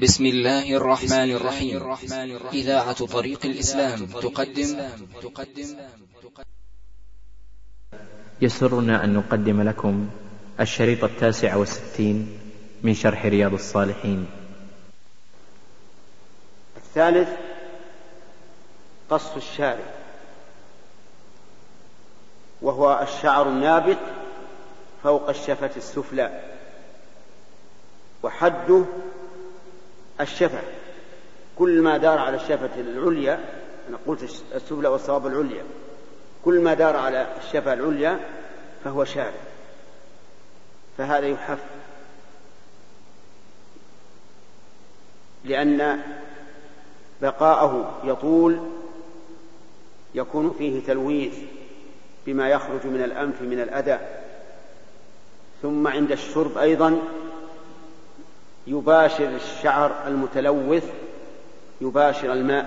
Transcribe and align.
بسم 0.00 0.26
الله 0.26 0.76
الرحمن 0.80 1.30
الرحيم. 1.36 1.76
إذاعة 2.52 3.06
طريق 3.06 3.40
الإسلام 3.44 4.06
تقدم. 4.06 4.80
يسرنا 8.40 9.04
أن 9.04 9.14
نقدم 9.14 9.62
لكم 9.62 10.08
الشريط 10.60 11.04
التاسع 11.04 11.56
والستين 11.56 12.38
من 12.82 12.94
شرح 12.94 13.26
رياض 13.26 13.52
الصالحين. 13.52 14.26
الثالث 16.76 17.28
قص 19.10 19.36
الشارع. 19.36 19.84
وهو 22.62 23.06
الشعر 23.08 23.48
النابت 23.48 24.00
فوق 25.02 25.28
الشفة 25.28 25.70
السفلى. 25.76 26.56
وحده 28.22 28.84
الشفة 30.22 30.60
كل 31.58 31.82
ما 31.82 31.96
دار 31.96 32.18
على 32.18 32.36
الشفة 32.36 32.80
العليا 32.80 33.40
أنا 33.88 33.98
قلت 34.06 34.22
السفلى 34.54 34.88
والصواب 34.88 35.26
العليا. 35.26 35.64
كل 36.44 36.60
ما 36.60 36.74
دار 36.74 36.96
على 36.96 37.26
الشفة 37.38 37.72
العليا 37.72 38.20
فهو 38.84 39.04
شارع. 39.04 39.40
فهذا 40.98 41.26
يحف. 41.26 41.58
لأن 45.44 46.02
بقاءه 47.22 48.00
يطول 48.04 48.60
يكون 50.14 50.54
فيه 50.58 50.86
تلويث 50.86 51.34
بما 52.26 52.48
يخرج 52.48 52.86
من 52.86 53.02
الأنف 53.04 53.42
من 53.42 53.60
الأذى. 53.60 53.98
ثم 55.62 55.86
عند 55.86 56.12
الشرب 56.12 56.58
أيضا 56.58 57.02
يباشر 58.70 59.28
الشعر 59.28 59.92
المتلوث 60.06 60.84
يباشر 61.80 62.32
الماء 62.32 62.66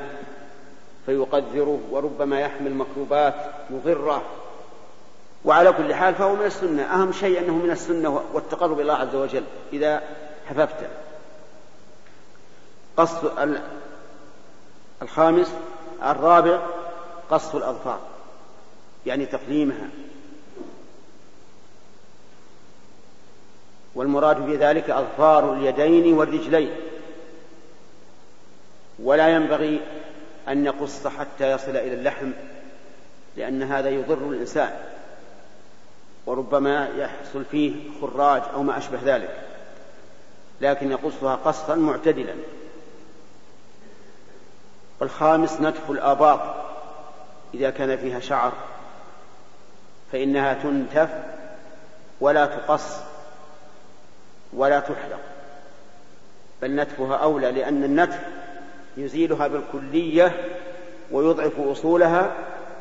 فيقذره 1.06 1.80
وربما 1.92 2.40
يحمل 2.40 2.74
مكروبات 2.74 3.36
مضرة. 3.70 4.24
وعلى 5.46 5.74
كل 5.74 5.94
حال 5.94 6.16
فهو 6.16 6.36
من 6.36 6.46
السنة. 6.46 6.84
أهم 6.84 7.12
شيء 7.12 7.40
أنه 7.40 7.54
من 7.54 7.72
السنة 7.72 8.24
والتقرب 8.34 8.74
إلى 8.74 8.82
الله 8.82 8.94
عز 8.94 9.16
وجل. 9.16 9.44
إذا 9.74 10.04
حففت 10.50 10.90
قص 12.98 13.12
الخامس 15.02 15.54
الرابع 16.04 16.60
قص 17.30 17.56
الأظفار. 17.56 18.00
يعني 19.06 19.26
تقليمها 19.26 19.90
والمراد 23.96 24.46
بذلك 24.46 24.90
أظفار 24.90 25.54
اليدين 25.54 26.14
والرجلين. 26.14 26.72
ولا 29.00 29.28
ينبغي 29.28 29.82
أن 30.48 30.66
يقص 30.66 31.08
حتى 31.08 31.52
يصل 31.52 31.70
إلى 31.70 31.94
اللحم 31.94 32.32
لأن 33.38 33.64
هذا 33.64 33.90
يضر 33.90 34.30
الإنسان 34.30 34.72
وربما 36.26 36.90
يحصل 36.98 37.46
فيه 37.52 37.74
خراج 38.02 38.42
أو 38.54 38.64
ما 38.64 38.78
أشبه 38.78 39.00
ذلك 39.04 39.42
لكن 40.62 40.92
يقصها 40.92 41.36
قصا 41.36 41.76
معتدلا. 41.76 42.36
والخامس 45.00 45.62
نتف 45.62 45.92
الآباط 45.92 46.40
إذا 47.54 47.70
كان 47.70 47.98
فيها 47.98 48.20
شعر 48.20 48.52
فإنها 50.12 50.54
تنتف 50.54 51.10
ولا 52.22 52.46
تقص 52.46 53.00
ولا 54.56 54.80
تحلق 54.80 55.20
بل 56.62 56.76
نتفها 56.76 57.16
أولى 57.16 57.52
لأن 57.52 57.84
النتف 57.84 58.20
يزيلها 58.98 59.48
بالكلية 59.48 60.50
ويضعف 61.12 61.60
أصولها 61.60 62.36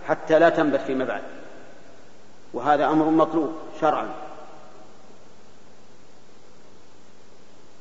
حتى 0.09 0.39
لا 0.39 0.49
تنبت 0.49 0.81
فيما 0.81 1.05
بعد. 1.05 1.23
وهذا 2.53 2.87
أمر 2.87 3.05
مطلوب 3.05 3.53
شرعا. 3.81 4.09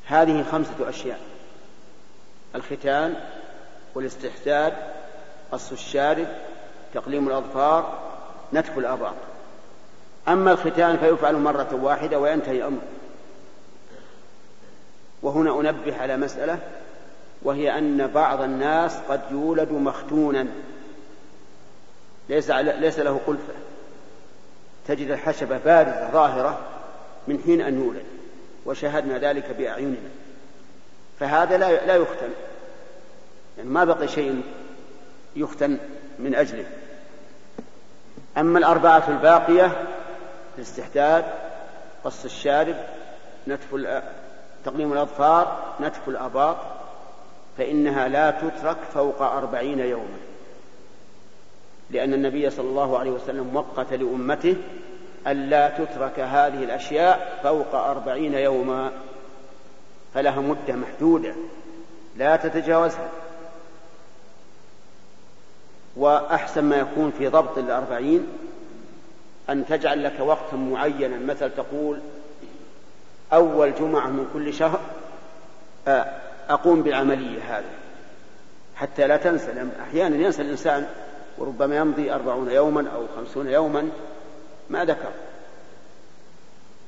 هذه 0.06 0.44
خمسة 0.52 0.90
أشياء 0.90 1.20
الختان 2.56 3.16
والاستحداد 3.96 4.74
قص 5.52 5.72
الشارب 5.72 6.28
تقليم 6.94 7.28
الأظفار 7.28 8.00
نتف 8.54 8.78
الآباط 8.78 9.14
أما 10.28 10.52
الختان 10.52 10.98
فيفعل 10.98 11.36
مرة 11.36 11.80
واحدة 11.82 12.20
وينتهي 12.20 12.58
الأمر. 12.58 12.82
وهنا 15.22 15.60
أنبه 15.60 15.98
على 15.98 16.18
مسألة 16.18 16.60
وهي 17.42 17.78
أن 17.78 18.08
بعض 18.08 18.42
الناس 18.42 18.98
قد 19.10 19.22
يولد 19.32 19.72
مختونا. 19.72 20.48
ليس 22.30 22.52
ليس 22.52 23.00
له 23.00 23.22
قلفة. 23.28 23.54
تجد 24.88 25.12
الحشبة 25.12 25.58
باردة 25.58 26.12
ظاهرة 26.12 26.60
من 27.28 27.42
حين 27.46 27.62
أن 27.62 27.84
يولد 27.84 28.04
وشاهدنا 28.66 29.18
ذلك 29.18 29.56
بأعيننا. 29.58 30.10
فهذا 31.20 31.58
لا 31.58 31.86
لا 31.86 31.96
يختن. 31.96 32.30
يعني 33.58 33.70
ما 33.70 33.86
بقي 33.86 34.08
شيء 34.08 34.44
يختن 35.36 35.78
من 36.20 36.36
أجله. 36.36 36.66
أما 38.38 38.60
الأربعة 38.60 39.04
الباقية 39.10 39.88
الاستحداد 40.58 41.26
قص 42.04 42.26
الشارب 42.26 42.76
نتف 43.48 43.74
تقليم 44.66 44.94
الأظفار 44.94 45.76
نتف 45.82 46.10
الآباط 46.10 46.58
فإنها 47.58 48.08
لا 48.08 48.32
تترك 48.32 48.78
فوق 48.94 49.22
أربعين 49.22 49.80
يوما. 49.80 50.18
لأن 51.90 52.14
النبي 52.14 52.50
صلى 52.50 52.70
الله 52.70 53.00
عليه 53.00 53.12
وسلم 53.12 53.56
وقت 53.56 53.94
لأمته 53.94 54.56
ألا 55.28 55.70
تترك 55.70 56.20
هذه 56.20 56.64
الأشياء 56.64 57.40
فوق 57.44 57.76
أربعين 57.76 58.34
يوما. 58.34 58.92
فلها 60.14 60.40
مدة 60.42 60.76
محدودة 60.76 61.36
لا 62.18 62.36
تتجاوزها. 62.36 63.10
وأحسن 65.96 66.64
ما 66.64 66.76
يكون 66.76 67.12
في 67.18 67.28
ضبط 67.28 67.58
الأربعين 67.58 68.28
أن 69.50 69.66
تجعل 69.66 70.04
لك 70.04 70.20
وقتا 70.20 70.56
معينا. 70.56 71.34
مثل 71.34 71.50
تقول 71.50 72.00
أول 73.34 73.76
جمعة 73.76 74.08
من 74.08 74.30
كل 74.34 74.54
شهر 74.54 74.80
آه، 75.88 76.06
أقوم 76.50 76.82
بالعملية 76.84 77.58
هذه. 77.58 77.74
حتى 78.76 79.08
لا 79.08 79.18
تنسى 79.18 79.52
لأن 79.52 79.72
أحيانا 79.82 80.16
ينسى 80.16 80.42
الإنسان 80.42 80.88
وربما 81.38 81.78
يمضي 81.78 82.12
أربعون 82.12 82.52
يوما 82.52 82.90
أو 82.96 83.06
خمسون 83.16 83.48
يوما 83.48 83.90
ما 84.70 84.86
ذكر. 84.86 85.12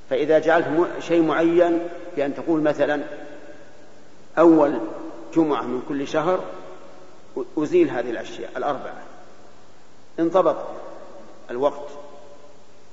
فإذا 0.10 0.40
جعلت 0.40 0.68
شيء 1.00 1.22
معين 1.22 1.88
بأن 2.16 2.36
تقول 2.36 2.62
مثلا 2.62 3.02
أول 4.38 4.80
جمعة 5.36 5.62
من 5.62 5.82
كل 5.90 6.08
شهر 6.08 6.44
أزيل 7.58 7.90
هذه 7.90 8.10
الأشياء 8.10 8.52
الأربعة. 8.58 9.04
انضبط 10.20 10.58
الوقت 11.52 11.90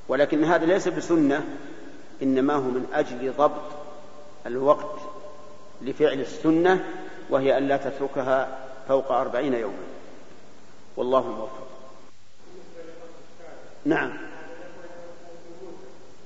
ولكن 0.09 0.45
هذا 0.45 0.67
ليس 0.67 0.89
بسنة 0.89 1.45
إنما 2.23 2.55
هو 2.55 2.61
من 2.61 2.87
أجل 2.95 3.33
ضبط 3.33 3.81
الوقت 4.47 5.01
لفعل 5.83 6.21
السنة 6.21 6.85
وهي 7.31 7.59
أن 7.59 7.69
لا 7.69 7.77
تتركها 7.77 8.49
فوق 8.89 9.13
أربعين 9.13 9.55
يوما. 9.55 9.87
والله 10.97 11.27
موفق. 11.27 11.67
نعم. 13.85 14.13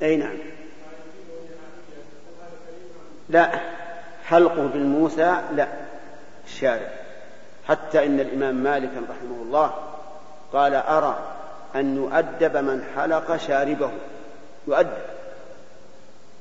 أي 0.02 0.16
نعم. 0.16 0.36
لا. 3.28 3.60
حلقه 4.24 4.66
بالموسى 4.66 5.42
لا. 5.54 5.68
الشارع 6.46 6.90
حتى 7.68 8.06
إن 8.06 8.20
الإمام 8.20 8.54
مالك 8.54 8.90
رحمه 9.10 9.42
الله 9.42 9.74
قال 10.52 10.74
أرى 10.74 11.18
أن 11.74 11.96
يؤدب 11.96 12.56
من 12.56 12.84
حلق 12.96 13.36
شاربه. 13.36 13.90
يؤدب. 14.68 15.13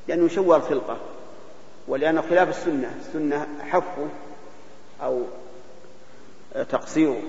لأنه 0.08 0.28
شوه 0.28 0.56
الخلقة 0.56 0.98
ولأنه 1.88 2.22
خلاف 2.22 2.50
السنة 2.50 2.96
السنة 3.00 3.48
حفه 3.62 4.08
أو 5.02 5.24
تقصيره 6.54 7.22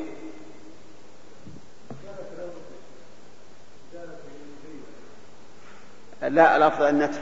لا 6.23 6.57
الأفضل 6.57 6.89
النتف. 6.89 7.21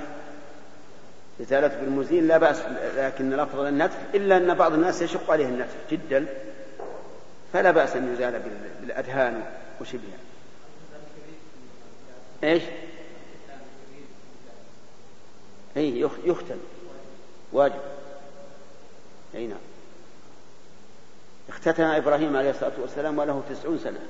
إزالة 1.40 1.68
بالمزيل 1.68 2.28
لا 2.28 2.38
بأس 2.38 2.62
لكن 2.96 3.32
الأفضل 3.32 3.68
النتف 3.68 3.96
إلا 4.14 4.36
أن 4.36 4.54
بعض 4.54 4.72
الناس 4.72 5.02
يشق 5.02 5.30
عليه 5.30 5.46
النتف 5.46 5.76
جدا 5.90 6.26
فلا 7.52 7.70
بأس 7.70 7.96
أن 7.96 8.12
يزال 8.14 8.42
بالأدهان 8.80 9.42
وشبهها 9.80 10.18
إيش؟ 12.44 12.62
اي 15.76 16.00
يختن 16.24 16.58
واجب. 17.52 17.80
أي 19.34 19.46
نعم. 19.46 19.58
اختتن 21.48 21.84
إبراهيم 21.84 22.36
عليه 22.36 22.50
الصلاة 22.50 22.72
والسلام 22.80 23.18
وله 23.18 23.42
تسعون 23.50 23.78
سنة. 23.78 24.00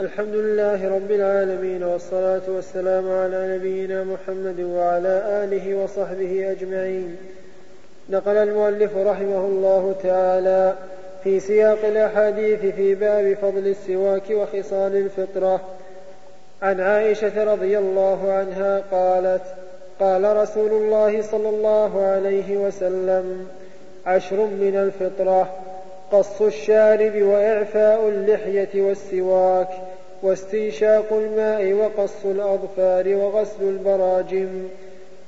الحمد 0.00 0.34
لله 0.34 0.96
رب 0.96 1.10
العالمين 1.10 1.82
والصلاة 1.82 2.42
والسلام 2.48 3.10
على 3.10 3.56
نبينا 3.56 4.04
محمد 4.04 4.60
وعلى 4.60 5.44
آله 5.44 5.74
وصحبه 5.74 6.50
أجمعين. 6.50 7.16
نقل 8.10 8.36
المؤلف 8.36 8.96
رحمه 8.96 9.44
الله 9.46 9.96
تعالى 10.02 10.76
في 11.24 11.40
سياق 11.40 11.84
الأحاديث 11.84 12.74
في 12.74 12.94
باب 12.94 13.34
فضل 13.34 13.66
السواك 13.66 14.30
وخصال 14.30 14.96
الفطرة. 14.96 15.75
عن 16.62 16.80
عائشة 16.80 17.44
رضي 17.44 17.78
الله 17.78 18.32
عنها 18.32 18.82
قالت 18.90 19.42
قال 20.00 20.36
رسول 20.36 20.70
الله 20.72 21.22
صلى 21.22 21.48
الله 21.48 22.02
عليه 22.02 22.56
وسلم 22.56 23.46
عشر 24.06 24.36
من 24.36 24.76
الفطرة 24.76 25.48
قص 26.12 26.42
الشارب 26.42 27.22
وإعفاء 27.22 28.08
اللحية 28.08 28.82
والسواك 28.82 29.68
واستنشاق 30.22 31.12
الماء 31.12 31.72
وقص 31.72 32.24
الأظفار 32.24 33.08
وغسل 33.08 33.62
البراجم 33.62 34.68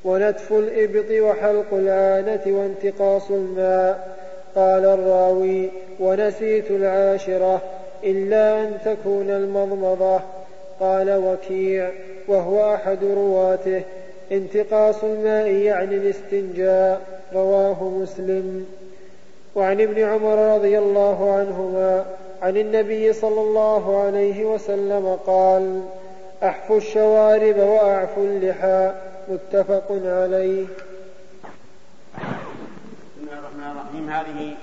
ونتف 0.04 0.52
الإبط 0.52 1.10
وحلق 1.10 1.66
العانة 1.72 2.40
وانتقاص 2.46 3.30
الماء. 3.30 4.16
قال 4.54 4.84
الراوي 4.84 5.68
ونسيت 6.00 6.70
العاشرة 6.70 7.62
إلا 8.04 8.60
أن 8.60 8.78
تكون 8.84 9.30
المضمضة. 9.30 10.20
قال 10.80 11.16
وكيع 11.16 11.90
وهو 12.28 12.74
أحد 12.74 13.04
رواته 13.04 13.82
انتقاص 14.32 15.04
الماء 15.04 15.46
يعني 15.46 15.96
الاستنجاء 15.96 17.20
رواه 17.34 17.84
مسلم. 17.84 18.66
وعن 19.54 19.80
ابن 19.80 20.02
عمر 20.02 20.54
رضي 20.54 20.78
الله 20.78 21.32
عنهما 21.38 22.06
عن 22.42 22.56
النبي 22.56 23.12
صلى 23.12 23.40
الله 23.40 24.02
عليه 24.02 24.44
وسلم 24.44 25.18
قال 25.26 25.82
احفوا 26.42 26.76
الشوارب 26.76 27.58
واعفوا 27.58 28.24
اللحى 28.24 28.92
متفق 29.28 29.86
عليه. 29.90 30.66
بسم 33.16 33.22
الله 33.22 33.38
الرحمن 33.38 33.70
الرحيم. 33.70 34.10
هذه 34.10 34.56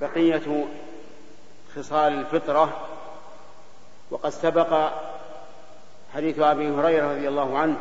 بقية 0.00 0.64
خصال 1.76 2.12
الفطرة. 2.12 2.83
وقد 4.14 4.30
سبق 4.30 4.90
حديث 6.14 6.38
أبي 6.38 6.70
هريرة 6.70 7.12
رضي 7.12 7.28
الله 7.28 7.58
عنه 7.58 7.76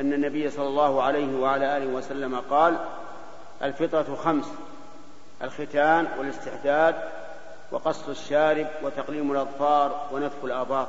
أن 0.00 0.12
النبي 0.12 0.50
صلى 0.50 0.66
الله 0.66 1.02
عليه 1.02 1.40
وعلى 1.40 1.76
آله 1.76 1.86
وسلم 1.86 2.40
قال 2.50 2.76
الفطرة 3.62 4.16
خمس 4.24 4.44
الختان 5.42 6.08
والاستحداد 6.18 6.94
وقص 7.70 8.08
الشارب 8.08 8.66
وتقليم 8.82 9.32
الأظفار 9.32 10.08
ونتف 10.12 10.44
الآباط. 10.44 10.88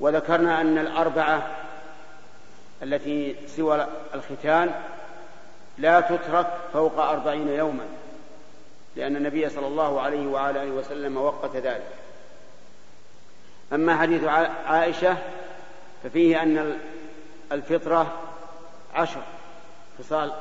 وذكرنا 0.00 0.60
أن 0.60 0.78
الأربعة 0.78 1.46
التي 2.82 3.36
سوى 3.46 3.86
الختان 4.14 4.70
لا 5.78 6.00
تترك 6.00 6.46
فوق 6.72 6.98
أربعين 6.98 7.48
يوما 7.48 7.84
لأن 8.96 9.16
النبي 9.16 9.48
صلى 9.48 9.66
الله 9.66 10.00
عليه 10.00 10.26
وعلى 10.26 10.62
آله 10.62 10.70
وسلم 10.70 11.16
وقت 11.16 11.56
ذلك. 11.56 12.07
أما 13.72 13.96
حديث 13.96 14.24
عائشة 14.66 15.16
ففيه 16.02 16.42
أن 16.42 16.78
الفطرة 17.52 18.18
عشر 18.94 19.22
خصال. 19.98 20.32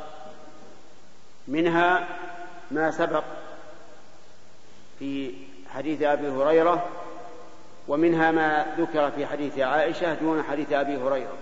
منها 1.47 2.07
ما 2.71 2.91
سبق 2.91 3.23
في 4.99 5.33
حديث 5.69 6.01
أبي 6.01 6.27
هريرة 6.27 6.89
ومنها 7.87 8.31
ما 8.31 8.75
ذكر 8.77 9.11
في 9.11 9.25
حديث 9.25 9.59
عائشة 9.59 10.13
دون 10.13 10.43
حديث 10.43 10.73
أبي 10.73 10.97
هريرة. 10.97 11.37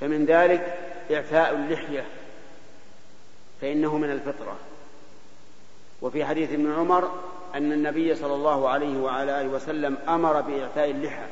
فمن 0.00 0.24
ذلك 0.24 0.78
إعفاء 1.10 1.54
اللحية 1.54 2.04
فإنه 3.60 3.98
من 3.98 4.10
الفطرة. 4.10 4.56
وفي 6.02 6.24
حديث 6.24 6.52
ابن 6.52 6.72
عمر 6.72 7.10
أن 7.54 7.72
النبي 7.72 8.14
صلى 8.14 8.34
الله 8.34 8.68
عليه 8.68 8.98
وعلى 8.98 9.40
آله 9.40 9.48
وسلم 9.48 9.98
أمر 10.08 10.40
بإعفاء 10.40 10.90
اللحى. 10.90 11.26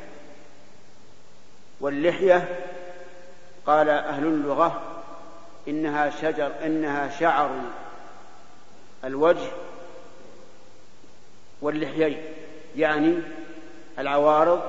واللحية 1.80 2.48
قال 3.66 3.88
أهل 3.88 4.26
اللغة 4.26 4.82
إنها 5.68 6.10
شجر 6.10 6.52
إنها 6.64 7.18
شعر 7.18 7.50
الوجه 9.04 9.48
واللحيين 11.62 12.22
يعني 12.76 13.19
العوارض 13.98 14.62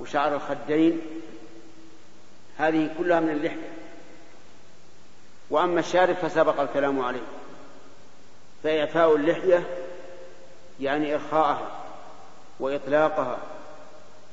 وشعر 0.00 0.34
الخدين. 0.34 1.00
هذه 2.58 2.90
كلها 2.98 3.20
من 3.20 3.30
اللحية. 3.30 3.70
وأما 5.50 5.80
الشارب 5.80 6.14
فسبق 6.14 6.60
الكلام 6.60 7.00
عليه. 7.00 7.26
فإعفاء 8.62 9.16
اللحية 9.16 9.66
يعني 10.80 11.14
إرخاءها 11.14 11.70
وإطلاقها 12.60 13.38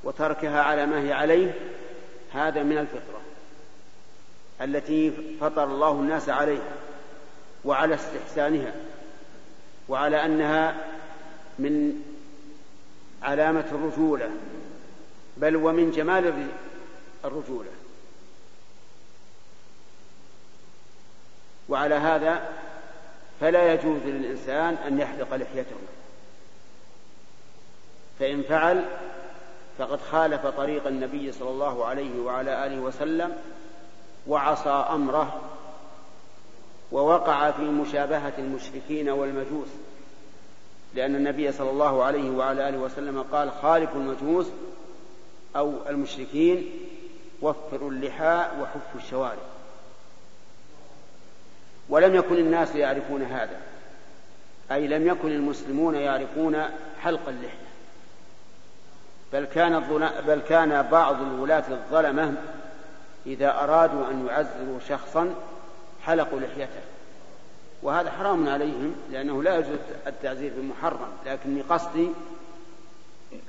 وتركها 0.04 0.62
على 0.62 0.86
ما 0.86 1.02
هي 1.02 1.14
عليه 1.14 1.54
هذا 2.34 2.64
من 2.64 2.78
الفطرة 2.78 3.22
التي 4.62 5.12
فطر 5.42 5.64
الله 5.64 5.92
الناس 5.92 6.30
عليها 6.30 6.74
وعلى 7.66 7.96
استحسانها 7.96 8.74
وعلى 9.90 10.26
أنها 10.26 10.76
من 11.60 12.04
علامة 13.24 13.66
الرجولة 13.72 14.30
بل 15.38 15.56
ومن 15.56 15.92
جمال 15.92 16.48
الرجولة. 17.26 17.70
وعلى 21.70 21.96
هذا 21.96 22.50
فلا 23.42 23.74
يجوز 23.74 24.02
للإنسان 24.06 24.74
أن 24.74 25.00
يحلق 25.00 25.36
لحيته. 25.36 25.76
فإن 28.20 28.42
فعل 28.42 28.86
فقد 29.78 30.02
خالف 30.02 30.48
طريق 30.48 30.88
النبي 30.88 31.32
صلى 31.32 31.50
الله 31.50 31.86
عليه 31.86 32.20
وعلى 32.20 32.66
آله 32.66 32.80
وسلم 32.82 33.36
وعصى 34.28 34.70
أمره 34.70 35.42
ووقع 36.92 37.52
في 37.52 37.62
مشابهة 37.62 38.34
المشركين 38.38 39.10
والمجوس 39.10 39.68
لأن 40.96 41.16
النبي 41.16 41.52
صلى 41.52 41.70
الله 41.70 42.04
عليه 42.04 42.30
وعلى 42.30 42.70
آله 42.70 42.78
وسلم 42.78 43.24
قال 43.32 43.52
خالفوا 43.52 44.02
المجوس 44.02 44.48
أو 45.56 45.74
المشركين 45.90 46.70
وفروا 47.42 47.92
اللحاء 47.92 48.60
وحفوا 48.62 49.02
الشوارب 49.02 49.48
ولم 51.90 52.16
يكن 52.16 52.36
الناس 52.36 52.76
يعرفون 52.76 53.22
هذا 53.22 53.60
أي 54.72 54.88
لم 54.88 55.08
يكن 55.08 55.32
المسلمون 55.32 55.96
يعرفون 55.96 56.64
حلق 57.02 57.30
اللحية. 57.30 57.67
بل 59.38 59.46
كان 59.46 59.80
بل 60.28 60.42
كان 60.50 60.82
بعض 60.82 61.22
الولاة 61.22 61.64
الظلمة 61.70 62.34
إذا 63.26 63.64
أرادوا 63.64 64.10
أن 64.12 64.28
يعزروا 64.28 64.80
شخصا 64.90 65.36
حلقوا 66.06 66.40
لحيته. 66.40 66.82
وهذا 67.84 68.12
حرام 68.12 68.50
عليهم 68.50 68.96
لأنه 69.12 69.44
لا 69.44 69.56
يجوز 69.56 69.78
التعزير 70.08 70.54
بمحرم 70.58 71.08
لكني 71.26 71.62
قصدي 71.62 72.10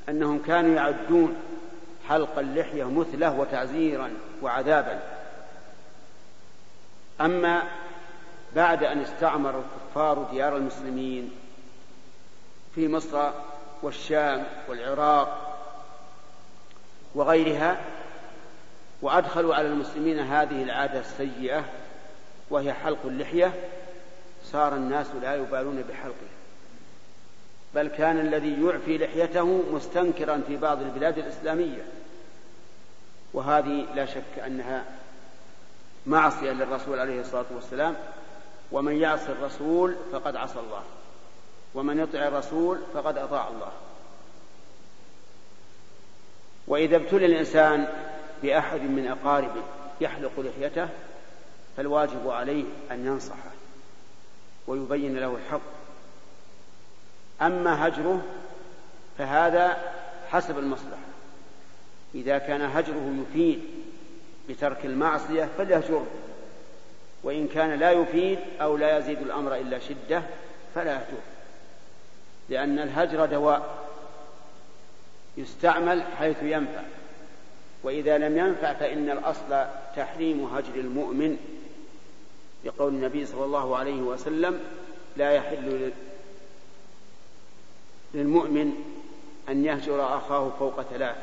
أنهم 0.08 0.42
كانوا 0.46 0.74
يعدون 0.74 1.36
حلق 2.08 2.38
اللحية 2.38 2.84
مثله 2.84 3.38
وتعزيرا 3.38 4.10
وعذابا. 4.42 5.00
أما 7.20 7.62
بعد 8.56 8.84
أن 8.84 9.00
استعمر 9.00 9.54
الكفار 9.58 10.28
ديار 10.30 10.56
المسلمين 10.56 11.30
في 12.74 12.88
مصر 12.88 13.30
والشام 13.82 14.44
والعراق 14.68 15.47
وغيرها 17.14 17.80
وأدخلوا 19.02 19.54
على 19.54 19.68
المسلمين 19.68 20.18
هذه 20.18 20.62
العادة 20.62 21.00
السيئة 21.00 21.64
وهي 22.50 22.72
حلق 22.72 22.98
اللحية. 23.04 23.54
صار 24.44 24.74
الناس 24.74 25.06
لا 25.22 25.34
يبالون 25.34 25.84
بحلقه. 25.88 26.28
بل 27.74 27.88
كان 27.88 28.20
الذي 28.20 28.62
يعفي 28.64 28.98
لحيته 28.98 29.62
مستنكرا 29.72 30.42
في 30.46 30.56
بعض 30.56 30.82
البلاد 30.82 31.18
الإسلامية. 31.18 31.82
وهذه 33.32 33.86
لا 33.94 34.06
شك 34.06 34.38
أنها 34.46 34.84
معصية 36.06 36.50
للرسول 36.50 36.98
عليه 36.98 37.20
الصلاة 37.20 37.46
والسلام. 37.54 37.96
ومن 38.72 38.96
يعص 38.96 39.28
الرسول 39.28 39.94
فقد 40.12 40.36
عصى 40.36 40.58
الله 40.58 40.82
ومن 41.74 41.98
يطع 41.98 42.18
الرسول 42.18 42.78
فقد 42.94 43.18
أطاع 43.18 43.48
الله. 43.48 43.72
وإذا 46.68 46.96
ابتلي 46.96 47.26
الإنسان 47.26 47.88
بأحد 48.42 48.80
من 48.80 49.06
أقاربه 49.06 49.62
يحلق 50.00 50.32
لحيته 50.40 50.88
فالواجب 51.76 52.28
عليه 52.30 52.64
أن 52.90 53.06
ينصحه 53.06 53.50
ويبين 54.66 55.16
له 55.16 55.36
الحق. 55.36 55.60
أما 57.42 57.86
هجره 57.88 58.22
فهذا 59.18 59.92
حسب 60.30 60.58
المصلحة. 60.58 61.08
إذا 62.14 62.38
كان 62.38 62.62
هجره 62.62 63.24
يفيد 63.28 63.60
بترك 64.48 64.86
المعصية 64.86 65.48
فليهجره 65.58 66.06
وإن 67.22 67.48
كان 67.48 67.78
لا 67.78 67.90
يفيد 67.90 68.38
أو 68.60 68.76
لا 68.76 68.98
يزيد 68.98 69.22
الأمر 69.22 69.54
إلا 69.54 69.78
شدة 69.78 70.22
فلا 70.74 70.92
يهجره 70.92 71.22
لأن 72.48 72.78
الهجر 72.78 73.26
دواء. 73.26 73.87
يستعمل 75.38 76.02
حيث 76.18 76.42
ينفع. 76.42 76.82
وإذا 77.82 78.18
لم 78.18 78.38
ينفع 78.38 78.72
فإن 78.72 79.10
الأصل 79.10 79.64
تحريم 79.96 80.44
هجر 80.44 80.74
المؤمن 80.74 81.36
لقول 82.64 82.92
النبي 82.92 83.26
صلى 83.26 83.44
الله 83.44 83.76
عليه 83.76 84.02
وسلم 84.02 84.60
لا 85.16 85.32
يحل 85.32 85.92
للمؤمن 88.14 88.72
أن 89.48 89.64
يهجر 89.64 90.16
أخاه 90.16 90.50
فوق 90.58 90.82
ثلاث 90.82 91.16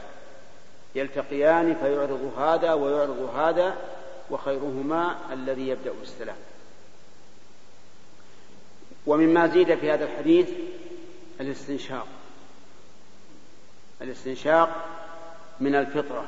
يلتقيان 0.95 1.75
فيعرض 1.75 2.33
هذا 2.37 2.73
ويعرض 2.73 3.35
هذا 3.35 3.75
وخيرهما 4.29 5.17
الذي 5.33 5.67
يبدأ 5.67 5.91
بالسلام. 5.99 6.35
ومما 9.07 9.47
زيد 9.47 9.75
في 9.75 9.91
هذا 9.91 10.05
الحديث 10.05 10.49
الاستنشاق. 11.41 12.07
الاستنشاق 14.01 14.85
من 15.59 15.75
الفطرة 15.75 16.25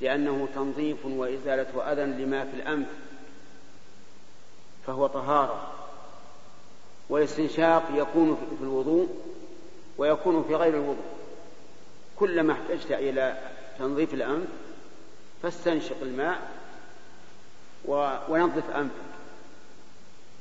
لأنه 0.00 0.48
تنظيف 0.54 1.06
وإزالة 1.06 1.92
أذى 1.92 2.04
لما 2.24 2.44
في 2.44 2.56
الأنف 2.56 2.88
فهو 4.86 5.06
طهارة. 5.06 5.72
والاستنشاق 7.08 7.82
يكون 7.94 8.56
في 8.58 8.64
الوضوء 8.64 9.08
ويكون 9.98 10.44
في 10.48 10.54
غير 10.54 10.74
الوضوء. 10.74 11.04
كلما 12.16 12.52
احتجت 12.52 12.92
إلى 12.92 13.38
تنظيف 13.78 14.14
الأنف 14.14 14.48
فاستنشق 15.42 15.96
الماء 16.02 16.50
ونظف 18.28 18.70
أنفك. 18.70 19.12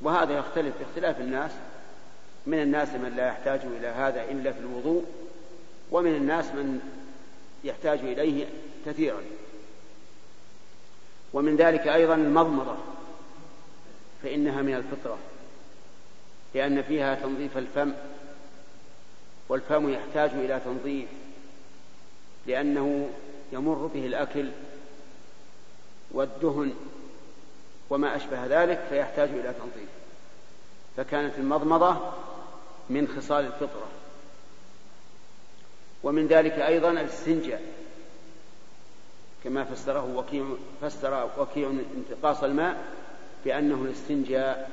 وهذا 0.01 0.37
يختلف 0.37 0.73
باختلاف 0.79 1.19
الناس 1.19 1.51
من 2.45 2.61
الناس 2.61 2.89
من 2.89 3.13
لا 3.17 3.27
يحتاج 3.27 3.59
إلى 3.79 3.87
هذا 3.87 4.23
إلا 4.23 4.51
في 4.51 4.59
الوضوء 4.59 5.05
ومن 5.91 6.15
الناس 6.15 6.45
من 6.45 6.79
يحتاج 7.63 7.99
إليه 7.99 8.47
كثيرا. 8.85 9.21
ومن 11.33 11.55
ذلك 11.55 11.87
أيضا 11.87 12.15
المضمضة 12.15 12.75
فإنها 14.23 14.61
من 14.61 14.75
الفطرة 14.75 15.17
لأن 16.53 16.81
فيها 16.81 17.15
تنظيف 17.15 17.57
الفم 17.57 17.93
والفم 19.49 19.89
يحتاج 19.89 20.29
إلى 20.29 20.61
تنظيف 20.65 21.09
لأنه 22.47 23.09
يمر 23.51 23.89
به 23.93 24.05
الأكل 24.05 24.49
والدهن 26.11 26.73
وما 27.89 28.15
أشبه 28.15 28.45
ذلك 28.45 28.85
فيحتاج 28.89 29.29
إلى 29.29 29.53
تنظيف. 29.53 29.89
فكانت 30.97 31.33
المضمضة 31.37 31.97
من 32.89 33.07
خصال 33.07 33.45
الفطرة. 33.45 34.00
ومن 36.11 36.27
ذلك 36.27 36.53
أيضا 36.53 36.91
الاستنجاء 36.91 37.61
كما 39.43 39.63
فسره 39.63 40.15
وكيع 40.15 40.45
فسر 40.81 41.29
وكيع 41.37 41.73
انتقاص 41.97 42.43
الماء 42.43 42.83
بأنه 43.45 43.75
الاستنجاء 43.75 44.69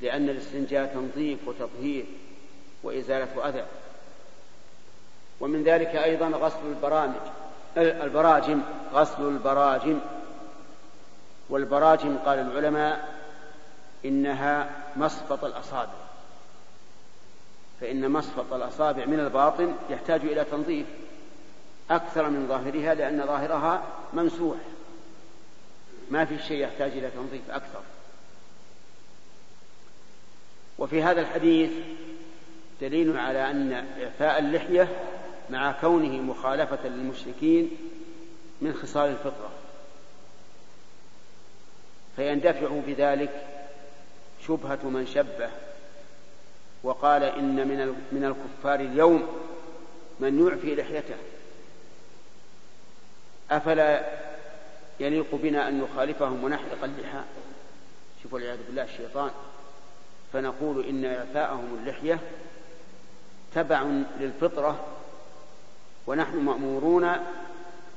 لأن 0.00 0.28
الاستنجاء 0.28 0.94
تنظيف 0.94 1.48
وتطهير 1.48 2.04
وإزالة 2.82 3.48
أذى 3.48 3.64
ومن 5.40 5.64
ذلك 5.64 5.88
أيضا 5.88 6.26
غسل 6.26 6.66
البرامج 6.68 7.20
البراجم 7.76 8.60
غسل 8.92 9.28
البراجم. 9.28 10.00
والبراجم 11.48 12.16
قال 12.16 12.38
العلماء 12.38 13.14
إنها 14.04 14.70
مصفط 14.96 15.44
الأصابع. 15.44 16.11
فإن 17.80 18.10
مصفط 18.10 18.52
الأصابع 18.52 19.04
من 19.06 19.20
الباطن 19.20 19.74
يحتاج 19.90 20.20
إلى 20.20 20.44
تنظيف 20.44 20.86
أكثر 21.90 22.30
من 22.30 22.48
ظاهرها 22.48 22.94
لأن 22.94 23.26
ظاهرها 23.26 23.82
ممسوح 24.12 24.56
ما 26.10 26.24
في 26.24 26.38
شيء 26.38 26.58
يحتاج 26.58 26.90
إلى 26.92 27.10
تنظيف 27.10 27.50
أكثر. 27.50 27.80
وفي 30.78 31.02
هذا 31.02 31.20
الحديث 31.20 31.70
دليل 32.80 33.16
على 33.16 33.50
أن 33.50 33.72
إعفاء 33.72 34.38
اللحية 34.38 34.88
مع 35.50 35.72
كونه 35.72 36.22
مخالفة 36.22 36.88
للمشركين 36.88 37.70
من 38.60 38.74
خصال 38.74 39.10
الفطرة. 39.10 39.50
فيندفع 42.16 42.80
بذلك 42.86 43.46
شبهة 44.46 44.78
من 44.84 45.06
شبه 45.06 45.50
وقال 46.82 47.22
إن 47.22 47.68
من 47.68 48.04
من 48.12 48.24
الكفار 48.24 48.80
اليوم 48.80 49.26
من 50.20 50.48
يعفي 50.48 50.74
لحيته. 50.74 51.14
أفلا 53.50 54.04
يليق 55.00 55.34
بنا 55.34 55.68
أن 55.68 55.80
نخالفهم 55.80 56.44
ونحلق 56.44 56.84
اللحى؟ 56.84 57.20
شوفوا 58.22 58.38
والعياذ 58.38 58.58
بالله 58.66 58.84
الشيطان. 58.84 59.30
فنقول 60.32 60.84
إن 60.84 61.04
إعفاءهم 61.04 61.78
اللحية 61.80 62.18
تبع 63.54 63.82
للفطرة 64.20 64.84
ونحن 66.06 66.36
مأمورون 66.36 67.10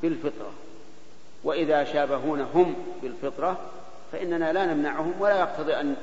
بالفطرة. 0.01 0.51
وإذا 1.43 1.83
شابهون 1.83 2.41
هم 2.41 2.75
بالفطرة 3.01 3.59
فإننا 4.11 4.53
لا 4.53 4.65
نمنعهم 4.65 5.13
ولا 5.19 5.39
يقتضي 5.39 5.73
أن 5.73 5.95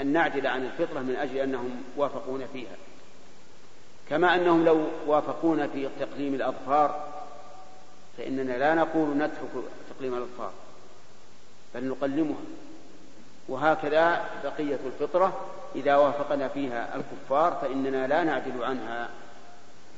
أن 0.00 0.06
نعدل 0.06 0.46
عن 0.46 0.64
الفطرة 0.64 1.00
من 1.00 1.16
أجل 1.16 1.36
أنهم 1.36 1.82
وافقون 1.96 2.46
فيها. 2.52 2.76
كما 4.10 4.34
أنهم 4.34 4.64
لو 4.64 4.84
وافقونا 5.06 5.66
في 5.66 5.88
تقليم 6.00 6.34
الأظفار 6.34 7.08
فإننا 8.18 8.52
لا 8.52 8.74
نقول 8.74 9.16
نترك 9.16 9.64
تقليم 9.96 10.14
الأظفار 10.14 10.52
بل 11.74 11.84
نقلمها. 11.88 12.44
وهكذا 13.48 14.24
بقية 14.44 14.78
الفطرة 14.86 15.40
إذا 15.74 15.96
وافقنا 15.96 16.48
فيها 16.48 16.96
الكفار 16.96 17.58
فإننا 17.62 18.06
لا 18.06 18.24
نعدل 18.24 18.64
عنها. 18.64 19.08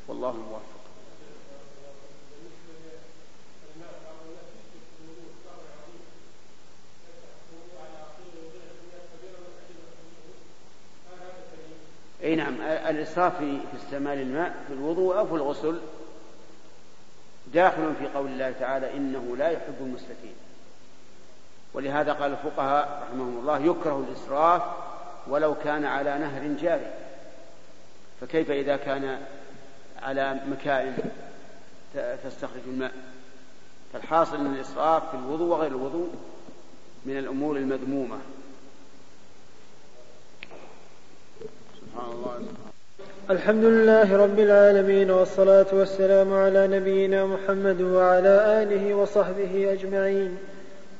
والله 0.08 0.30
الموفق 0.30 0.77
أي 12.22 12.36
نعم 12.36 12.60
الإسراف 12.62 13.38
في 13.38 13.58
استعمال 13.76 14.18
الماء 14.18 14.64
في 14.66 14.72
الوضوء 14.72 15.18
أو 15.18 15.26
في 15.26 15.34
الغسل 15.34 15.80
داخل 17.54 17.94
في 17.94 18.06
قول 18.06 18.26
الله 18.26 18.50
تعالى 18.60 18.96
إنه 18.96 19.36
لا 19.36 19.48
يحب 19.48 19.74
المسرفين 19.80 20.34
ولهذا 21.74 22.12
قال 22.12 22.32
الفقهاء 22.32 23.02
رحمهم 23.02 23.38
الله 23.38 23.58
يكره 23.58 24.06
الإسراف 24.08 24.62
ولو 25.28 25.54
كان 25.54 25.84
على 25.84 26.18
نهر 26.18 26.56
جاري. 26.62 26.90
فكيف 28.20 28.50
إذا 28.50 28.76
كان 28.76 29.20
على 30.02 30.40
مكائن 30.46 30.96
تستخرج 32.24 32.62
الماء؟ 32.66 32.92
فالحاصل 33.92 34.36
إن 34.36 34.54
الإسراف 34.54 35.10
في 35.10 35.16
الوضوء 35.16 35.48
وغير 35.48 35.70
الوضوء 35.70 36.08
من 37.04 37.18
الأمور 37.18 37.56
المذمومة. 37.56 38.18
الحمد 43.30 43.64
لله 43.64 44.16
رب 44.16 44.38
العالمين 44.38 45.10
والصلاة 45.10 45.66
والسلام 45.72 46.34
على 46.34 46.66
نبينا 46.66 47.26
محمد 47.26 47.80
وعلى 47.80 48.62
آله 48.62 48.94
وصحبه 48.94 49.72
أجمعين. 49.72 50.38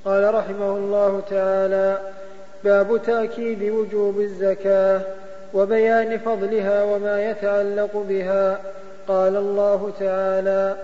قال 0.04 0.35
رحمه 0.35 0.76
الله 0.76 1.23
تعالى 1.30 1.99
باب 2.64 3.02
تأكيد 3.02 3.62
وجوب 3.62 4.21
الزكاة 4.21 5.00
وبيان 5.54 6.18
فضلها 6.18 6.85
وما 6.85 7.30
يتعلق 7.30 8.04
بها. 8.09 8.59
قال 9.09 9.37
الله 9.37 9.92
تعالى 10.00 10.76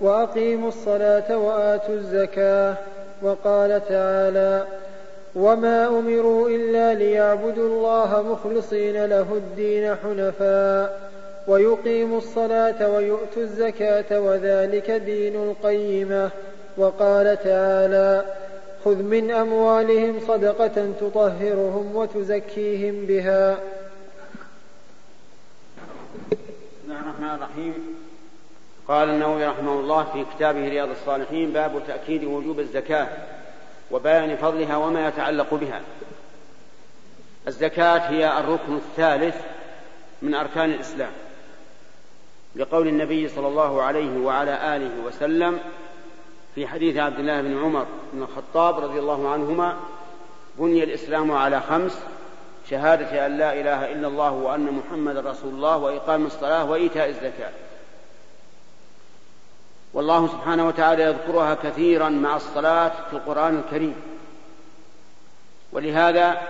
وأقيموا 0.00 0.68
الصلاة 0.68 1.36
وآتوا 1.36 1.94
الزكاة. 1.94 2.74
وقال 3.22 3.88
تعالى 3.88 4.64
وما 5.34 5.88
امروا 5.88 6.48
الا 6.48 6.94
ليعبدوا 6.94 7.68
الله 7.68 8.22
مخلصين 8.22 9.04
له 9.04 9.26
الدين 9.32 9.96
حنفاء 9.96 11.10
ويقيموا 11.48 12.18
الصلاة 12.18 12.88
ويؤتوا 12.88 13.42
الزكاة 13.42 14.20
وذلك 14.20 14.90
دين 14.90 15.36
القيمة 15.36 16.30
وقال 16.76 17.42
تعالى 17.44 18.24
خذ 18.84 19.02
من 19.02 19.30
أموالهم 19.30 20.20
صدقة 20.28 20.92
تطهرهم 21.00 21.96
وتزكيهم 21.96 23.06
بها 23.06 23.58
بسم 26.30 26.90
الله 26.90 27.00
الرحمن 27.00 27.34
الرحيم 27.34 27.74
قال 28.88 29.08
النووي 29.08 29.46
رحمه 29.46 29.80
الله 29.80 30.04
في 30.12 30.24
كتابه 30.36 30.68
رياض 30.68 30.88
الصالحين 30.88 31.52
باب 31.52 31.82
تأكيد 31.86 32.24
وجوب 32.24 32.60
الزكاة 32.60 33.08
وبيان 33.92 34.36
فضلها 34.36 34.76
وما 34.76 35.08
يتعلق 35.08 35.54
بها. 35.54 35.80
الزكاة 37.48 37.98
هي 37.98 38.38
الركن 38.38 38.76
الثالث 38.76 39.36
من 40.22 40.34
أركان 40.34 40.70
الإسلام. 40.70 41.12
لقول 42.56 42.88
النبي 42.88 43.28
صلى 43.28 43.48
الله 43.48 43.82
عليه 43.82 44.18
وعلى 44.18 44.76
آله 44.76 44.90
وسلم 45.06 45.60
في 46.54 46.66
حديث 46.66 46.96
عبد 46.96 47.18
الله 47.18 47.42
بن 47.42 47.58
عمر 47.58 47.86
بن 48.12 48.22
الخطاب 48.22 48.78
رضي 48.78 48.98
الله 48.98 49.28
عنهما 49.28 49.76
بني 50.58 50.84
الإسلام 50.84 51.32
على 51.32 51.60
خمس 51.60 51.98
شهادة 52.70 53.26
أن 53.26 53.38
لا 53.38 53.52
إله 53.60 53.92
إلا 53.92 54.08
الله 54.08 54.30
وأن 54.32 54.72
محمد 54.72 55.16
رسول 55.16 55.54
الله 55.54 55.76
وإقام 55.76 56.26
الصلاة 56.26 56.70
وإيتاء 56.70 57.08
الزكاة. 57.08 57.50
والله 59.94 60.28
سبحانه 60.28 60.66
وتعالى 60.66 61.02
يذكرها 61.02 61.54
كثيرا 61.54 62.08
مع 62.08 62.36
الصلاة 62.36 62.92
في 63.10 63.16
القرآن 63.16 63.58
الكريم. 63.58 63.94
ولهذا 65.72 66.42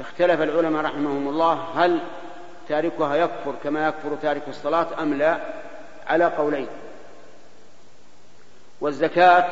اختلف 0.00 0.40
العلماء 0.40 0.84
رحمهم 0.84 1.28
الله 1.28 1.64
هل 1.74 2.00
تاركها 2.68 3.16
يكفر 3.16 3.54
كما 3.64 3.88
يكفر 3.88 4.16
تارك 4.22 4.42
الصلاة 4.48 4.86
أم 5.02 5.14
لا 5.14 5.38
على 6.06 6.24
قولين. 6.24 6.68
والزكاة 8.80 9.48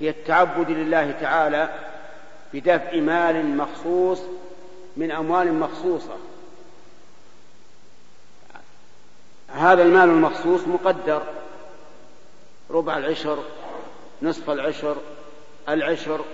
هي 0.00 0.10
التعبد 0.10 0.70
لله 0.70 1.14
تعالى 1.20 1.68
بدفع 2.54 2.96
مال 2.96 3.56
مخصوص 3.56 4.20
من 4.96 5.10
أموال 5.10 5.54
مخصوصة. 5.54 6.16
هذا 9.48 9.82
المال 9.82 10.08
المخصوص 10.08 10.60
مقدر. 10.66 11.22
ربع 12.74 12.98
العشر 12.98 13.44
نصف 14.22 14.50
العشر 14.50 14.96
العشر. 15.68 16.24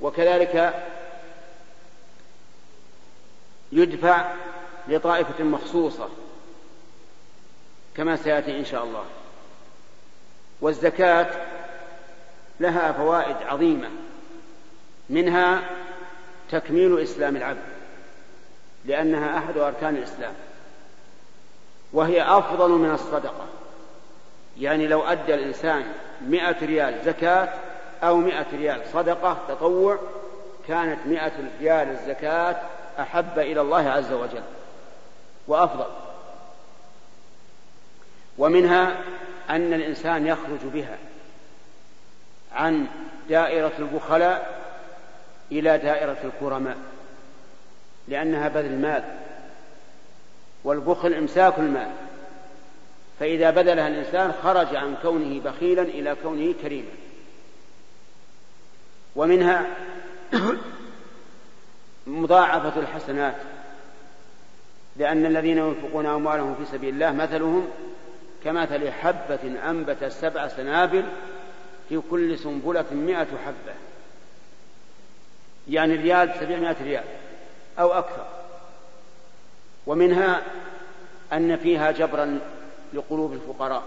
وكذلك 0.00 0.84
يدفع 3.72 4.34
لطائفة 4.88 5.44
مخصوصة 5.44 6.08
كما 7.96 8.16
سيأتي 8.16 8.58
إن 8.58 8.64
شاء 8.64 8.84
الله. 8.84 9.04
والزكاة 10.60 11.30
لها 12.60 12.92
فوائد 12.92 13.36
عظيمة 13.36 13.90
منها 15.10 15.70
تكميل 16.50 17.00
إسلام 17.00 17.36
العبد 17.36 17.62
لأنها 18.84 19.38
أحد 19.38 19.58
أركان 19.58 19.96
الإسلام 19.96 20.34
وهي 21.92 22.22
أفضل 22.22 22.70
من 22.70 22.90
الصدقة. 22.90 23.57
يعني 24.58 24.86
لو 24.86 25.02
أدى 25.02 25.34
الإنسان 25.34 25.84
مئة 26.26 26.66
ريال 26.66 27.04
زكاة 27.04 27.48
أو 28.02 28.16
مئة 28.16 28.46
ريال 28.52 28.80
صدقة 28.92 29.38
تطوع 29.48 29.98
كانت 30.68 31.06
مئة 31.06 31.32
ريال 31.60 31.88
الزكاة 31.90 32.56
أحب 32.98 33.38
إلى 33.38 33.60
الله 33.60 33.90
عز 33.90 34.12
وجل 34.12 34.42
وأفضل. 35.48 35.86
ومنها 38.38 38.98
أن 39.50 39.72
الإنسان 39.72 40.26
يخرج 40.26 40.60
بها 40.64 40.98
عن 42.52 42.86
دائرة 43.28 43.72
البخلاء 43.78 44.58
إلى 45.52 45.78
دائرة 45.78 46.18
الكرماء 46.24 46.76
لأنها 48.08 48.48
بذل 48.48 48.66
المال 48.66 49.04
والبخل 50.64 51.14
إمساك 51.14 51.58
المال. 51.58 51.90
فإذا 53.20 53.50
بذلها 53.50 53.88
الإنسان 53.88 54.32
خرج 54.42 54.76
عن 54.76 54.96
كونه 55.02 55.40
بخيلا 55.40 55.82
إلى 55.82 56.16
كونه 56.22 56.54
كريما. 56.62 56.90
ومنها 59.16 59.66
مضاعفة 62.06 62.80
الحسنات 62.80 63.36
لأن 64.96 65.26
الذين 65.26 65.58
ينفقون 65.58 66.06
أموالهم 66.06 66.54
في 66.54 66.64
سبيل 66.64 66.94
الله 66.94 67.12
مثلهم 67.12 67.68
كمثل 68.44 68.90
حبة 68.90 69.70
أنبت 69.70 70.04
سبع 70.04 70.48
سنابل 70.48 71.04
في 71.88 72.00
كل 72.10 72.38
سنبلة 72.38 72.84
مئة 72.92 73.26
حبة. 73.46 73.74
يعني 75.68 75.94
ريال 75.94 76.34
سبعمائة 76.40 76.76
ريال 76.84 77.04
أو 77.78 77.92
أكثر. 77.92 78.26
ومنها 79.86 80.42
أن 81.32 81.56
فيها 81.56 81.90
جبرا 81.90 82.40
لقلوب 82.92 83.32
الفقراء 83.32 83.82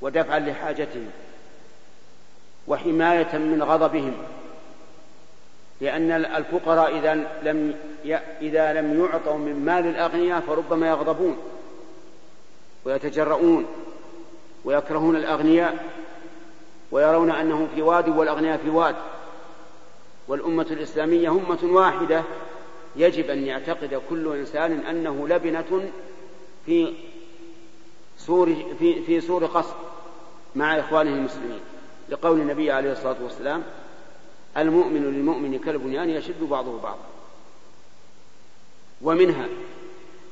ودفعا 0.00 0.38
لحاجتهم 0.38 1.10
وحماية 2.68 3.38
من 3.38 3.62
غضبهم 3.62 4.14
لأن 5.80 6.10
الفقراء 6.10 6.98
إذا 6.98 7.14
لم 7.42 7.74
إذا 8.40 8.72
لم 8.72 9.00
يعطوا 9.00 9.38
من 9.38 9.64
مال 9.64 9.86
الأغنياء 9.86 10.40
فربما 10.40 10.88
يغضبون 10.88 11.36
ويتجرؤون 12.84 13.66
ويكرهون 14.64 15.16
الأغنياء 15.16 15.84
ويرون 16.90 17.30
أنهم 17.30 17.68
في 17.74 17.82
واد 17.82 18.08
والأغنياء 18.08 18.56
في 18.56 18.70
واد. 18.70 18.96
والأمة 20.28 20.66
الإسلامية 20.70 21.28
أمة 21.30 21.58
واحدة 21.62 22.22
يجب 22.96 23.30
أن 23.30 23.46
يعتقد 23.46 24.00
كل 24.10 24.36
إنسان 24.36 24.72
أنه 24.72 25.28
لبنة 25.28 25.90
في 26.66 26.92
سور 28.26 28.74
في, 28.78 29.02
في 29.02 29.20
سور 29.20 29.46
قصر 29.46 29.74
مع 30.54 30.78
إخوانه 30.80 31.10
المسلمين 31.10 31.60
لقول 32.08 32.40
النبي 32.40 32.72
عليه 32.72 32.92
الصلاة 32.92 33.16
والسلام 33.22 33.62
المؤمن 34.56 35.02
للمؤمن 35.04 35.58
كالبنيان 35.58 36.10
يشد 36.10 36.42
بعضه 36.42 36.80
بعضا. 36.80 37.04
ومنها 39.02 39.48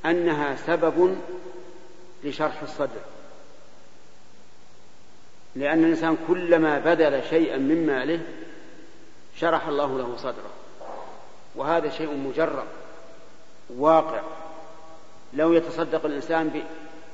أنها 0.05 0.57
سبب 0.57 1.17
لشرح 2.25 2.63
الصدر. 2.63 3.01
لأن 5.57 5.85
الإنسان 5.85 6.17
كلما 6.29 6.79
بذل 6.79 7.23
شيئا 7.31 7.57
من 7.57 7.87
ماله 7.87 8.21
شرح 9.37 9.69
الله 9.69 9.99
له 9.99 10.17
صدره. 10.17 10.51
وهذا 11.55 11.91
شيء 11.91 12.17
مجرب 12.17 12.67
واقع. 13.77 14.21
لو 15.35 15.53
يتصدق 15.53 16.05
الإنسان 16.05 16.63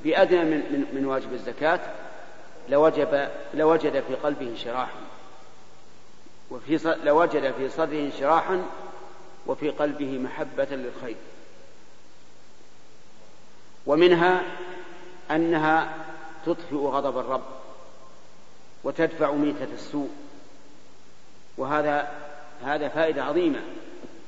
بأدنى 0.05 0.45
من, 0.45 0.57
من, 0.57 0.85
من 0.93 1.07
واجب 1.07 1.33
الزكاة 1.33 1.81
لوجب 2.69 3.29
لوجد 3.55 4.03
في 4.09 4.15
قلبه 4.15 4.49
انشراحا 4.49 5.01
وفي 6.51 6.97
لوجد 7.05 7.53
في 7.53 7.69
صدره 7.69 7.99
انشراحا 7.99 8.65
وفي 9.47 9.71
قلبه 9.71 10.19
محبة 10.19 10.65
للخير. 10.71 11.17
ومنها 13.87 14.43
أنها 15.31 15.95
تطفئ 16.47 16.77
غضب 16.77 17.19
الرب 17.19 17.45
وتدفع 18.85 19.33
ميتة 19.33 19.69
السوء. 19.75 20.11
وهذا 21.57 22.13
هذا 22.65 22.89
فائدة 22.89 23.25
عظيمة. 23.25 23.61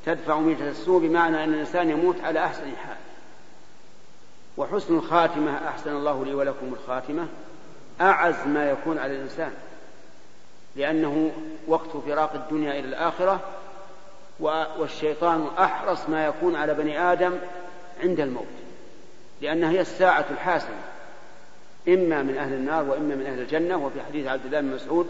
تدفع 0.06 0.38
ميتة 0.38 0.68
السوء 0.68 1.00
بمعنى 1.00 1.44
أن 1.44 1.54
الإنسان 1.54 1.90
يموت 1.90 2.20
على 2.20 2.44
أحسن 2.44 2.76
حال. 2.76 2.96
وحسن 4.61 4.99
الخاتمة 4.99 5.68
أحسن 5.68 5.96
الله 5.96 6.25
لي 6.25 6.35
ولكم 6.35 6.73
الخاتمة. 6.73 7.27
أعز 8.01 8.46
ما 8.46 8.70
يكون 8.70 8.99
على 8.99 9.16
الإنسان. 9.16 9.53
لأنه 10.77 11.31
وقت 11.68 11.96
فراق 12.07 12.35
الدنيا 12.35 12.73
إلى 12.73 12.88
الآخرة 12.88 13.40
والشيطان 14.40 15.46
أحرص 15.59 16.09
ما 16.09 16.27
يكون 16.27 16.57
على 16.57 16.75
بني 16.75 17.01
آدم 17.12 17.33
عند 18.03 18.20
الموت. 18.20 18.46
لأنها 19.40 19.70
هي 19.70 19.81
الساعة 19.81 20.25
الحاسمة. 20.31 20.81
إما 21.88 22.23
من 22.23 22.37
أهل 22.37 22.53
النار 22.53 22.85
وإما 22.85 23.14
من 23.14 23.27
أهل 23.27 23.40
الجنة. 23.40 23.77
وفي 23.77 24.03
حديث 24.03 24.27
عبد 24.27 24.46
الله 24.46 24.61
بن 24.61 24.75
مسعود 24.75 25.07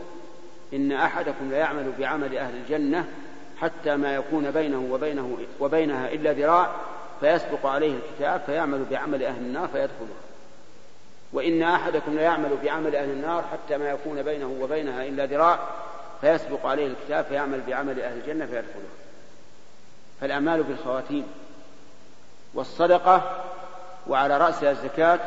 إن 0.75 0.93
أحدكم 0.93 1.51
ليعمل 1.51 1.93
بعمل 1.99 2.39
أهل 2.39 2.55
الجنة 2.55 3.09
حتى 3.61 3.97
ما 3.97 4.15
يكون 4.15 4.51
بينه 4.51 4.89
وبينه 4.91 5.39
وبينها 5.61 6.13
إلا 6.13 6.33
ذراع 6.33 6.71
فيسبق 7.21 7.67
عليه 7.67 7.97
الكتاب 7.97 8.41
فيعمل 8.47 8.85
بعمل 8.91 9.23
أهل 9.25 9.37
النار 9.37 9.69
فيدخلها 9.69 10.21
وإن 11.33 11.63
أحدكم 11.63 12.15
ليعمل 12.15 12.57
بعمل 12.63 12.97
أهل 12.97 13.11
النار 13.11 13.45
حتى 13.53 13.79
ما 13.79 13.91
يكون 13.91 14.23
بينه 14.23 14.57
وبينها 14.61 15.05
إلا 15.05 15.27
ذراع 15.27 15.59
فيسبق 16.21 16.67
عليه 16.67 16.87
الكتاب 16.87 17.25
فيعمل 17.25 17.61
بعمل 17.61 18.01
أهل 18.01 18.17
الجنة 18.21 18.47
فيدخلها 18.47 18.91
فالأعمال 20.21 20.63
بالخواتيم 20.63 21.27
والصدقة 22.55 23.45
وعلى 24.07 24.39
رأسها 24.39 24.71
الزكاة 24.71 25.19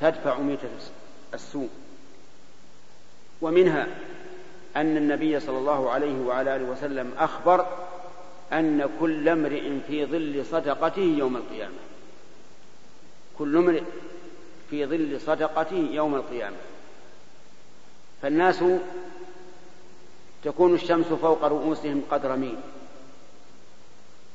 تدفع 0.00 0.38
ميتة 0.38 0.68
السوء. 1.34 1.68
ومنها 3.42 3.86
أن 4.76 4.96
النبي 4.96 5.40
صلى 5.40 5.58
الله 5.58 5.90
عليه 5.90 6.20
وعلى 6.20 6.56
آله 6.56 6.64
وسلم 6.64 7.12
أخبر 7.18 7.66
أن 8.52 8.90
كل 9.00 9.28
امرئ 9.28 9.78
في 9.88 10.06
ظل 10.06 10.46
صدقته 10.46 11.02
يوم 11.18 11.36
القيامة. 11.36 11.78
كل 13.38 13.56
امرئ 13.56 13.82
في 14.70 14.86
ظل 14.86 15.20
صدقته 15.20 15.88
يوم 15.92 16.14
القيامة. 16.14 16.56
فالناس 18.22 18.64
تكون 20.44 20.74
الشمس 20.74 21.06
فوق 21.06 21.44
رؤوسهم 21.44 22.02
قدر 22.10 22.36
ميل 22.36 22.58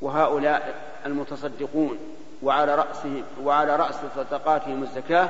وهؤلاء 0.01 0.91
المتصدقون 1.05 1.99
وعلى 2.43 2.75
رأسهم 2.75 3.23
وعلى 3.43 3.75
رأس 3.75 3.95
صدقاتهم 4.15 4.83
الزكاة 4.83 5.29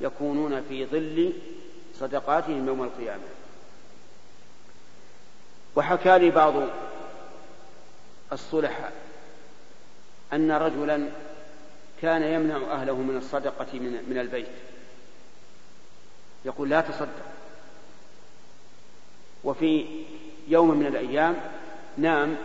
يكونون 0.00 0.62
في 0.68 0.86
ظل 0.86 1.32
صدقاتهم 1.94 2.66
يوم 2.66 2.82
القيامة. 2.82 3.22
وحكى 5.76 6.18
لي 6.18 6.30
بعض 6.30 6.54
الصلحاء 8.32 8.92
أن 10.32 10.52
رجلا 10.52 11.08
كان 12.02 12.22
يمنع 12.22 12.56
أهله 12.56 12.96
من 12.96 13.16
الصدقة 13.16 13.78
من, 13.78 14.04
من 14.10 14.18
البيت. 14.18 14.48
يقول 16.44 16.70
لا 16.70 16.80
تصدق. 16.80 17.26
وفي 19.44 20.04
يوم 20.48 20.78
من 20.78 20.86
الأيام 20.86 21.36
نام 21.96 22.36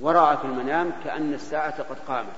ورأى 0.00 0.36
في 0.36 0.44
المنام 0.44 0.92
كأن 1.04 1.34
الساعة 1.34 1.82
قد 1.82 1.96
قامت. 2.08 2.36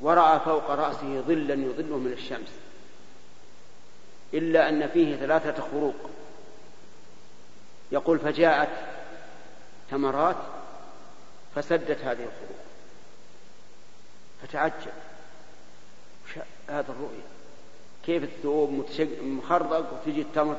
ورأى 0.00 0.40
فوق 0.40 0.70
رأسه 0.70 1.20
ظلا 1.20 1.54
يظله 1.54 1.98
من 1.98 2.12
الشمس. 2.12 2.50
إلا 4.34 4.68
أن 4.68 4.88
فيه 4.88 5.16
ثلاثة 5.16 5.62
خروق. 5.62 6.10
يقول 7.92 8.18
فجاءت 8.18 8.93
ثمرات 9.94 10.36
فسدت 11.54 12.00
هذه 12.00 12.24
الخروق 12.24 12.64
فتعجب. 14.42 14.92
هذا 16.68 16.92
الرؤيا 16.92 17.22
كيف 18.06 18.22
الثوب 18.22 18.84
مخرق 19.22 19.92
وتجي 19.92 20.20
التمر 20.20 20.56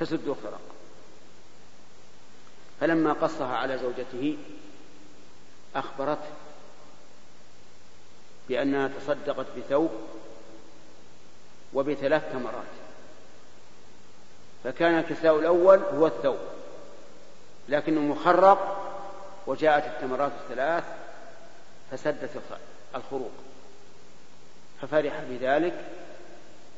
تسد 0.00 0.28
وخرق 0.28 0.60
فلما 2.80 3.12
قصها 3.12 3.56
على 3.56 3.78
زوجته 3.78 4.36
أخبرته 5.74 6.30
بأنها 8.48 8.88
تصدقت 8.88 9.46
بثوب 9.56 9.90
وبثلاث 11.74 12.32
تمرات 12.32 12.64
فكان 14.64 14.98
الكساء 14.98 15.38
الأول 15.38 15.78
هو 15.78 16.06
الثوب. 16.06 16.55
لكنه 17.68 18.00
مخرق 18.00 18.82
وجاءت 19.46 19.84
التمرات 19.84 20.32
الثلاث 20.42 20.84
فسدت 21.90 22.30
الخروق 22.94 23.30
ففرح 24.82 25.20
بذلك 25.30 25.84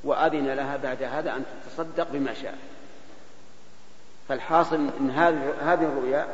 وأذن 0.05 0.46
لها 0.46 0.77
بعد 0.77 1.03
هذا 1.03 1.37
أن 1.37 1.44
تتصدق 1.64 2.09
بما 2.12 2.35
شاء 2.35 2.59
فالحاصل 4.29 4.77
أن 5.01 5.11
هذه 5.61 5.85
الرؤيا 5.85 6.29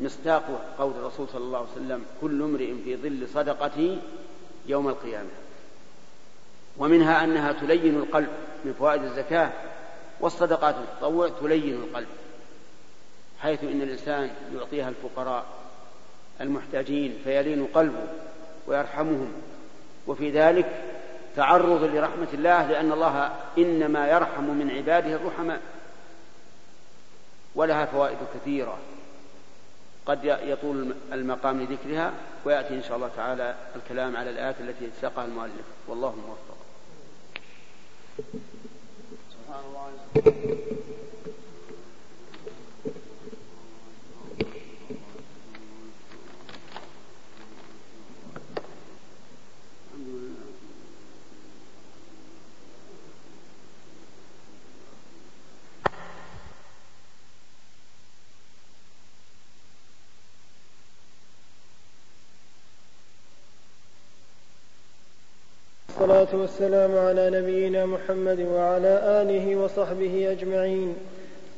مصداق 0.00 0.74
قول 0.78 0.92
الرسول 0.92 1.28
صلى 1.28 1.44
الله 1.44 1.58
عليه 1.58 1.68
وسلم 1.70 2.04
كل 2.20 2.42
امرئ 2.42 2.74
في 2.84 2.96
ظل 2.96 3.28
صدقته 3.28 3.98
يوم 4.66 4.88
القيامة 4.88 5.28
ومنها 6.78 7.24
أنها 7.24 7.52
تلين 7.52 7.96
القلب 7.96 8.28
من 8.64 8.72
فوائد 8.78 9.02
الزكاة 9.02 9.52
والصدقات 10.20 10.74
التطوع 10.74 11.28
تلين 11.28 11.74
القلب. 11.74 12.08
حيث 13.42 13.64
إن 13.64 13.82
الإنسان 13.82 14.30
يعطيها 14.54 14.88
الفقراء 14.88 15.44
المحتاجين 16.40 17.18
فيلين 17.24 17.66
قلبه 17.66 18.06
ويرحمهم. 18.66 19.32
وفي 20.06 20.30
ذلك 20.30 20.82
تعرض 21.36 21.84
لرحمة 21.84 22.28
الله 22.34 22.66
لأن 22.66 22.92
الله 22.92 23.36
إنما 23.58 24.10
يرحم 24.10 24.44
من 24.44 24.70
عباده 24.70 25.14
الرحماء 25.14 25.60
ولها 27.54 27.84
فوائد 27.84 28.18
كثيرة. 28.34 28.78
قد 30.06 30.24
يطول 30.24 30.94
المقام 31.12 31.60
لذكرها 31.60 32.12
ويأتي 32.44 32.74
إن 32.74 32.82
شاء 32.82 32.96
الله 32.96 33.10
تعالى 33.16 33.54
الكلام 33.76 34.16
على 34.16 34.30
الآيات 34.30 34.60
التي 34.60 34.90
ساقها 35.00 35.24
المؤلف. 35.24 35.64
والله 35.88 36.14
موفق. 36.16 36.56
سبحان 39.30 39.64
الله. 39.68 40.56
والصلاة 66.34 66.42
والسلام 66.42 66.98
على 66.98 67.40
نبينا 67.40 67.86
محمد 67.86 68.40
وعلى 68.40 69.00
آله 69.22 69.56
وصحبه 69.56 70.30
أجمعين. 70.30 70.94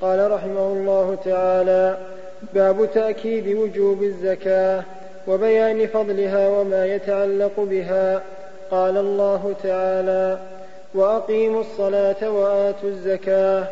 قال 0.01 0.31
رحمه 0.31 0.67
الله 0.67 1.19
تعالى 1.25 1.97
باب 2.55 2.89
تأكيد 2.95 3.57
وجوب 3.57 4.03
الزكاة 4.03 4.85
وبيان 5.29 5.87
فضلها 5.87 6.49
وما 6.49 6.87
يتعلق 6.87 7.53
بها. 7.57 8.23
قال 8.71 8.97
الله 8.97 9.55
تعالى 9.63 10.39
وأقيموا 10.95 11.61
الصلاة 11.61 12.31
وآتوا 12.31 12.89
الزكاة. 12.89 13.65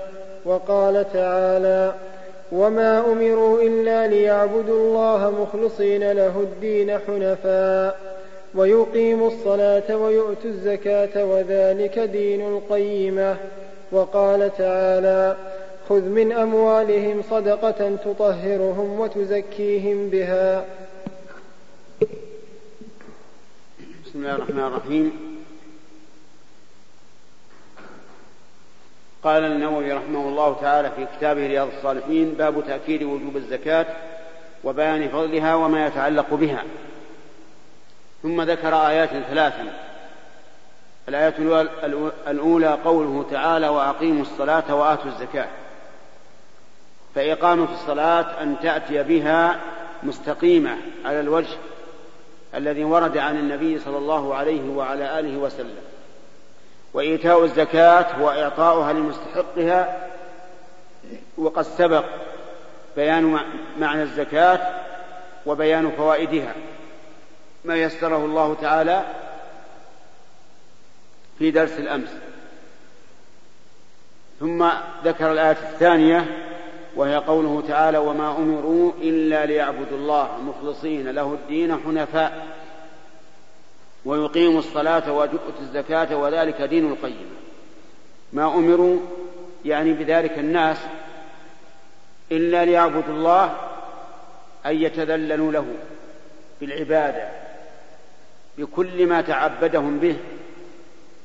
وقال 0.44 1.12
تعالى 1.12 1.94
وما 2.52 2.98
أمروا 3.12 3.62
إلا 3.62 4.06
ليعبدوا 4.06 4.80
الله 4.80 5.30
مخلصين 5.30 6.12
له 6.12 6.40
الدين 6.40 6.98
حنفاء. 6.98 8.19
ويقيموا 8.54 9.28
الصلاة 9.28 9.96
ويؤتوا 9.96 10.50
الزكاة 10.50 11.24
وذلك 11.24 11.98
دين 11.98 12.40
القيمة. 12.40 13.36
وقال 13.92 14.56
تعالى 14.56 15.36
خذ 15.88 16.00
من 16.00 16.32
أموالهم 16.32 17.22
صدقة 17.30 17.96
تطهرهم 17.96 19.00
وتزكيهم 19.00 20.10
بها. 20.10 20.64
بسم 24.04 24.18
الله 24.18 24.34
الرحمن 24.34 24.64
الرحيم. 24.64 25.12
قال 29.22 29.44
النووي 29.44 29.92
رحمه 29.92 30.28
الله 30.28 30.56
تعالى 30.60 30.90
في 30.90 31.06
كتابه 31.16 31.46
رياض 31.46 31.68
الصالحين 31.76 32.30
باب 32.30 32.64
تأكيد 32.66 33.02
وجوب 33.02 33.36
الزكاة 33.36 33.86
وبيان 34.64 35.08
فضلها 35.08 35.54
وما 35.54 35.86
يتعلق 35.86 36.34
بها. 36.34 36.64
ثم 38.22 38.42
ذكر 38.42 38.86
آيات 38.86 39.10
ثلاثا. 39.30 39.64
الآية 41.08 41.34
الأولى 42.28 42.78
قوله 42.84 43.26
تعالى 43.30 43.68
وأقيموا 43.68 44.22
الصلاة 44.22 44.74
وآتوا 44.74 45.10
الزكاة. 45.10 45.48
فإقامة 47.14 47.68
الصلاة 47.72 48.42
أن 48.42 48.56
تأتي 48.62 49.02
بها 49.02 49.60
مستقيمة 50.02 50.76
على 51.04 51.20
الوجه 51.20 51.56
الذي 52.54 52.84
ورد 52.84 53.18
عن 53.18 53.36
النبي 53.36 53.78
صلى 53.78 53.98
الله 53.98 54.34
عليه 54.34 54.70
وعلى 54.70 55.18
آله 55.18 55.36
وسلم. 55.38 55.78
وإيتاء 56.94 57.44
الزكاة 57.44 58.06
هو 58.20 58.30
إعطاؤها 58.30 58.92
لمستحقها 58.92 60.08
وقد 61.38 61.62
سبق 61.62 62.04
بيان 62.96 63.38
معنى 63.78 64.02
الزكاة 64.02 64.60
وبيان 65.46 65.90
فوائدها. 65.90 66.54
ما 67.64 67.76
يسره 67.76 68.24
الله 68.24 68.54
تعالى 68.54 69.04
في 71.38 71.50
درس 71.50 71.78
الأمس. 71.78 72.10
ثم 74.40 74.68
ذكر 75.04 75.32
الآية 75.32 75.50
الثانية 75.72 76.46
وهي 76.96 77.16
قوله 77.16 77.62
تعالى 77.68 77.98
وما 77.98 78.36
أمروا 78.36 78.92
إلا 79.02 79.46
ليعبدوا 79.46 79.98
الله 79.98 80.38
مخلصين 80.40 81.10
له 81.10 81.34
الدين 81.34 81.76
حنفاء 81.76 82.46
ويقيموا 84.04 84.58
الصلاة 84.58 85.12
ويؤتوا 85.12 85.60
الزكاة 85.60 86.16
وذلك 86.16 86.62
دين 86.62 86.92
القيم 86.92 87.30
ما 88.32 88.54
أمروا 88.54 89.00
يعني 89.64 89.92
بذلك 89.92 90.38
الناس 90.38 90.78
إلا 92.32 92.64
ليعبدوا 92.64 93.14
الله 93.14 93.56
أن 94.66 94.76
يتذللوا 94.76 95.52
له 95.52 95.66
بالعبادة 96.60 97.39
بكل 98.60 99.06
ما 99.06 99.20
تعبدهم 99.20 99.98
به 99.98 100.16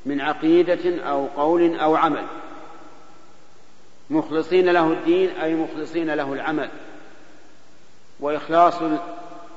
من 0.05 0.21
عقيدة 0.21 1.03
أو 1.09 1.25
قول 1.25 1.79
أو 1.79 1.95
عمل. 1.95 2.25
مخلصين 4.09 4.69
له 4.69 4.91
الدين 4.91 5.29
أي 5.29 5.55
مخلصين 5.55 6.13
له 6.13 6.33
العمل. 6.33 6.69
وإخلاص 8.19 8.75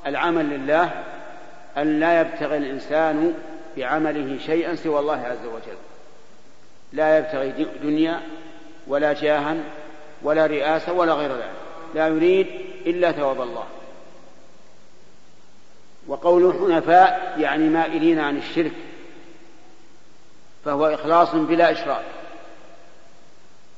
العمل 0.06 0.44
لله 0.44 1.04
أن 1.76 2.00
لا 2.00 2.20
يبتغي 2.20 2.56
الإنسان 2.56 3.34
بعمله 3.76 4.38
شيئا 4.38 4.74
سوى 4.74 4.98
الله 4.98 5.22
عز 5.26 5.46
وجل. 5.46 5.78
لا 6.92 7.18
يبتغي 7.18 7.66
دنيا 7.82 8.20
ولا 8.86 9.12
جاها 9.12 9.56
ولا 10.22 10.46
رئاسة 10.46 10.92
ولا 10.92 11.12
غير 11.12 11.32
ذلك. 11.32 11.52
لا 11.94 12.08
يريد 12.08 12.46
إلا 12.86 13.12
ثواب 13.12 13.40
الله. 13.40 13.64
وقول 16.08 16.54
حنفاء 16.54 17.36
يعني 17.38 17.68
مائلين 17.68 18.18
عن 18.18 18.36
الشرك 18.36 18.72
فهو 20.64 20.86
إخلاص 20.86 21.34
بلا 21.34 21.72
إشراك. 21.72 22.04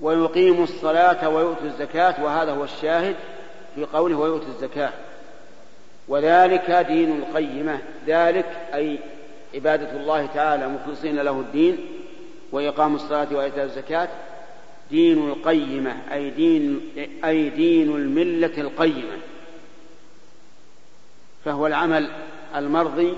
ويقيم 0.00 0.62
الصلاة 0.62 1.28
ويؤتي 1.28 1.64
الزكاة 1.64 2.24
وهذا 2.24 2.52
هو 2.52 2.64
الشاهد 2.64 3.16
في 3.74 3.84
قوله 3.84 4.16
ويؤتي 4.16 4.46
الزكاة. 4.46 4.92
وذلك 6.08 6.70
دين 6.70 7.18
القيمة. 7.18 7.78
ذلك 8.06 8.46
أي 8.74 8.98
عبادة 9.54 9.92
الله 9.92 10.26
تعالى 10.26 10.68
مخلصين 10.68 11.16
له 11.16 11.40
الدين 11.40 11.78
وإقام 12.52 12.94
الصلاة 12.94 13.28
وإيتاء 13.32 13.64
الزكاة. 13.64 14.08
دين 14.90 15.28
القيمة 15.28 15.96
أي 16.12 16.30
دين 16.30 16.80
أي 17.24 17.48
دين 17.48 17.96
الملة 17.96 18.52
القيمة. 18.58 19.16
فهو 21.44 21.66
العمل 21.66 22.10
المرضي 22.56 23.14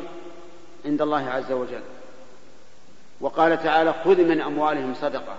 عند 0.84 1.02
الله 1.02 1.30
عز 1.30 1.52
وجل. 1.52 1.82
وقال 3.20 3.62
تعالى 3.62 3.94
خذ 4.04 4.24
من 4.24 4.40
أموالهم 4.40 4.94
صدقة. 4.94 5.36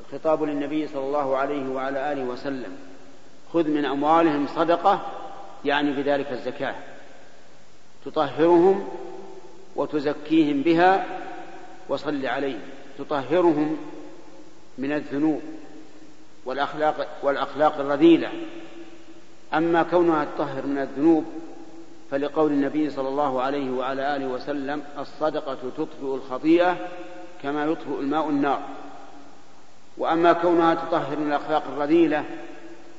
الخطاب 0.00 0.42
للنبي 0.42 0.88
صلى 0.88 1.06
الله 1.06 1.36
عليه 1.36 1.68
وعلى 1.68 2.12
آله 2.12 2.24
وسلم. 2.24 2.76
خذ 3.52 3.68
من 3.68 3.84
أموالهم 3.84 4.46
صدقة 4.46 5.00
يعني 5.64 5.92
بذلك 5.92 6.32
الزكاة. 6.32 6.74
تطهرهم 8.04 8.88
وتزكيهم 9.76 10.62
بها 10.62 11.06
وصل 11.88 12.26
عليهم. 12.26 12.60
تطهرهم 12.98 13.76
من 14.78 14.92
الذنوب 14.92 15.42
والأخلاق 16.44 17.08
والأخلاق 17.22 17.78
الرذيلة. 17.78 18.32
أما 19.54 19.82
كونها 19.82 20.24
تطهر 20.24 20.66
من 20.66 20.78
الذنوب 20.78 21.24
فلقول 22.10 22.52
النبي 22.52 22.90
صلى 22.90 23.08
الله 23.08 23.42
عليه 23.42 23.70
وعلى 23.70 24.16
آله 24.16 24.26
وسلم 24.26 24.82
الصدقة 24.98 25.58
تطفئ 25.76 26.14
الخطيئة 26.14 26.76
كما 27.42 27.64
يطفئ 27.64 28.00
الماء 28.00 28.28
النار. 28.28 28.62
وأما 29.98 30.32
كونها 30.32 30.74
تطهر 30.74 31.18
من 31.18 31.26
الأخلاق 31.26 31.62
الرذيلة 31.68 32.24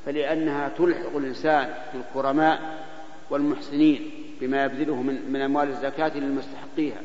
فلأنها 0.06 0.70
تلحق 0.78 1.16
الإنسان 1.16 1.74
بالكرماء 1.94 2.86
والمحسنين 3.30 4.12
بما 4.42 4.66
يبذله 4.66 4.96
من, 4.96 5.32
من 5.32 5.42
أموال 5.42 5.70
الزكاة 5.70 6.12
للمستحقيها. 6.18 7.02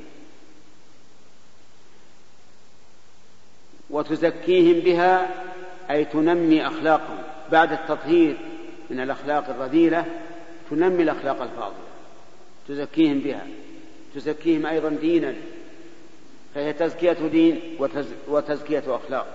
وتزكيهم 3.90 4.80
بها 4.80 5.28
أي 5.90 6.04
تنمي 6.04 6.66
أخلاقهم. 6.66 7.18
بعد 7.52 7.72
التطهير 7.72 8.36
من 8.90 9.00
الأخلاق 9.00 9.48
الرذيلة 9.48 10.04
تنمي 10.70 11.02
الأخلاق 11.02 11.42
الفاضلة. 11.42 11.89
تزكيهم 12.70 13.20
بها 13.20 13.46
تزكيهم 14.14 14.66
أيضا 14.66 14.88
دينا 14.88 15.34
فهي 16.54 16.72
تزكية 16.72 17.12
دين 17.12 17.76
وتزكية 18.28 18.82
أخلاق. 18.86 19.26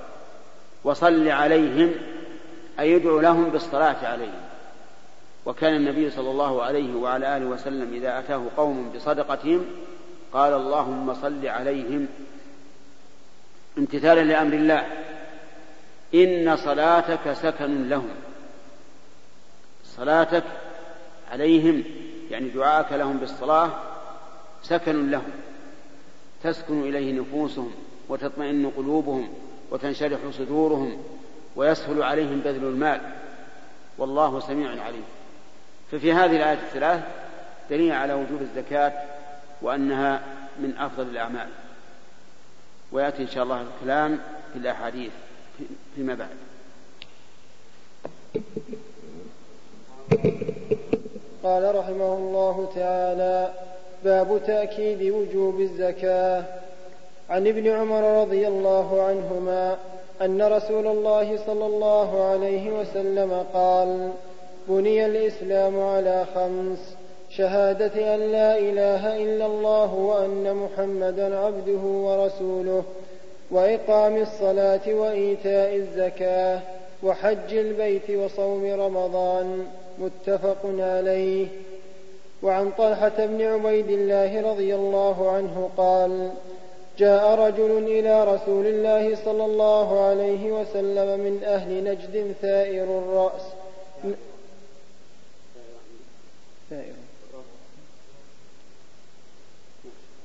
وصل 0.84 1.28
عليهم 1.28 1.92
أي 2.80 2.92
يدعو 2.92 3.20
لهم 3.20 3.50
بالصلاة 3.50 4.08
عليهم. 4.08 4.42
وكان 5.46 5.76
النبي 5.76 6.10
صلى 6.10 6.32
الله 6.32 6.64
عليه 6.64 6.96
وعلى 6.96 7.38
آله 7.38 7.46
وسلم 7.46 7.94
إذا 7.94 8.20
أتاه 8.20 8.44
قوم 8.58 8.92
بصدقتهم 8.96 9.66
قال 10.34 10.54
اللهم 10.54 11.14
صل 11.14 11.48
عليهم. 11.48 12.08
امتثالا 13.78 14.22
لأمر 14.22 14.54
الله 14.54 14.88
إن 16.16 16.58
صلاتك 16.58 17.34
سكن 17.34 17.90
لهم. 17.90 18.10
صلاتك 19.86 20.44
عليهم 21.32 21.84
يعني 22.32 22.50
دعاءك 22.50 22.92
لهم 22.92 23.18
بالصلاة 23.18 23.70
سكن 24.64 25.12
لهم 25.12 25.32
تسكن 26.44 26.84
إليه 26.84 27.20
نفوسهم 27.20 27.72
وتطمئن 28.10 28.72
قلوبهم 28.78 29.34
وتنشرح 29.72 30.20
صدورهم 30.32 31.04
ويسهل 31.56 32.04
عليهم 32.04 32.40
بذل 32.40 32.64
المال. 32.64 33.02
والله 33.98 34.40
سميع 34.40 34.70
عليم. 34.70 35.04
ففي 35.92 36.14
هذه 36.14 36.36
الآية 36.36 36.54
الثلاث 36.54 37.04
دليل 37.70 37.92
على 37.92 38.14
وجوب 38.14 38.42
الزكاة 38.42 38.94
وأنها 39.62 40.24
من 40.60 40.78
أفضل 40.78 41.04
الأعمال. 41.04 41.50
ويأتي 42.92 43.22
إن 43.22 43.28
شاء 43.28 43.44
الله 43.44 43.62
الكلام 43.62 44.20
في 44.54 44.60
الأحاديث 44.60 45.12
فيما 45.96 46.16
بعد. 46.16 46.38
قال 51.46 51.76
رحمه 51.76 52.14
الله 52.14 52.68
تعالى 52.76 53.50
باب 54.04 54.42
تأكيد 54.48 55.12
وجوب 55.12 55.60
الزكاة. 55.60 56.44
عن 57.30 57.48
ابن 57.48 57.68
عمر 57.68 58.22
رضي 58.22 58.48
الله 58.48 59.02
عنهما 59.02 59.78
أن 60.22 60.42
رسول 60.42 60.88
الله 60.88 61.38
صلى 61.46 61.66
الله 61.66 62.24
عليه 62.24 62.72
وسلم 62.72 63.46
قال 63.54 64.10
بني 64.68 65.06
الإسلام 65.06 65.80
على 65.84 66.26
خمس 66.36 66.96
شهادة 67.30 68.16
أن 68.16 68.20
لا 68.20 68.58
إله 68.58 69.24
إلا 69.24 69.46
الله 69.46 69.94
وأن 69.94 70.56
محمدا 70.56 71.40
عبده 71.40 71.82
ورسوله 71.82 72.84
وإقام 73.52 74.18
الصلاة 74.18 74.94
وإيتاء 74.94 75.76
الزكاة 75.76 76.60
وحج 77.04 77.54
البيت 77.54 78.10
وصوم 78.10 78.66
رمضان. 78.66 79.66
متفق 80.00 80.58
عليه. 80.64 81.48
وعن 82.44 82.72
طلحة 82.72 83.26
بن 83.26 83.42
عبيد 83.42 83.90
الله 83.90 84.52
رضي 84.52 84.76
الله 84.76 85.32
عنه 85.32 85.70
قال 85.78 86.32
جاء 86.98 87.40
رجل 87.40 87.78
إلى 87.78 88.24
رسول 88.24 88.66
الله 88.66 89.16
صلى 89.16 89.46
الله 89.46 90.00
عليه 90.00 90.52
وسلم 90.52 91.20
من 91.20 91.44
أهل 91.44 91.84
نجد 91.84 92.36
ثائر 92.42 93.32
ثائر 96.70 96.94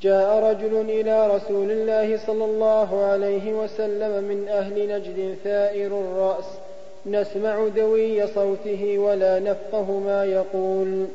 جاء 0.02 0.38
رجل 0.38 0.90
إلى 0.90 1.36
رسول 1.36 1.70
الله 1.70 2.26
صلى 2.26 2.44
الله 2.44 3.04
عليه 3.04 3.52
وسلم 3.52 4.24
من 4.24 4.48
أهل 4.48 4.88
نجد 4.88 5.38
ثائر 5.44 6.00
الرأس. 6.00 6.44
نسمع 7.06 7.68
دوي 7.68 8.26
صوته 8.26 8.98
ولا 8.98 9.38
نفقه 9.38 9.98
ما 9.98 10.24
يقول. 10.24 11.06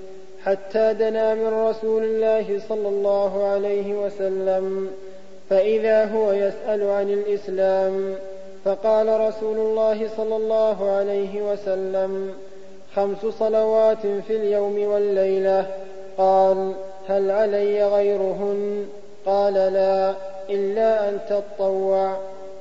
حتى 0.44 0.94
دنا 0.94 1.36
من 1.36 1.48
رسول 1.68 2.04
الله 2.04 2.60
صلى 2.70 2.88
الله 2.88 3.48
عليه 3.48 4.06
وسلم 4.06 4.90
فإذا 5.50 6.06
هو 6.06 6.32
يسأل 6.32 6.84
عن 6.90 7.10
الإسلام 7.10 8.16
فقال 8.66 9.20
رسول 9.20 9.58
الله 9.58 10.08
صلى 10.18 10.36
الله 10.36 10.92
عليه 10.92 11.42
وسلم 11.42 12.34
خمس 12.96 13.26
صلوات 13.26 14.08
في 14.28 14.36
اليوم 14.36 14.80
والليلة. 14.80 15.68
قال 16.18 16.74
هل 17.08 17.32
علي 17.32 17.88
غيرهن؟ 17.88 18.86
قال 19.26 19.54
لا 19.54 20.14
إلا 20.50 21.10
أن 21.10 21.20
تطوع. 21.30 22.18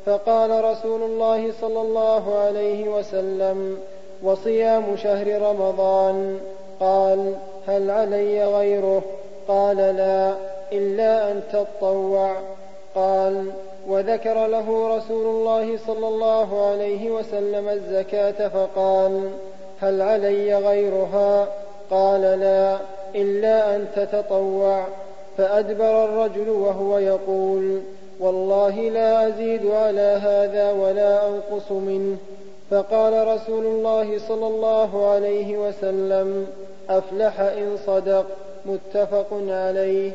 فقال 0.06 0.64
رسول 0.64 1.02
الله 1.02 1.52
صلى 1.60 1.80
الله 1.80 2.38
عليه 2.38 2.88
وسلم 2.88 3.78
وصيام 4.22 4.96
شهر 4.96 5.42
رمضان. 5.42 6.38
قال 6.80 7.34
هل 7.66 7.90
علي 7.90 8.44
غيره؟ 8.44 9.02
قال 9.48 9.76
لا 9.76 10.34
إلا 10.72 11.30
أن 11.30 11.40
تطوع. 11.52 12.36
قال 12.94 13.50
وذكر 13.88 14.46
له 14.46 14.96
رسول 14.96 15.26
الله 15.26 15.78
صلى 15.86 16.08
الله 16.08 16.70
عليه 16.70 17.10
وسلم 17.10 17.68
الزكاة 17.68 18.48
فقال 18.48 19.30
هل 19.80 20.02
علي 20.02 20.54
غيرها؟ 20.54 21.48
قال 21.90 22.20
لا 22.20 22.78
إلا 23.14 23.76
أن 23.76 23.86
تتطوع. 23.96 24.84
فأدبر 25.38 26.04
الرجل 26.04 26.48
وهو 26.48 26.98
يقول 26.98 27.82
والله 28.20 28.80
لا 28.80 29.28
أزيد 29.28 29.66
على 29.66 30.20
هذا 30.22 30.72
ولا 30.72 31.28
أنقص 31.28 31.72
منه. 31.72 32.16
فقال 32.70 33.28
رسول 33.28 33.66
الله 33.66 34.18
صلى 34.18 34.46
الله 34.46 35.06
عليه 35.06 35.58
وسلم 35.58 36.46
أفلح 36.88 37.40
إن 37.40 37.76
صدق 37.86 38.26
متفق 38.66 39.26
عليه. 39.48 40.12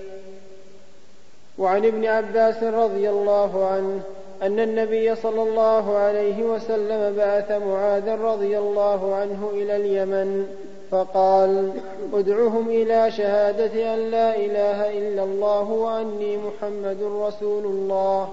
وعن 1.57 1.85
ابن 1.85 2.05
عباس 2.05 2.63
رضي 2.63 3.09
الله 3.09 3.65
عنه 3.65 3.99
أن 4.41 4.59
النبي 4.59 5.15
صلى 5.15 5.41
الله 5.41 5.97
عليه 5.97 6.43
وسلم 6.43 7.15
بعث 7.17 7.51
معاذا 7.51 8.15
رضي 8.15 8.57
الله 8.57 9.15
عنه 9.15 9.49
إلى 9.53 9.75
اليمن. 9.75 10.47
فقال 10.91 11.71
ادعهم 12.13 12.69
إلى 12.69 13.11
شهادة 13.11 13.93
أن 13.93 13.99
لا 13.99 14.35
إله 14.35 14.97
إلا 14.99 15.23
الله 15.23 15.71
وأني 15.71 16.37
محمد 16.37 16.97
رسول 17.03 17.65
الله 17.65 18.29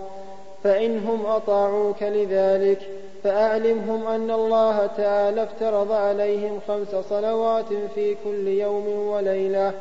فإنهم 0.64 1.26
أطاعوك 1.26 2.02
لذلك 2.02 2.78
فأعلمهم 3.24 4.06
أن 4.06 4.30
الله 4.30 4.86
تعالى 4.86 5.42
افترض 5.42 5.92
عليهم 5.92 6.60
خمس 6.68 7.04
صلوات 7.10 7.72
في 7.94 8.16
كل 8.24 8.48
يوم 8.48 8.88
وليلة 9.08 9.72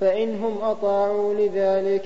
فإنهم 0.00 0.58
أطاعوا 0.62 1.34
لذلك 1.34 2.04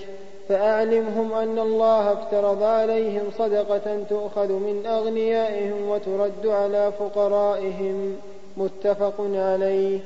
فأعلمهم 0.48 1.32
أن 1.32 1.58
الله 1.58 2.12
افترض 2.12 2.62
عليهم 2.62 3.30
صدقة 3.38 4.02
تؤخذ 4.10 4.52
من 4.52 4.86
أغنيائهم 4.86 5.88
وترد 5.88 6.46
على 6.46 6.92
فقرائهم. 6.98 8.16
متفق 8.56 9.14
عليه. 9.18 10.00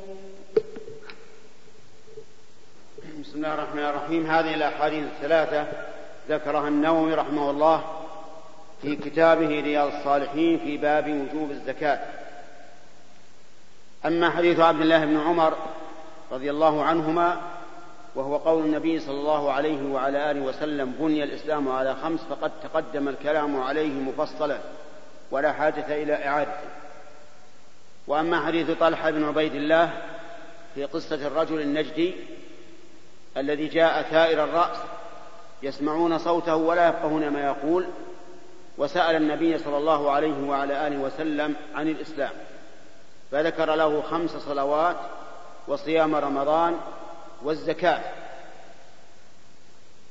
بسم 3.20 3.35
الله 3.35 3.54
الرحمن 3.54 3.85
الرحيم. 3.85 4.26
هذه 4.26 4.54
الأحاديث 4.54 5.04
الثلاثة 5.04 5.66
ذكرها 6.28 6.68
النووي 6.68 7.14
رحمه 7.14 7.50
الله 7.50 7.83
في 8.83 8.96
كتابه 8.96 9.46
رياض 9.46 9.92
الصالحين 9.94 10.59
في 10.59 10.76
باب 10.76 11.09
وجوب 11.09 11.50
الزكاة. 11.50 12.00
أما 14.07 14.30
حديث 14.30 14.61
عبد 14.61 14.80
الله 14.80 15.04
بن 15.04 15.20
عمر 15.20 15.54
رضي 16.33 16.50
الله 16.50 16.85
عنهما 16.85 17.40
وهو 18.14 18.37
قول 18.37 18.64
النبي 18.64 19.00
صلى 19.00 19.14
الله 19.14 19.52
عليه 19.52 19.92
وعلى 19.92 20.30
آله 20.30 20.40
وسلم 20.40 20.92
بني 20.98 21.24
الإسلام 21.24 21.68
على 21.68 21.94
خمس 21.94 22.20
فقد 22.20 22.52
تقدم 22.62 23.09
الكلام 23.09 23.62
عليه 23.62 23.92
مفصلا 23.92 24.59
ولا 25.30 25.52
حاجة 25.52 26.02
إلى 26.02 26.26
إعادته 26.26 26.84
وأما 28.07 28.47
حديث 28.47 28.71
طلحة 28.71 29.11
بن 29.11 29.25
عبيد 29.25 29.55
الله 29.55 30.03
في 30.75 30.85
قصة 30.85 31.27
الرجل 31.27 31.61
النجدي 31.61 32.14
الذي 33.37 33.67
جاء 33.67 34.03
ثائر 34.03 34.45
الرأس 34.45 34.77
يسمعون 35.62 36.19
صوته 36.19 36.57
ولا 36.57 36.88
يفقهون 36.88 37.29
ما 37.29 37.45
يقول 37.45 37.87
وسأل 38.79 39.17
النبي 39.17 39.59
صلى 39.59 39.77
الله 39.77 40.11
عليه 40.11 40.49
وعلى 40.49 40.87
آله 40.87 40.99
وسلم 40.99 41.55
عن 41.75 41.88
الإسلام 41.88 42.31
فذكر 43.31 43.75
له 43.75 44.03
خمس 44.03 44.31
صلوات 44.31 44.97
وصيام 45.69 46.14
رمضان 46.14 46.77
والزكاة. 47.43 48.01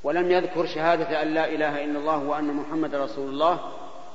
ولم 0.04 0.32
يذكر 0.32 0.66
شهادة 0.66 1.22
أن 1.22 1.34
لا 1.34 1.46
إله 1.46 1.84
إلا 1.84 2.00
الله 2.00 2.18
وأن 2.18 2.54
محمد 2.54 2.96
رسول 2.96 3.30
الله 3.30 3.72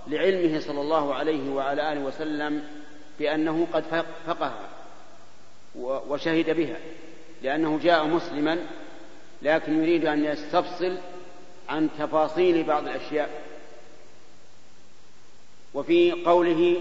لعلمه 0.07 0.61
صلى 0.61 0.81
الله 0.81 1.15
عليه 1.15 1.51
وعلى 1.51 1.93
آله 1.93 2.01
وسلم 2.01 2.65
بأنه 3.19 3.67
قد 3.73 3.85
فقه 4.27 4.53
وشهد 6.09 6.51
بها 6.51 6.77
لأنه 7.43 7.79
جاء 7.83 8.07
مسلما 8.07 8.59
لكن 9.43 9.83
يريد 9.83 10.07
أن 10.07 10.25
يستفصل 10.25 10.99
عن 11.69 11.89
تفاصيل 11.99 12.65
بعض 12.65 12.83
الأشياء. 12.83 13.31
وفي 15.75 16.13
قوله 16.13 16.81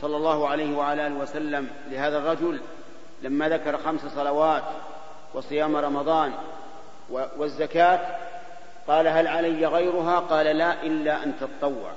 صلى 0.00 0.16
الله 0.16 0.48
عليه 0.48 0.76
وعلى 0.76 1.06
آله 1.06 1.14
وسلم 1.14 1.70
لهذا 1.90 2.18
الرجل 2.18 2.60
لما 3.22 3.48
ذكر 3.48 3.78
خمس 3.78 4.00
صلوات 4.00 4.64
وصيام 5.34 5.76
رمضان 5.76 6.32
والزكاة 7.10 8.16
قال 8.86 9.06
هل 9.06 9.26
علي 9.26 9.66
غيرها؟ 9.66 10.18
قال 10.18 10.46
لا 10.46 10.82
إلا 10.82 11.24
أن 11.24 11.32
تتطوع. 11.40 11.92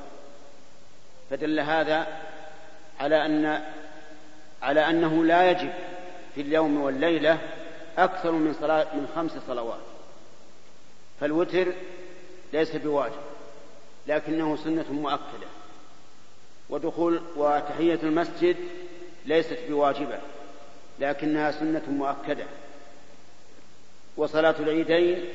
فدل 1.29 1.59
هذا 1.59 2.07
على 2.99 3.25
أن 3.25 3.61
على 4.61 4.89
أنه 4.89 5.23
لا 5.23 5.51
يجب 5.51 5.73
في 6.35 6.41
اليوم 6.41 6.81
والليلة 6.81 7.37
أكثر 7.97 8.31
من 8.31 8.53
صلاة 8.53 8.95
من 8.95 9.07
خمس 9.15 9.31
صلوات. 9.47 9.79
فالوتر 11.19 11.73
ليس 12.53 12.75
بواجب 12.75 13.21
لكنه 14.07 14.55
سنة 14.55 14.85
مؤكدة 14.91 15.47
ودخول 16.69 17.21
وتحية 17.35 17.99
المسجد 18.03 18.55
ليست 19.25 19.59
بواجبة 19.69 20.19
لكنها 20.99 21.51
سنة 21.51 21.81
مؤكدة 21.87 22.45
وصلاة 24.17 24.55
العيدين 24.59 25.25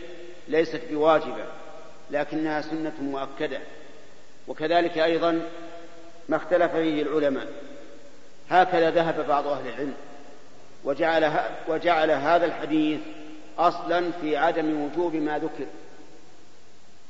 ليست 0.48 0.80
بواجبة 0.90 1.44
لكنها 2.10 2.60
سنة 2.60 2.94
مؤكدة 3.00 3.60
وكذلك 4.48 4.98
أيضا 4.98 5.42
ما 6.30 6.36
اختلف 6.36 6.72
فيه 6.72 7.02
العلماء. 7.02 7.46
هكذا 8.50 8.90
ذهب 8.90 9.26
بعض 9.28 9.46
أهل 9.46 9.68
العلم 9.68 9.94
وجعل, 10.84 11.32
وجعل 11.68 12.10
هذا 12.10 12.46
الحديث 12.46 13.00
أصلا 13.58 14.10
في 14.20 14.36
عدم 14.36 14.82
وجوب 14.82 15.14
ما 15.16 15.38
ذكر. 15.38 15.66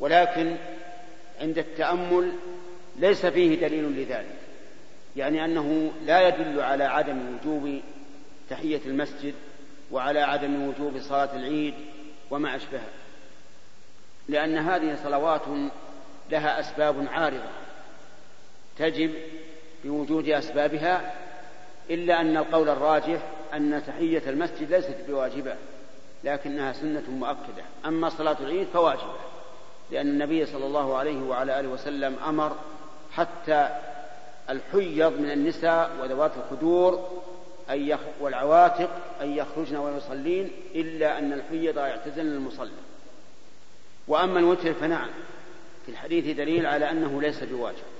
ولكن 0.00 0.56
عند 1.40 1.58
التأمل 1.58 2.32
ليس 2.96 3.26
فيه 3.26 3.60
دليل 3.60 3.84
لذلك 3.84 4.36
يعني 5.16 5.44
أنه 5.44 5.92
لا 6.04 6.28
يدل 6.28 6.60
على 6.60 6.84
عدم 6.84 7.18
وجوب 7.34 7.80
تحية 8.50 8.80
المسجد 8.86 9.34
وعلى 9.90 10.20
عدم 10.20 10.68
وجوب 10.68 10.98
صلاة 11.00 11.36
العيد 11.36 11.74
وما 12.30 12.56
أشبهه 12.56 12.88
لأن 14.28 14.58
هذه 14.58 14.98
صلوات 15.04 15.42
لها 16.30 16.60
أسباب 16.60 17.06
عارضة. 17.12 17.59
تجب 18.80 19.10
بوجود 19.84 20.28
أسبابها 20.28 21.14
إلا 21.90 22.20
أن 22.20 22.36
القول 22.36 22.68
الراجح 22.68 23.20
أن 23.54 23.82
تحية 23.86 24.22
المسجد 24.26 24.74
ليست 24.74 24.96
بواجبة 25.08 25.54
لكنها 26.24 26.72
سنة 26.72 27.10
مؤكدة. 27.10 27.64
أما 27.86 28.08
صلاة 28.08 28.36
العيد 28.40 28.66
فواجبة 28.72 29.14
لأن 29.90 30.08
النبي 30.08 30.46
صلى 30.46 30.66
الله 30.66 30.96
عليه 30.96 31.22
وعلى 31.22 31.60
آله 31.60 31.68
وسلم 31.68 32.16
أمر 32.26 32.56
حتى 33.12 33.68
الحيض 34.50 35.20
من 35.20 35.30
النساء 35.30 35.90
وذوات 36.02 36.32
الخدور 36.36 37.20
أن 37.70 37.88
يخ... 37.88 38.00
والعواتق 38.20 38.90
أن 39.20 39.36
يخرجن 39.36 39.76
ويصلين 39.76 40.50
إلا 40.74 41.18
أن 41.18 41.32
الحيض 41.32 41.78
يعتزلن 41.78 42.32
المصلى. 42.32 42.70
وأما 44.08 44.38
الوتر 44.40 44.74
فنعم 44.74 45.10
في 45.86 45.92
الحديث 45.92 46.36
دليل 46.36 46.66
على 46.66 46.90
أنه 46.90 47.22
ليس 47.22 47.44
بواجب. 47.44 47.99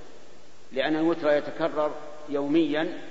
لأن 0.71 0.95
الوتر 0.95 1.31
يتكرر 1.31 1.91
يوميا 2.29 3.01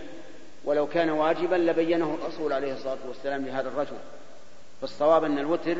ولو 0.65 0.87
كان 0.87 1.11
واجبا 1.11 1.57
لبينه 1.57 2.15
الرسول 2.15 2.53
عليه 2.53 2.73
الصلاة 2.73 2.99
والسلام 3.09 3.47
لهذا 3.47 3.69
الرجل. 3.69 3.97
فالصواب 4.81 5.25
أن 5.25 5.39
الوتر 5.39 5.77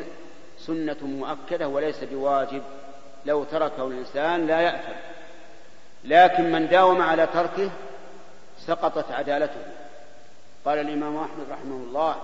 سنة 0.59 0.97
مؤكدة 1.01 1.67
وليس 1.67 2.03
بواجب. 2.03 2.63
لو 3.25 3.43
تركه 3.43 3.87
الإنسان 3.87 4.47
لا 4.47 4.61
يأثم. 4.61 4.99
لكن 6.03 6.51
من 6.51 6.67
داوم 6.67 7.01
على 7.01 7.27
تركه 7.27 7.69
سقطت 8.67 9.11
عدالته. 9.11 9.61
قال 10.65 10.79
الإمام 10.79 11.17
أحمد 11.17 11.45
رحمه 11.51 11.75
الله 11.75 12.15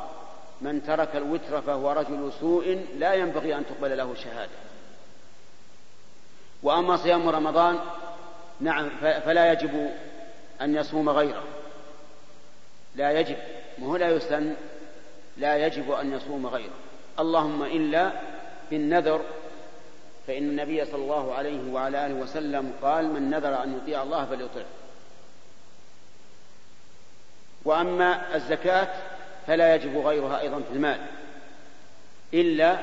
من 0.61 0.83
ترك 0.83 1.15
الوتر 1.15 1.61
فهو 1.61 1.91
رجل 1.91 2.31
سوء 2.39 2.85
لا 2.97 3.13
ينبغي 3.13 3.55
أن 3.55 3.65
تقبل 3.65 3.97
له 3.97 4.15
شهادة. 4.15 4.57
وأما 6.63 6.97
صيام 6.97 7.29
رمضان 7.29 7.79
نعم 8.59 8.89
فلا 8.99 9.51
يجب 9.51 9.89
أن 10.61 10.75
يصوم 10.75 11.09
غيره. 11.09 11.43
لا 12.95 13.11
يجب 13.11 13.37
ما 13.77 13.87
هو 13.87 13.95
لا 13.95 14.09
يسن 14.09 14.53
لا 15.37 15.65
يجب 15.65 15.91
أن 15.91 16.13
يصوم 16.13 16.47
غيره. 16.47 16.73
اللهم 17.19 17.63
إلا 17.63 18.11
بالنذر 18.69 19.21
فإن 20.27 20.43
النبي 20.43 20.85
صلى 20.85 21.03
الله 21.03 21.33
عليه 21.33 21.71
وعلى 21.71 22.05
آله 22.05 22.13
وسلم 22.13 22.73
قال 22.81 23.13
من 23.13 23.29
نذر 23.29 23.63
أن 23.63 23.77
يطيع 23.77 24.03
الله 24.03 24.25
فليطعه. 24.25 24.65
وأما 27.65 28.35
الزكاة 28.35 28.87
فلا 29.47 29.75
يجب 29.75 29.97
غيرها 29.97 30.39
أيضا 30.39 30.59
في 30.59 30.73
المال 30.73 30.99
إلا 32.33 32.77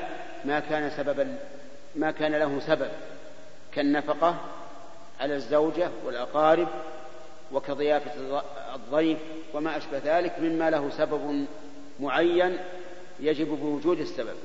ما 0.45 0.59
كان 0.59 0.89
سببا 0.89 1.37
ما 1.95 2.11
كان 2.11 2.31
له 2.31 2.59
سبب 2.59 2.89
كالنفقة 3.73 4.35
على 5.19 5.35
الزوجة 5.35 5.89
والأقارب 6.05 6.67
وكضيافة 7.51 8.41
الضيف 8.75 9.17
وما 9.53 9.77
أشبه 9.77 10.01
ذلك 10.05 10.39
مما 10.39 10.69
له 10.69 10.89
سبب 10.89 11.45
معين 11.99 12.57
يجب 13.19 13.47
بوجود 13.47 13.99
السبب. 13.99 14.35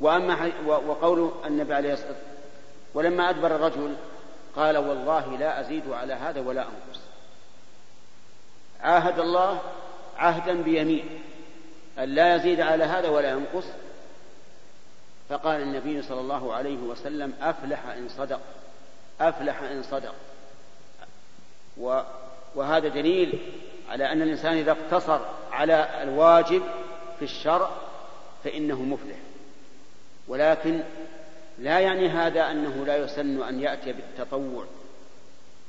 وأما 0.00 0.52
وقول 0.66 1.32
النبي 1.46 1.74
عليه 1.74 1.92
الصلاة 1.92 2.08
والسلام 2.08 2.34
ولما 2.94 3.30
أدبر 3.30 3.56
الرجل 3.56 3.94
قال 4.56 4.76
والله 4.76 5.38
لا 5.38 5.60
أزيد 5.60 5.90
على 5.90 6.12
هذا 6.12 6.40
ولا 6.40 6.62
أنقص. 6.62 7.00
عاهد 8.80 9.18
الله 9.18 9.60
عهدا 10.16 10.62
بيمين 10.62 11.20
أن 11.98 12.08
لا 12.08 12.36
يزيد 12.36 12.60
على 12.60 12.84
هذا 12.84 13.08
ولا 13.08 13.30
ينقص 13.30 13.64
فقال 15.28 15.60
النبي 15.60 16.02
صلى 16.02 16.20
الله 16.20 16.54
عليه 16.54 16.76
وسلم 16.78 17.32
أفلح 17.40 17.86
إن 17.86 18.08
صدق 18.08 18.40
أفلح 19.20 19.62
إن 19.62 19.82
صدق. 19.82 20.14
وهذا 22.54 22.88
دليل 22.88 23.38
على 23.88 24.12
أن 24.12 24.22
الإنسان 24.22 24.56
إذا 24.56 24.72
اقتصر 24.72 25.20
على 25.52 26.02
الواجب 26.02 26.62
في 27.18 27.24
الشرع 27.24 27.70
فإنه 28.44 28.82
مفلح. 28.82 29.16
ولكن 30.28 30.80
لا 31.58 31.80
يعني 31.80 32.08
هذا 32.08 32.50
أنه 32.50 32.84
لا 32.86 32.96
يسن 32.96 33.42
أن 33.42 33.60
يأتي 33.60 33.92
بالتطوع 33.92 34.64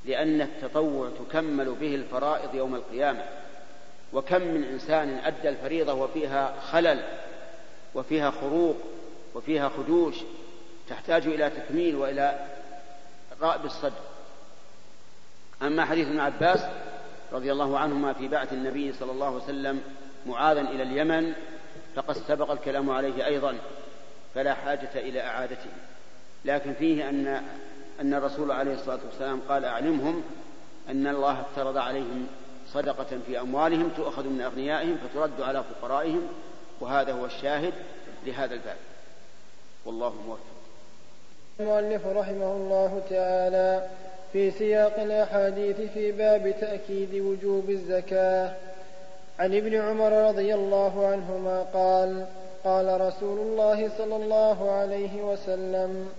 لأن 0.06 0.42
التطوع 0.42 1.10
تكمل 1.20 1.72
به 1.72 1.96
الفرائض 1.96 2.56
يوم 2.56 2.76
القيامة. 2.76 3.24
وكم 4.14 4.42
من 4.42 4.64
إنسان 4.64 5.18
أدى 5.24 5.50
الفريضة 5.50 5.94
وفيها 5.94 6.54
خلل 6.72 7.04
وفيها 7.96 8.32
خروق 8.32 8.76
وفيها 9.36 9.70
خدوش 9.70 10.16
تحتاج 10.90 11.28
إلى 11.28 11.50
تكميل 11.50 11.96
وإلى 11.96 12.48
رأب 13.42 13.66
الصدر. 13.66 14.02
أما 15.62 15.86
حديث 15.86 16.08
ابن 16.08 16.20
عباس 16.20 16.60
رضي 17.32 17.52
الله 17.52 17.80
عنهما 17.80 18.14
في 18.14 18.28
بعث 18.28 18.54
النبي 18.54 18.94
صلى 18.94 19.12
الله 19.12 19.26
عليه 19.26 19.44
وسلم 19.44 19.82
معاذا 20.26 20.62
إلى 20.62 20.84
اليمن 20.84 21.34
فقد 21.96 22.18
سبق 22.18 22.52
الكلام 22.52 22.90
عليه 22.90 23.26
أيضا 23.26 23.58
فلا 24.36 24.54
حاجة 24.54 24.90
إلى 24.96 25.22
إعادته. 25.22 25.70
لكن 26.46 26.74
فيه 26.74 27.10
أن 27.10 27.44
أن 28.02 28.14
الرسول 28.14 28.52
عليه 28.52 28.74
الصلاة 28.74 29.00
والسلام 29.06 29.42
قال 29.50 29.66
أعلمهم 29.66 30.24
أن 30.90 31.08
الله 31.08 31.42
افترض 31.42 31.78
عليهم 31.78 32.28
صدقة 32.74 33.20
في 33.26 33.40
أموالهم 33.40 33.90
تؤخذ 33.90 34.28
من 34.28 34.42
أغنيائهم 34.42 34.98
فترد 34.98 35.42
على 35.42 35.64
فقرائهم 35.64 36.28
وهذا 36.80 37.14
هو 37.14 37.26
الشاهد 37.26 37.74
لهذا 38.26 38.54
الباب. 38.54 38.78
والله 39.86 40.14
موفق. 40.28 40.40
المؤلف 41.60 42.08
رحمه 42.08 42.52
الله 42.52 43.02
تعالى 43.10 43.88
في 44.34 44.52
سياق 44.52 45.00
الأحاديث 45.00 45.76
في 45.76 46.12
باب 46.12 46.56
تأكيد 46.62 47.16
وجوب 47.16 47.70
الزكاة. 47.70 48.54
عن 49.40 49.56
ابن 49.56 49.76
عمر 49.76 50.12
رضي 50.12 50.56
الله 50.56 51.08
عنهما 51.08 51.62
قال 51.74 52.26
قال 52.64 53.02
رسول 53.02 53.40
الله 53.40 53.90
صلى 53.98 54.16
الله 54.16 54.72
عليه 54.72 55.24
وسلم 55.24 56.10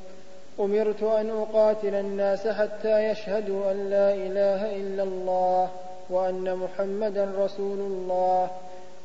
أمرت 0.60 1.02
أن 1.02 1.30
أقاتل 1.30 1.94
الناس 1.94 2.48
حتى 2.48 3.08
يشهدوا 3.10 3.70
أن 3.70 3.90
لا 3.90 4.14
إله 4.14 4.76
إلا 4.76 5.02
الله 5.02 5.70
وأن 6.10 6.56
محمدا 6.56 7.32
رسول 7.38 7.78
الله 7.78 8.50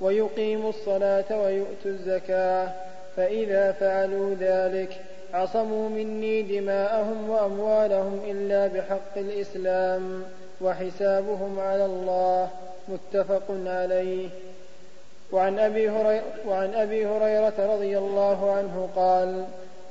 ويقيموا 0.01 0.69
الصلاة 0.69 1.41
ويؤتوا 1.41 1.91
الزكاة. 1.91 2.90
فإذا 3.15 3.71
فعلوا 3.71 4.35
ذلك 4.39 5.01
عصموا 5.33 5.89
مني 5.89 6.41
دماءهم 6.41 7.29
وأموالهم 7.29 8.19
إلا 8.27 8.67
بحق 8.67 9.17
الإسلام 9.17 10.23
وحسابهم 10.61 11.59
على 11.59 11.85
الله 11.85 12.49
متفق 12.87 13.43
عليه. 13.65 14.29
وعن 15.31 15.59
أبي, 15.59 15.89
هريرة 15.89 16.23
وعن 16.47 16.73
أبي 16.73 17.05
هريرة 17.05 17.73
رضي 17.73 17.97
الله 17.97 18.51
عنه 18.51 18.89
قال 18.95 19.45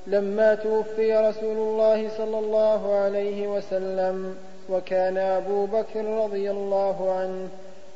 لما 0.07 0.55
توفي 0.55 1.17
رسول 1.17 1.57
الله 1.57 2.09
صلى 2.09 2.39
الله 2.39 2.95
عليه 2.95 3.49
وسلم 3.49 4.37
وكان 4.71 5.19
أبو 5.19 5.67
بكر 5.67 6.05
رضي 6.05 6.51
الله 6.51 7.13
عنه 7.13 7.49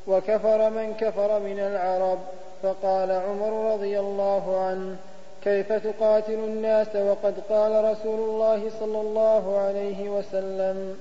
وكفر 0.07 0.71
من 0.71 0.95
كفر 0.95 1.41
من 1.41 1.59
العرب 1.59 2.19
فقال 2.63 3.11
عمر 3.11 3.73
رضي 3.75 4.01
الله 4.01 4.61
عنه 4.67 4.97
كيف 5.45 5.73
تقاتل 5.73 6.35
الناس 6.35 6.97
وقد 6.97 7.35
قال 7.51 7.85
رسول 7.85 8.21
الله 8.21 8.71
صلى 8.81 9.01
الله 9.01 9.59
عليه 9.59 10.09
وسلم 10.09 10.97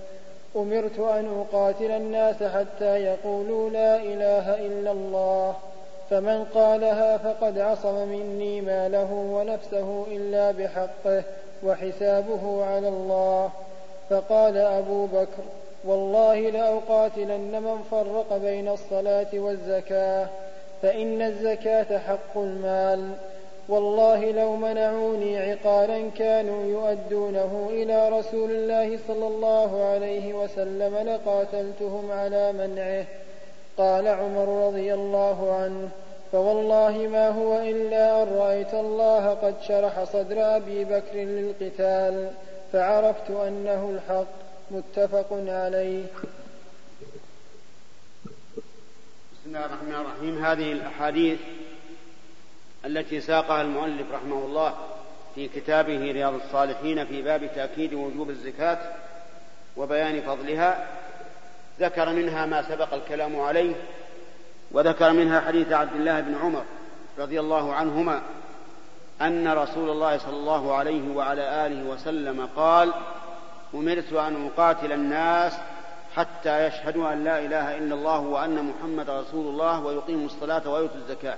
أمرت 0.55 0.99
أن 0.99 1.45
أقاتل 1.45 1.91
الناس 1.91 2.43
حتى 2.43 3.03
يقولوا 3.03 3.69
لا 3.69 3.95
إله 3.95 4.65
إلا 4.65 4.91
الله 4.91 5.55
فمن 6.09 6.43
قالها 6.43 7.17
فقد 7.17 7.59
عصم 7.59 8.07
مني 8.07 8.61
ماله 8.61 9.13
ونفسه 9.13 10.05
إلا 10.11 10.51
بحقه 10.51 11.23
وحسابه 11.63 12.65
على 12.65 12.87
الله. 12.87 13.49
فقال 14.09 14.57
أبو 14.57 15.05
بكر 15.05 15.43
والله 15.85 16.39
لأقاتلن 16.49 17.61
من 17.61 17.83
فرق 17.91 18.37
بين 18.37 18.67
الصلاة 18.67 19.27
والزكاة 19.33 20.27
فإن 20.81 21.21
الزكاة 21.21 21.97
حق 21.97 22.37
المال. 22.37 23.11
والله 23.67 24.31
لو 24.31 24.55
منعوني 24.55 25.37
عقالا 25.37 26.09
كانوا 26.09 26.65
يؤدونه 26.65 27.69
إلى 27.71 28.09
رسول 28.09 28.51
الله 28.51 28.99
صلى 29.07 29.27
الله 29.27 29.85
عليه 29.85 30.33
وسلم 30.33 30.97
لقاتلتهم 30.97 32.11
على 32.11 32.51
منعه. 32.51 33.05
قال 33.77 34.07
عمر 34.07 34.67
رضي 34.67 34.93
الله 34.93 35.55
عنه 35.55 35.89
فوالله 36.31 36.97
ما 36.97 37.29
هو 37.29 37.57
إلا 37.57 38.23
أن 38.23 38.27
رأيت 38.37 38.73
الله 38.73 39.29
قد 39.29 39.55
شرح 39.61 40.03
صدر 40.03 40.55
أبي 40.55 40.83
بكر 40.83 41.15
للقتال 41.15 42.31
فعرفت 42.73 43.31
أنه 43.31 43.89
الحق. 43.89 44.43
متفق 44.71 45.27
عليه. 45.31 46.03
بسم 49.33 49.45
الله 49.45 49.65
الرحمن 49.65 49.95
الرحيم. 49.95 50.45
هذه 50.45 50.71
الأحاديث 50.71 51.39
التي 52.85 53.21
ساقها 53.21 53.61
المؤلف 53.61 54.11
رحمه 54.13 54.45
الله 54.45 54.73
في 55.35 55.47
كتابه 55.47 56.11
رياض 56.11 56.33
الصالحين 56.33 57.05
في 57.05 57.21
باب 57.21 57.49
تأكيد 57.55 57.93
وجوب 57.93 58.29
الزكاة 58.29 58.77
وبيان 59.77 60.21
فضلها 60.21 60.87
ذكر 61.79 62.09
منها 62.09 62.45
ما 62.45 62.61
سبق 62.61 62.93
الكلام 62.93 63.39
عليه 63.39 63.75
وذكر 64.71 65.11
منها 65.11 65.41
حديث 65.41 65.71
عبد 65.71 65.95
الله 65.95 66.21
بن 66.21 66.35
عمر 66.35 66.63
رضي 67.19 67.39
الله 67.39 67.73
عنهما 67.73 68.21
أن 69.21 69.47
رسول 69.47 69.89
الله 69.89 70.17
صلى 70.17 70.35
الله 70.35 70.75
عليه 70.75 71.15
وعلى 71.15 71.65
آله 71.65 71.89
وسلم 71.89 72.49
قال 72.55 72.93
أمرت 73.73 74.13
أن 74.13 74.49
أقاتل 74.49 74.91
الناس 74.91 75.53
حتى 76.15 76.67
يشهدوا 76.67 77.13
أن 77.13 77.23
لا 77.23 77.39
إله 77.39 77.77
إلا 77.77 77.95
الله 77.95 78.19
وأن 78.19 78.65
محمد 78.65 79.09
رسول 79.09 79.47
الله 79.47 79.85
ويقيموا 79.85 80.25
الصلاة 80.25 80.69
ويؤتوا 80.69 80.97
الزكاة. 80.97 81.37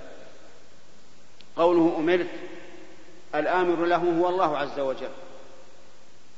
قوله 1.58 1.96
أمرت 1.98 2.30
الآمر 3.36 3.86
له 3.86 3.98
هو 3.98 4.30
الله 4.30 4.58
عز 4.58 4.80
وجل. 4.80 5.10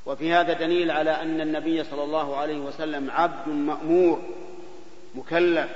وفي 0.06 0.34
هذا 0.34 0.54
دليل 0.54 0.92
على 0.92 1.12
أن 1.12 1.42
النبي 1.42 1.84
صلى 1.84 2.04
الله 2.04 2.38
عليه 2.38 2.58
وسلم 2.58 3.12
عبد 3.12 3.48
مأمور 3.48 4.22
مكلف 5.16 5.70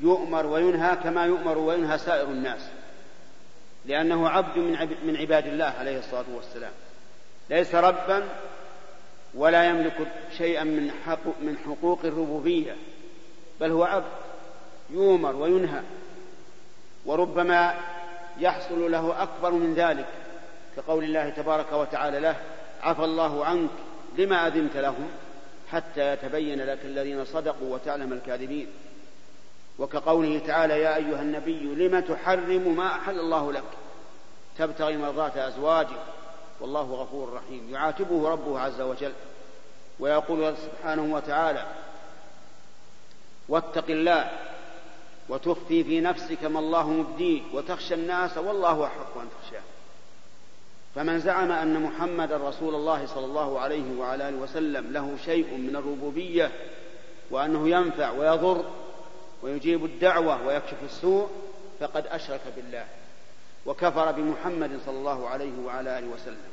يؤمر 0.00 0.46
وينهى 0.46 0.96
كما 0.96 1.24
يؤمر 1.26 1.58
وينهى 1.58 1.98
سائر 1.98 2.28
الناس 2.28 2.60
لأنه 3.86 4.28
عبد 4.28 4.58
من 5.04 5.16
عباد 5.16 5.46
الله 5.46 5.64
عليه 5.64 5.98
الصلاة 5.98 6.24
والسلام. 6.36 6.72
ليس 7.50 7.74
ربا 7.74 8.28
ولا 9.34 9.64
يملك 9.64 10.12
شيئا 10.38 10.64
من 10.64 10.90
من 11.40 11.56
حقوق 11.66 11.98
الربوبية 12.04 12.76
بل 13.60 13.70
هو 13.70 13.84
عبد 13.84 14.12
يؤمر 14.90 15.36
وينهى. 15.36 15.82
وربما 17.06 17.74
يحصل 18.40 18.92
له 18.92 19.22
أكبر 19.22 19.50
من 19.50 19.74
ذلك 19.74 20.06
كقول 20.76 21.04
الله 21.04 21.30
تبارك 21.30 21.72
وتعالى 21.72 22.20
له 22.20 22.36
عفى 22.82 23.04
الله 23.04 23.44
عنك 23.44 23.70
لما 24.18 24.46
أذنت 24.46 24.76
لهم 24.76 25.10
حتى 25.70 26.12
يتبين 26.12 26.66
لك 26.66 26.78
الذين 26.84 27.24
صدقوا 27.24 27.74
وتعلم 27.74 28.12
الكاذبين. 28.12 28.66
وكقوله 29.78 30.40
تعالى 30.46 30.80
يا 30.80 30.96
أيها 30.96 31.22
النبي 31.22 31.60
لم 31.60 32.00
تحرم 32.00 32.76
ما 32.76 32.86
أحل 32.86 33.18
الله 33.18 33.52
لك؟ 33.52 33.64
تبتغي 34.58 34.96
مرضاة 34.96 35.48
أزواجك. 35.48 36.00
والله 36.60 36.82
غفور 36.82 37.32
رحيم. 37.32 37.68
يعاتبه 37.70 38.28
ربه 38.28 38.60
عز 38.60 38.80
وجل 38.80 39.12
ويقول 40.00 40.54
سبحانه 40.56 41.14
وتعالى 41.14 41.66
واتق 43.48 43.84
الله 43.88 44.30
وتخفي 45.28 45.84
في 45.84 46.00
نفسك 46.00 46.44
ما 46.44 46.58
الله 46.58 46.90
مبديه 46.90 47.42
وتخشى 47.54 47.94
الناس 47.94 48.38
والله 48.38 48.86
أحق 48.86 49.18
أن 49.18 49.28
تخشاه. 49.42 49.62
فمن 50.94 51.20
زعم 51.20 51.52
أن 51.52 51.82
محمد 51.82 52.32
رسول 52.32 52.74
الله 52.74 53.06
صلى 53.06 53.24
الله 53.24 53.60
عليه 53.60 53.98
وعلى 53.98 54.28
آله 54.28 54.36
وسلم 54.36 54.92
له 54.92 55.16
شيء 55.24 55.54
من 55.54 55.76
الربوبية 55.76 56.52
وأنه 57.30 57.68
ينفع 57.68 58.10
ويضر 58.10 58.64
ويجيب 59.42 59.84
الدعوة 59.84 60.46
ويكشف 60.46 60.82
السوء 60.84 61.28
فقد 61.80 62.06
أشرك 62.06 62.40
بالله 62.56 62.84
وكفر 63.66 64.12
بمحمد 64.12 64.80
صلى 64.86 64.98
الله 64.98 65.28
عليه 65.28 65.52
وعلى 65.66 65.98
آله 65.98 66.06
وسلم. 66.06 66.48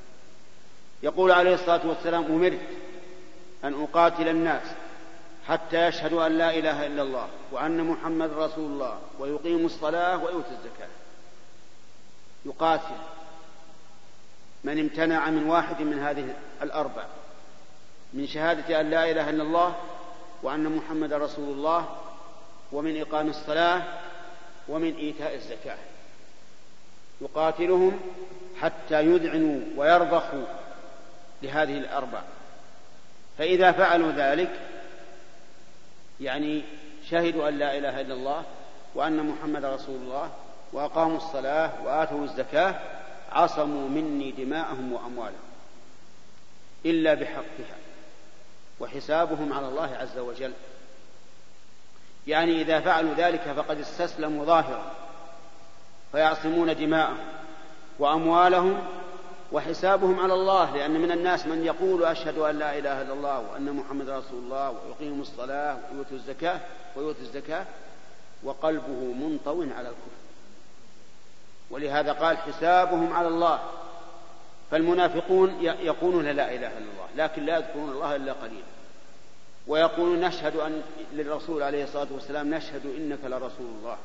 يقول 1.03 1.31
عليه 1.31 1.53
الصلاة 1.53 1.87
والسلام 1.87 2.25
أمرت 2.25 2.67
أن 3.63 3.83
أقاتل 3.83 4.27
الناس 4.27 4.67
حتى 5.47 5.87
يشهدوا 5.87 6.27
أن 6.27 6.37
لا 6.37 6.49
إله 6.49 6.85
إلا 6.85 7.01
الله 7.01 7.27
وأن 7.51 7.83
محمد 7.83 8.33
رسول 8.33 8.71
الله 8.71 8.99
ويقيموا 9.19 9.65
الصلاة 9.65 10.17
ويؤتوا 10.17 10.51
الزكاة. 10.51 10.87
يقاتل 12.45 12.95
من 14.63 14.79
امتنع 14.79 15.29
من 15.29 15.49
واحد 15.49 15.81
من 15.81 15.99
هذه 15.99 16.35
الأربع 16.61 17.03
من 18.13 18.27
شهادة 18.27 18.81
أن 18.81 18.89
لا 18.89 19.11
إله 19.11 19.29
إلا 19.29 19.43
الله 19.43 19.75
وأن 20.43 20.75
محمد 20.75 21.13
رسول 21.13 21.49
الله 21.49 21.89
ومن 22.71 23.01
إقام 23.01 23.29
الصلاة 23.29 23.83
ومن 24.67 24.95
إيتاء 24.95 25.35
الزكاة. 25.35 25.77
يقاتلهم 27.21 27.99
حتى 28.61 29.01
يذعنوا 29.01 29.61
ويرضخوا 29.77 30.45
لهذه 31.43 31.77
الأربع. 31.77 32.21
فإذا 33.37 33.71
فعلوا 33.71 34.11
ذلك 34.11 34.59
يعني 36.21 36.63
شهدوا 37.09 37.49
أن 37.49 37.59
لا 37.59 37.77
إله 37.77 38.01
إلا 38.01 38.13
الله 38.13 38.43
وأن 38.95 39.25
محمد 39.25 39.65
رسول 39.65 39.95
الله 39.95 40.31
وأقاموا 40.73 41.17
الصلاة 41.17 41.71
وآتوا 41.85 42.23
الزكاة 42.23 42.75
عصموا 43.31 43.89
مني 43.89 44.31
دماءهم 44.31 44.93
وأموالهم 44.93 45.45
إلا 46.85 47.13
بحقها 47.13 47.77
وحسابهم 48.79 49.53
على 49.53 49.67
الله 49.67 49.95
عز 49.95 50.17
وجل. 50.17 50.53
يعني 52.27 52.61
إذا 52.61 52.79
فعلوا 52.79 53.13
ذلك 53.13 53.41
فقد 53.41 53.79
استسلموا 53.79 54.45
ظاهرا 54.45 54.91
فيعصمون 56.11 56.75
دماءهم 56.75 57.17
وأموالهم 57.99 58.83
وحسابهم 59.55 60.19
على 60.19 60.33
الله 60.33 60.75
لأن 60.75 60.91
من 60.91 61.11
الناس 61.11 61.45
من 61.45 61.65
يقول 61.65 62.05
أشهد 62.05 62.37
أن 62.37 62.59
لا 62.59 62.77
إله 62.77 63.01
إلا 63.01 63.13
الله 63.13 63.39
وأن 63.39 63.73
محمد 63.73 64.09
رسول 64.09 64.43
الله 64.43 64.69
ويقيم 64.69 65.21
الصلاة 65.21 65.77
ويؤتي 65.91 66.15
الزكاة 66.15 66.59
ويؤتي 66.95 67.21
الزكاة 67.21 67.65
وقلبه 68.43 69.13
منطو 69.13 69.61
على 69.61 69.87
الكفر. 69.87 70.15
ولهذا 71.71 72.11
قال 72.11 72.37
حسابهم 72.37 73.13
على 73.13 73.27
الله. 73.27 73.59
فالمنافقون 74.71 75.61
يقولون 75.61 76.25
لا 76.25 76.55
إله 76.55 76.67
إلا 76.67 76.77
الله 76.77 77.07
لكن 77.15 77.45
لا 77.45 77.57
يذكرون 77.57 77.89
الله 77.89 78.15
إلا 78.15 78.33
قليلا. 78.33 78.65
ويقولون 79.67 80.21
نشهد 80.21 80.55
أن 80.55 80.81
للرسول 81.13 81.63
عليه 81.63 81.83
الصلاة 81.83 82.07
والسلام 82.11 82.53
نشهد 82.53 82.85
إنك 82.85 83.19
لرسول 83.23 83.67
الله. 83.79 83.97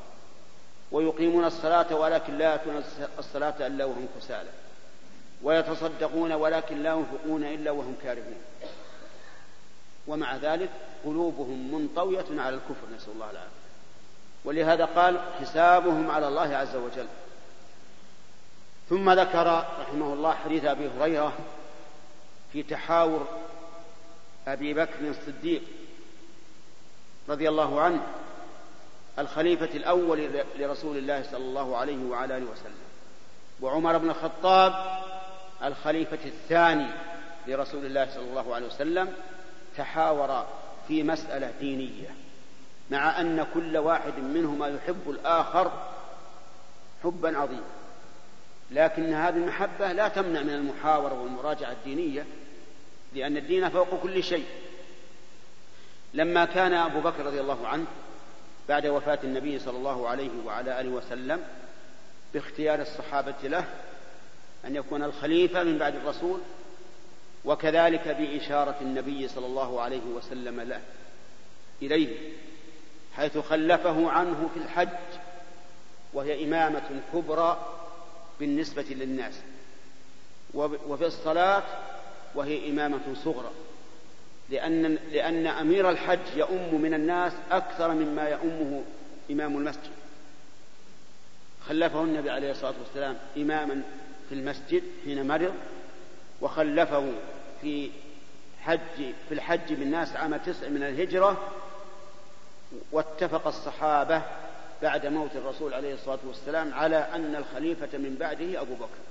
ويقيمون 0.91 1.45
الصلاة 1.45 1.95
ولكن 1.95 2.37
لا 2.37 2.51
ياتون 2.51 2.83
الصلاة 3.19 3.67
إلا 3.67 3.85
وهم 3.85 4.07
كسالى. 4.19 4.49
ويتصدقون 5.43 6.31
ولكن 6.31 6.83
لا 6.83 6.93
ينفقون 6.93 7.43
إلا 7.43 7.71
وهم 7.71 7.95
كارهون. 8.03 8.41
ومع 10.07 10.35
ذلك 10.35 10.69
قلوبهم 11.05 11.73
منطوية 11.73 12.25
على 12.41 12.55
الكفر 12.55 12.95
نسأل 12.95 13.13
الله 13.13 13.31
العافية. 13.31 13.61
ولهذا 14.45 14.85
قال 14.85 15.19
حسابهم 15.39 16.11
على 16.11 16.27
الله 16.27 16.55
عز 16.55 16.75
وجل. 16.75 17.07
ثم 18.89 19.09
ذكر 19.09 19.65
رحمه 19.79 20.13
الله 20.13 20.33
حديث 20.33 20.65
أبي 20.65 20.89
هريرة 20.99 21.33
في 22.53 22.63
تحاور 22.63 23.27
أبي 24.47 24.73
بكر 24.73 25.09
الصديق 25.09 25.61
رضي 27.29 27.49
الله 27.49 27.81
عنه 27.81 28.01
الخليفة 29.19 29.65
الأول 29.65 30.29
لرسول 30.57 30.97
الله 30.97 31.23
صلى 31.23 31.37
الله 31.45 31.77
عليه 31.77 32.05
وعلى 32.05 32.37
آله 32.37 32.45
وسلم 32.45 32.91
وعمر 33.61 33.97
بن 33.97 34.09
الخطاب 34.09 35.01
الخليفة 35.63 36.25
الثاني 36.25 36.87
لرسول 37.47 37.85
الله 37.85 38.09
صلى 38.13 38.23
الله 38.23 38.55
عليه 38.55 38.67
وسلم 38.67 39.13
تحاور 39.77 40.47
في 40.87 41.03
مسألة 41.03 41.51
دينية 41.59 42.09
مع 42.89 43.21
أن 43.21 43.47
كل 43.53 43.77
واحد 43.77 44.19
منهما 44.19 44.67
يحب 44.67 45.09
الآخر 45.09 45.71
حبا 47.03 47.37
عظيما. 47.37 47.61
لكن 48.71 49.13
هذه 49.13 49.35
المحبة 49.35 49.91
لا 49.91 50.07
تمنع 50.07 50.41
من 50.41 50.53
المحاورة 50.53 51.21
والمراجعة 51.21 51.71
الدينية 51.71 52.25
لأن 53.13 53.37
الدين 53.37 53.69
فوق 53.69 54.01
كل 54.03 54.23
شيء. 54.23 54.45
لما 56.13 56.45
كان 56.45 56.73
أبو 56.73 57.01
بكر 57.01 57.25
رضي 57.25 57.41
الله 57.41 57.67
عنه 57.67 57.85
بعد 58.69 58.87
وفاة 58.87 59.19
النبي 59.23 59.59
صلى 59.59 59.77
الله 59.77 60.09
عليه 60.09 60.29
وعلى 60.45 60.81
آله 60.81 60.89
وسلم 60.89 61.43
باختيار 62.33 62.81
الصحابة 62.81 63.35
له 63.43 63.65
أن 64.65 64.75
يكون 64.75 65.03
الخليفة 65.03 65.63
من 65.63 65.77
بعد 65.77 65.95
الرسول 65.95 66.39
وكذلك 67.45 68.07
بإشارة 68.07 68.75
النبي 68.81 69.27
صلى 69.27 69.45
الله 69.45 69.81
عليه 69.81 70.05
وسلم 70.15 70.61
له 70.61 70.81
إليه 71.81 72.17
حيث 73.15 73.37
خلفه 73.37 74.11
عنه 74.11 74.49
في 74.53 74.59
الحج 74.59 74.89
وهي 76.13 76.43
إمامة 76.43 77.01
كبرى 77.13 77.77
بالنسبة 78.39 78.85
للناس 78.89 79.33
وفي 80.53 81.05
الصلاة 81.05 81.63
وهي 82.35 82.69
إمامة 82.69 83.15
صغرى 83.23 83.51
لأن 84.49 84.97
لأن 85.11 85.47
أمير 85.47 85.89
الحج 85.89 86.19
يؤم 86.35 86.81
من 86.81 86.93
الناس 86.93 87.33
أكثر 87.51 87.93
مما 87.93 88.29
يؤمه 88.29 88.83
إمام 89.31 89.57
المسجد. 89.57 89.91
خلفه 91.67 92.03
النبي 92.03 92.29
عليه 92.29 92.51
الصلاة 92.51 92.73
والسلام 92.85 93.17
إماما 93.37 93.83
في 94.31 94.37
المسجد 94.37 94.83
حين 95.03 95.27
مرض 95.27 95.53
وخلفه 96.41 97.13
في 97.61 97.91
حج 98.61 98.79
في 98.97 99.33
الحج 99.33 99.73
بالناس 99.73 100.15
عام 100.15 100.37
تسع 100.37 100.67
من 100.67 100.83
الهجرة 100.83 101.51
واتفق 102.91 103.47
الصحابة 103.47 104.21
بعد 104.81 105.05
موت 105.05 105.35
الرسول 105.35 105.73
عليه 105.73 105.93
الصلاة 105.93 106.19
والسلام 106.27 106.73
على 106.73 106.95
أن 106.95 107.35
الخليفة 107.35 107.97
من 107.97 108.15
بعده 108.19 108.61
أبو 108.61 108.73
بكر. 108.75 109.01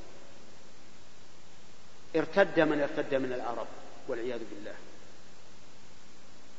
ارتد 2.16 2.61
من 2.61 2.81
ارتد 2.81 3.14
من 3.14 3.33
العرب 3.33 3.66
والعياذ 4.09 4.41
بالله. 4.55 4.75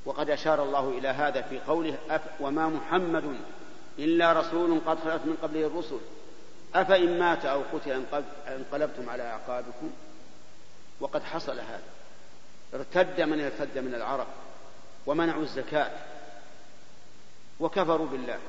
وقد 0.05 0.29
أشار 0.29 0.63
الله 0.63 0.97
إلى 0.97 1.07
هذا 1.07 1.41
في 1.41 1.59
قوله 1.59 1.97
وما 2.39 2.67
محمد 2.67 3.35
إلا 3.99 4.33
رسول 4.33 4.81
قد 4.85 4.99
خلت 4.99 5.21
من 5.25 5.37
قبله 5.41 5.67
الرسل. 5.67 5.99
أفإن 6.75 7.19
مات 7.19 7.45
أو 7.45 7.63
قتل 7.73 8.03
انقلبتم 8.47 9.09
على 9.09 9.23
أعقابكم؟ 9.23 9.91
وقد 10.99 11.23
حصل 11.23 11.59
هذا. 11.59 11.83
ارتد 12.73 13.21
من 13.21 13.41
ارتد 13.41 13.77
من 13.77 13.95
العرب 13.95 14.27
ومنعوا 15.05 15.43
الزكاة 15.43 15.91
وكفروا 17.59 18.07
بالله. 18.07 18.39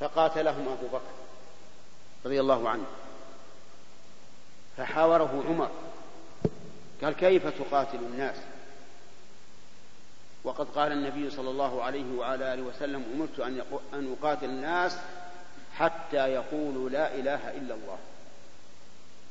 فقاتلهم 0.00 0.68
أبو 0.68 0.86
بكر 0.86 1.14
رضي 2.24 2.40
الله 2.40 2.68
عنه. 2.68 2.86
فحاوره 4.76 5.44
عمر. 5.48 5.70
قال 7.02 7.12
كيف 7.12 7.46
تقاتل 7.46 7.98
الناس؟ 7.98 8.36
وقد 10.44 10.66
قال 10.66 10.92
النبي 10.92 11.30
صلى 11.30 11.50
الله 11.50 11.82
عليه 11.82 12.18
وعلى 12.18 12.54
آله 12.54 12.62
وسلم 12.62 13.04
أمرت 13.14 13.40
أن, 13.94 14.16
أقاتل 14.20 14.44
الناس 14.44 14.98
حتى 15.78 16.16
يقولوا 16.16 16.90
لا 16.90 17.14
إله 17.14 17.50
إلا 17.50 17.74
الله. 17.74 17.98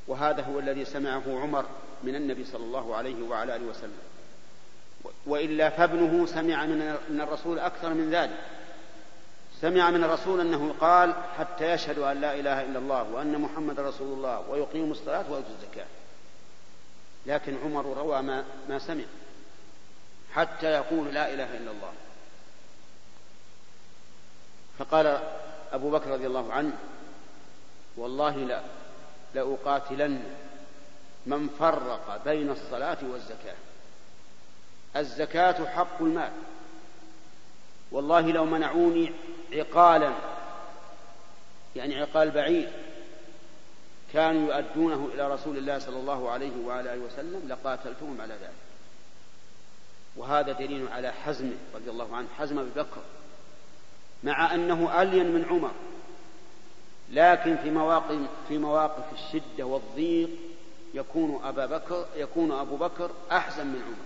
وهذا 0.08 0.42
هو 0.44 0.60
الذي 0.60 0.86
سمعه 0.86 1.24
عمر 1.28 1.66
من 2.04 2.16
النبي 2.16 2.46
صلى 2.46 2.64
الله 2.64 2.96
عليه 2.96 3.24
وعلى 3.30 3.56
آله 3.56 3.66
وسلم. 3.66 4.00
وإلا 5.26 5.70
فابنه 5.70 6.26
سمع 6.26 6.66
من 7.10 7.22
الرسول 7.22 7.60
أكثر 7.60 7.94
من 7.94 8.12
ذلك. 8.12 8.40
سمع 9.62 9.90
من 9.90 10.04
الرسول 10.04 10.40
أنه 10.40 10.76
قال 10.80 11.14
حتى 11.38 11.72
يشهدوا 11.72 12.12
أن 12.12 12.22
لا 12.22 12.34
إله 12.34 12.62
إلا 12.62 12.80
الله 12.80 13.04
وأن 13.04 13.38
محمد 13.38 13.80
رسول 13.80 14.14
الله 14.14 14.50
ويقيموا 14.50 14.92
الصلاة 14.92 15.32
ويؤتوا 15.32 15.56
الزكاة. 15.62 15.86
لكن 17.26 17.58
عمر 17.64 17.86
روى 17.86 18.22
ما 18.22 18.46
ما 18.70 18.80
سمع. 18.80 19.04
حتى 20.34 20.68
يقول 20.68 21.14
لا 21.14 21.34
إله 21.34 21.58
إلا 21.58 21.72
الله. 21.72 21.94
فقال 24.80 25.20
أبو 25.74 25.92
بكر 25.92 26.10
رضي 26.10 26.28
الله 26.28 26.54
عنه 26.54 26.78
والله 27.98 28.36
لا 28.38 28.62
لأقاتلن 29.34 30.24
من 31.26 31.50
فرق 31.60 32.24
بين 32.26 32.50
الصلاة 32.50 32.98
والزكاة. 33.12 33.56
الزكاة 34.96 35.66
حق 35.66 36.02
المال. 36.02 36.32
والله 37.92 38.22
لو 38.22 38.46
منعوني 38.46 39.12
عقالا 39.54 40.14
يعني 41.76 42.02
عقال 42.02 42.32
بعير 42.32 42.72
كانوا 44.14 44.54
يؤدونه 44.54 45.10
إلى 45.14 45.34
رسول 45.34 45.58
الله 45.58 45.80
صلى 45.80 46.00
الله 46.00 46.32
عليه 46.32 46.66
وعلى 46.66 46.94
آله 46.94 47.02
وسلم 47.02 47.48
لقاتلتهم 47.48 48.22
على 48.22 48.34
ذلك. 48.34 48.66
وهذا 50.16 50.52
دليل 50.52 50.88
على 50.88 51.12
حزمه 51.12 51.58
رضي 51.76 51.90
الله 51.90 52.16
عنه 52.16 52.28
حزم 52.38 52.60
أبي 52.60 52.70
بكر. 52.70 53.02
مع 54.24 54.54
أنه 54.54 55.02
ألين 55.02 55.32
من 55.32 55.46
عمر. 55.50 55.72
لكن 57.10 57.58
في 57.58 57.72
مواقف 57.72 58.20
في 58.48 58.58
مواقف 58.58 59.04
الشدة 59.14 59.64
والضيق 59.64 60.30
يكون 60.94 61.42
أبا 61.44 61.66
بكر 61.66 62.06
يكون 62.16 62.52
أبو 62.52 62.76
بكر 62.76 63.12
أحزن 63.32 63.68
من 63.68 63.82
عمر. 63.86 64.06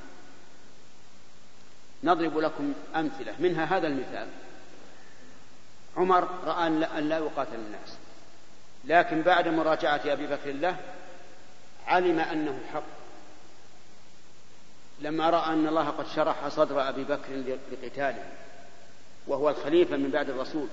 نضرب 2.03 2.38
لكم 2.38 2.74
أمثلة. 2.95 3.36
منها 3.39 3.78
هذا 3.78 3.88
المثال. 3.88 4.28
عمر 5.97 6.28
رأى 6.45 6.68
أن 6.68 7.10
لا 7.10 7.18
يقاتل 7.18 7.55
الناس. 7.55 7.97
لكن 8.86 9.22
بعد 9.22 9.47
مراجعة 9.47 10.01
أبي 10.05 10.28
بكر 10.28 10.51
له 10.51 10.78
علم 11.88 12.20
أنه 12.20 12.60
حق. 12.74 12.84
لما 14.99 15.30
رأى 15.30 15.53
أن 15.53 15.68
الله 15.68 15.89
قد 15.89 16.07
شرح 16.07 16.47
صدر 16.47 16.89
أبي 16.89 17.03
بكر 17.03 17.57
لقتاله. 17.72 18.26
وهو 19.30 19.50
الخليفة 19.50 19.98
من 19.98 20.10
بعد 20.10 20.30
الرسول 20.30 20.68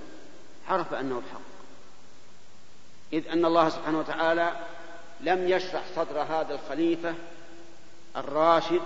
عرف 0.69 0.95
أنه 0.95 1.19
الحق. 1.19 1.41
إذ 3.13 3.29
أن 3.29 3.45
الله 3.45 3.69
سبحانه 3.69 3.99
وتعالى 3.99 4.53
لم 5.21 5.49
يشرح 5.49 5.83
صدر 5.97 6.23
هذا 6.23 6.55
الخليفة 6.55 7.15
الراشد 8.17 8.81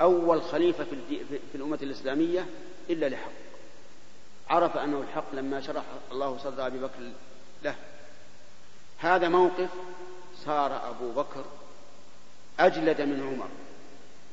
أول 0.00 0.42
خليفة 0.42 0.84
في 1.28 1.54
الأمة 1.54 1.78
الإسلامية 1.82 2.46
إلا 2.90 3.08
لحق. 3.08 3.32
عرف 4.50 4.76
أنه 4.76 5.00
الحق 5.00 5.34
لما 5.34 5.60
شرح 5.60 5.84
الله 6.12 6.38
صدر 6.38 6.66
أبي 6.66 6.78
بكر 6.78 7.12
له. 7.64 7.74
هذا 8.98 9.28
موقف 9.28 9.68
صار 10.44 10.88
أبو 10.90 11.12
بكر 11.12 11.44
أجلد 12.60 13.00
من 13.00 13.22
عمر 13.22 13.48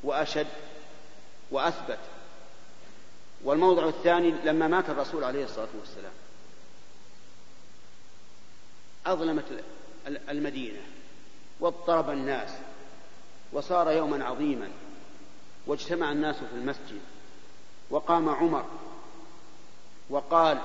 وأشد 0.02 0.46
وأثبت 1.50 1.98
والموضع 3.44 3.88
الثاني 3.88 4.30
لما 4.30 4.68
مات 4.68 4.90
الرسول 4.90 5.24
عليه 5.24 5.44
الصلاة 5.44 5.68
والسلام. 5.78 6.12
أظلمت 9.06 9.44
المدينة 10.06 10.80
واضطرب 11.60 12.10
الناس 12.10 12.50
وصار 13.52 13.90
يوما 13.90 14.24
عظيما 14.24 14.68
واجتمع 15.66 16.12
الناس 16.12 16.36
في 16.36 16.54
المسجد 16.54 17.00
وقام 17.90 18.28
عمر 18.28 18.64
وقال 20.10 20.58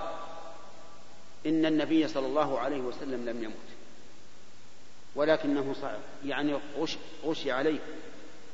إن 1.46 1.66
النبي 1.66 2.08
صلى 2.08 2.28
الله 2.28 2.60
عليه 2.60 2.82
وسلم 2.82 3.30
لم 3.30 3.44
يمت 3.44 3.56
ولكنه 5.16 5.76
صعب 5.82 6.00
يعني 6.26 6.60
غش, 6.78 6.98
غشي 7.26 7.52
عليه 7.52 7.80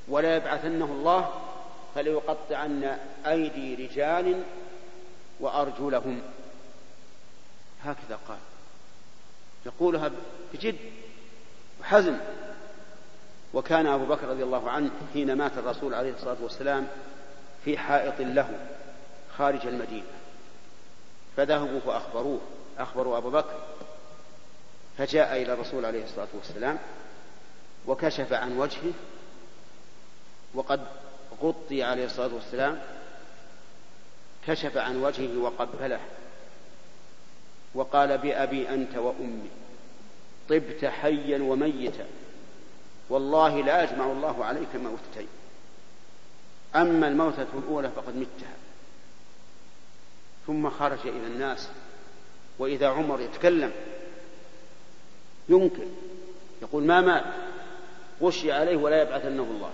ولا 0.08 0.36
يبعثنه 0.36 0.86
الله 0.86 1.51
فليقطعن 1.96 2.98
أيدي 3.26 3.76
رجال 3.76 4.44
وأرجلهم. 5.40 6.22
هكذا 7.84 8.20
قال. 8.28 8.38
يقولها 9.66 10.12
بجد 10.54 10.78
وحزن. 11.82 12.20
وكان 13.54 13.88
أبو 13.88 14.06
بكر 14.06 14.28
رضي 14.28 14.44
الله 14.44 14.70
عنه 14.70 14.92
حين 15.14 15.34
مات 15.34 15.58
الرسول 15.58 15.94
عليه 15.94 16.14
الصلاة 16.14 16.38
والسلام 16.42 16.88
في 17.66 17.78
حائط 17.78 18.20
له 18.20 18.68
خارج 19.38 19.68
المدينة. 19.68 20.12
فذهبوا 21.38 21.80
فأخبروه 21.80 22.42
أخبروا 22.78 23.18
أبو 23.18 23.30
بكر. 23.30 23.60
فجاء 24.98 25.42
إلى 25.42 25.54
الرسول 25.54 25.86
عليه 25.86 26.04
الصلاة 26.04 26.28
والسلام 26.34 26.80
وكشف 27.88 28.34
عن 28.34 28.58
وجهه 28.58 28.94
وقد 30.54 30.82
غطي 31.42 31.84
عليه 31.84 32.06
الصلاة 32.06 32.34
والسلام 32.34 32.82
كشف 34.48 34.78
عن 34.78 35.04
وجهه 35.04 35.38
وقبله 35.38 36.00
وقال 37.74 38.18
بأبي 38.18 38.70
أنت 38.70 38.98
وأمي 38.98 39.50
طبت 40.50 40.86
حيا 40.86 41.44
وميتا 41.44 42.06
والله 43.10 43.62
لا 43.62 43.84
يجمع 43.84 44.12
الله 44.12 44.46
عليك 44.46 44.76
موتتين 44.76 45.28
أما 46.76 47.08
الموتة 47.08 47.48
الأولى 47.54 47.90
فقد 47.90 48.16
متها 48.16 48.54
ثم 50.48 50.70
خرج 50.70 51.00
إلى 51.08 51.28
الناس 51.28 51.70
وإذا 52.60 52.88
عمر 52.88 53.22
يتكلم 53.22 53.72
ينكر 55.50 55.86
يقول 56.62 56.84
ما 56.84 57.02
مات 57.02 57.24
غشي 58.22 58.52
عليه 58.52 58.76
ولا 58.76 59.02
يبعثنه 59.02 59.44
الله 59.44 59.72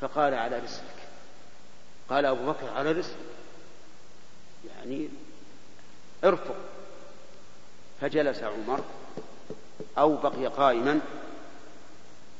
فقال 0.00 0.34
على 0.34 0.58
رسلك. 0.58 0.96
قال 2.10 2.26
أبو 2.26 2.46
بكر 2.46 2.68
على 2.76 2.92
رسلك. 2.92 3.16
يعني 4.68 5.08
ارفق. 6.24 6.56
فجلس 8.00 8.42
عمر 8.42 8.80
أو 9.98 10.16
بقي 10.16 10.46
قائما 10.46 11.00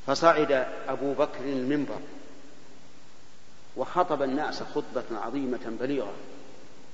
فصعد 0.07 0.67
أبو 0.89 1.13
بكر 1.13 1.41
المنبر 1.41 2.01
وخطب 3.77 4.23
الناس 4.23 4.63
خطبة 4.63 5.21
عظيمة 5.25 5.77
بليغة 5.81 6.13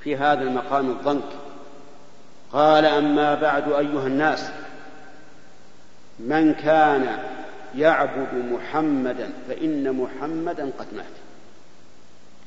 في 0.00 0.16
هذا 0.16 0.42
المقام 0.42 0.90
الضنك. 0.90 1.28
قال 2.52 2.84
أما 2.84 3.34
بعد 3.34 3.72
أيها 3.72 4.06
الناس 4.06 4.50
من 6.18 6.54
كان 6.54 7.28
يعبد 7.77 8.35
محمدا 8.35 9.31
فإن 9.49 9.93
محمدا 9.93 10.70
قد 10.79 10.87
مات. 10.95 11.14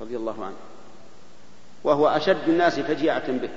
رضي 0.01 0.17
الله 0.17 0.45
عنه. 0.45 0.55
وهو 1.83 2.07
أشد 2.07 2.49
الناس 2.49 2.79
فجيعة 2.79 3.31
به. 3.31 3.49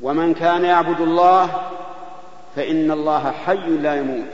ومن 0.00 0.34
كان 0.34 0.64
يعبد 0.64 1.00
الله 1.00 1.70
فإن 2.56 2.90
الله 2.90 3.30
حي 3.30 3.76
لا 3.76 3.94
يموت. 3.94 4.32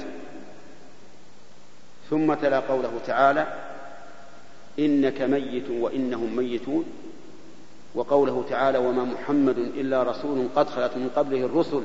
ثم 2.11 2.35
تلا 2.35 2.61
قوله 2.61 3.01
تعالى 3.07 3.47
إنك 4.79 5.23
ميت 5.23 5.71
وإنهم 5.71 6.37
ميتون. 6.37 6.85
وقوله 7.95 8.45
تعالى 8.51 8.79
وما 8.79 9.05
محمد 9.05 9.59
إلا 9.59 10.03
رسول 10.03 10.49
قد 10.57 10.69
خلت 10.69 10.97
من 10.97 11.11
قبله 11.17 11.47
الرسل. 11.47 11.83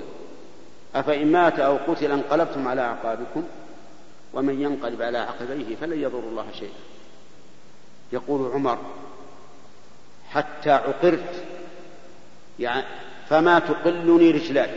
أفإن 0.95 1.31
مات 1.31 1.59
أو 1.59 1.77
قتل 1.87 2.11
انقلبتم 2.11 2.67
على 2.67 2.81
أعقابكم؟ 2.81 3.43
ومن 4.33 4.61
ينقلب 4.61 5.01
على 5.01 5.17
عقبيه 5.17 5.75
فلن 5.75 6.01
يضر 6.01 6.19
الله 6.19 6.45
شيئا. 6.59 6.79
يقول 8.13 8.51
عمر 8.51 8.77
حتى 10.29 10.71
عقرت 10.71 11.43
يعني 12.59 12.85
فما 13.29 13.59
تقلني 13.59 14.31
رجلاي 14.31 14.69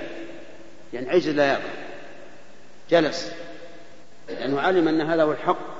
يعني 0.93 1.11
عجز 1.11 1.29
لا 1.29 1.53
يقع 1.53 1.73
جلس. 2.91 3.33
لأنه 4.29 4.61
علم 4.61 4.89
أن 4.89 5.01
هذا 5.01 5.23
هو 5.23 5.33
الحق. 5.33 5.75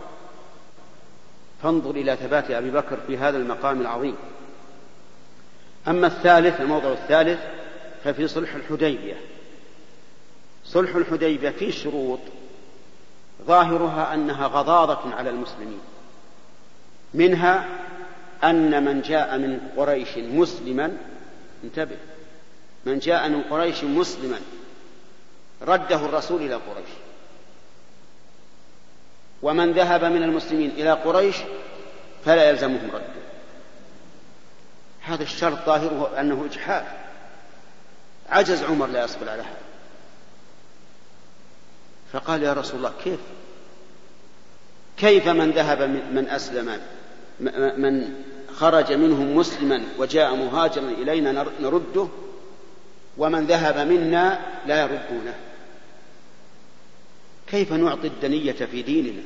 فانظر 1.63 1.91
إلى 1.91 2.17
ثبات 2.17 2.51
أبي 2.51 2.71
بكر 2.71 2.99
في 3.07 3.17
هذا 3.17 3.37
المقام 3.37 3.81
العظيم. 3.81 4.17
أما 5.89 6.07
الثالث 6.07 6.61
الموضع 6.61 6.93
الثالث 6.93 7.41
ففي 8.05 8.29
صلح 8.29 8.55
الحديبية. 8.55 9.17
صلح 10.65 10.95
الحديبية 10.95 11.51
فيه 11.51 11.71
شروط 11.71 12.21
ظاهرها 13.47 14.15
أنها 14.15 14.47
غضاضة 14.47 15.15
على 15.15 15.31
المسلمين. 15.31 15.81
منها 17.15 17.69
أن 18.45 18.85
من 18.85 19.03
جاء 19.03 19.39
من 19.39 19.61
قريش 19.77 20.09
مسلما 20.17 20.97
انتبه 21.65 21.97
من 22.85 22.99
جاء 22.99 23.29
من 23.29 23.43
قريش 23.43 23.85
مسلما 23.85 24.41
رده 25.63 25.97
الرسول 25.97 26.43
إلى 26.43 26.55
قريش. 26.55 26.91
ومن 29.43 29.73
ذهب 29.73 30.05
من 30.05 30.23
المسلمين 30.23 30.71
إلى 30.71 30.93
قريش 30.93 31.37
فلا 32.25 32.51
يلزمهم 32.51 32.91
رده. 32.95 33.25
هذا 35.01 35.23
الشرط 35.23 35.67
ظاهره 35.67 36.21
أنه 36.21 36.47
إجحاف. 36.51 36.87
عجز 38.29 38.63
عمر 38.63 38.87
لا 38.87 39.05
يصبر 39.05 39.31
على 39.31 39.43
هذا. 39.43 39.64
فقال 42.15 42.43
يا 42.43 42.53
رسول 42.53 42.77
الله 42.77 42.93
كيف؟ 43.05 43.21
كيف 44.97 45.29
من 45.29 45.51
ذهب 45.51 45.83
من 46.13 46.29
أسلم 46.29 46.81
من 47.77 48.25
خرج 48.57 48.93
منهم 48.93 49.37
مسلما 49.37 49.85
وجاء 49.99 50.35
مهاجرا 50.35 50.89
إلينا 50.89 51.47
نرده؟ 51.61 52.09
ومن 53.19 53.47
ذهب 53.47 53.79
منا 53.89 54.41
لا 54.67 54.83
يردونه. 54.83 55.35
كيف 57.47 57.73
نعطي 57.73 58.07
الدنية 58.07 58.53
في 58.53 58.83
ديننا؟ 58.83 59.23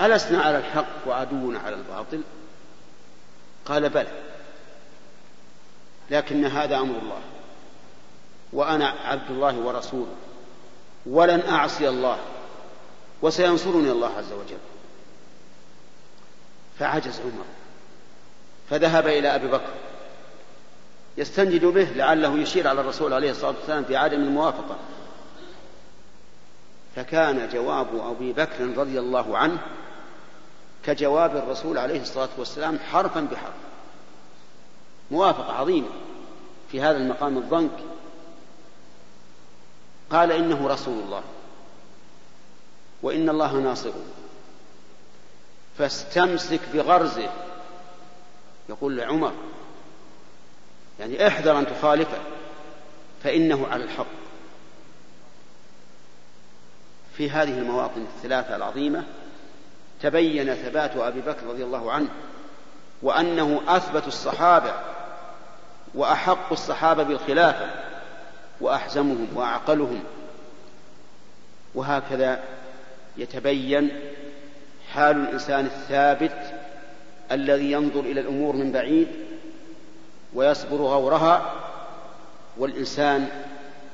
ألسنا 0.00 0.42
على 0.42 0.58
الحق 0.58 1.08
وعدونا 1.08 1.58
على 1.58 1.76
الباطل؟ 1.76 2.20
قال 3.64 3.88
بلى. 3.88 4.22
لكن 6.10 6.44
هذا 6.44 6.76
أمر 6.76 6.98
الله 7.02 7.20
وأنا 8.52 8.88
عبد 8.88 9.30
الله 9.30 9.58
ورسوله. 9.58 10.14
ولن 11.06 11.40
أعصي 11.40 11.88
الله 11.88 12.18
وسينصرني 13.22 13.90
الله 13.90 14.08
عز 14.08 14.32
وجل. 14.32 14.58
فعجز 16.78 17.20
عمر 17.20 17.44
فذهب 18.70 19.06
إلى 19.06 19.34
أبي 19.34 19.46
بكر 19.46 19.72
يستنجد 21.16 21.64
به 21.64 21.84
لعله 21.84 22.38
يشير 22.38 22.68
على 22.68 22.80
الرسول 22.80 23.12
عليه 23.12 23.30
الصلاة 23.30 23.54
والسلام 23.58 23.84
في 23.84 23.96
عدم 23.96 24.20
الموافقة. 24.20 24.76
فكان 26.96 27.48
جواب 27.52 27.86
أبي 28.10 28.32
بكر 28.32 28.76
رضي 28.76 28.98
الله 28.98 29.38
عنه 29.38 29.58
كجواب 30.84 31.36
الرسول 31.36 31.78
عليه 31.78 32.00
الصلاة 32.00 32.28
والسلام 32.38 32.78
حرفا 32.78 33.20
بحرف. 33.20 33.54
موافقة 35.10 35.52
عظيمة 35.52 35.88
في 36.72 36.80
هذا 36.80 36.96
المقام 36.96 37.38
الضنك 37.38 37.70
قال 40.10 40.32
إنه 40.32 40.68
رسول 40.68 41.02
الله. 41.02 41.22
وإن 43.02 43.28
الله 43.28 43.52
ناصره 43.52 44.02
فاستمسك 45.78 46.60
بغرزه. 46.74 47.30
يقول 48.68 48.96
لعمر. 48.96 49.32
يعني 51.00 51.26
احذر 51.26 51.58
أن 51.58 51.66
تخالفه. 51.66 52.18
فإنه 53.24 53.66
على 53.66 53.84
الحق. 53.84 54.06
في 57.16 57.30
هذه 57.30 57.58
المواطن 57.58 58.06
الثلاثة 58.16 58.56
العظيمة 58.56 59.04
تبين 60.02 60.54
ثبات 60.54 60.96
أبي 60.96 61.20
بكر 61.20 61.46
رضي 61.46 61.64
الله 61.64 61.92
عنه 61.92 62.08
وأنه 63.02 63.60
أثبت 63.68 64.06
الصحابة 64.06 64.72
وأحق 65.94 66.52
الصحابة 66.52 67.02
بالخلافة. 67.02 67.89
وأحزمهم 68.60 69.28
وأعقلهم. 69.34 70.02
وهكذا 71.74 72.42
يتبين 73.16 73.90
حال 74.92 75.16
الإنسان 75.16 75.66
الثابت 75.66 76.54
الذي 77.32 77.72
ينظر 77.72 78.00
إلى 78.00 78.20
الأمور 78.20 78.56
من 78.56 78.72
بعيد 78.72 79.08
ويصبر 80.34 80.76
غورها 80.76 81.54
والإنسان 82.56 83.28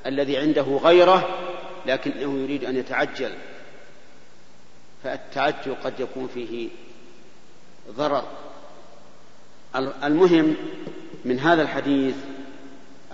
الذي 0.06 0.36
عنده 0.36 0.62
غيره 0.62 1.28
لكنه 1.86 2.38
يريد 2.38 2.64
أن 2.64 2.76
يتعجل. 2.76 3.32
فالتعجل 5.04 5.74
قد 5.84 6.00
يكون 6.00 6.28
فيه 6.34 6.68
ضرر. 7.90 8.24
المهم 10.04 10.56
من 11.24 11.38
هذا 11.38 11.62
الحديث 11.62 12.14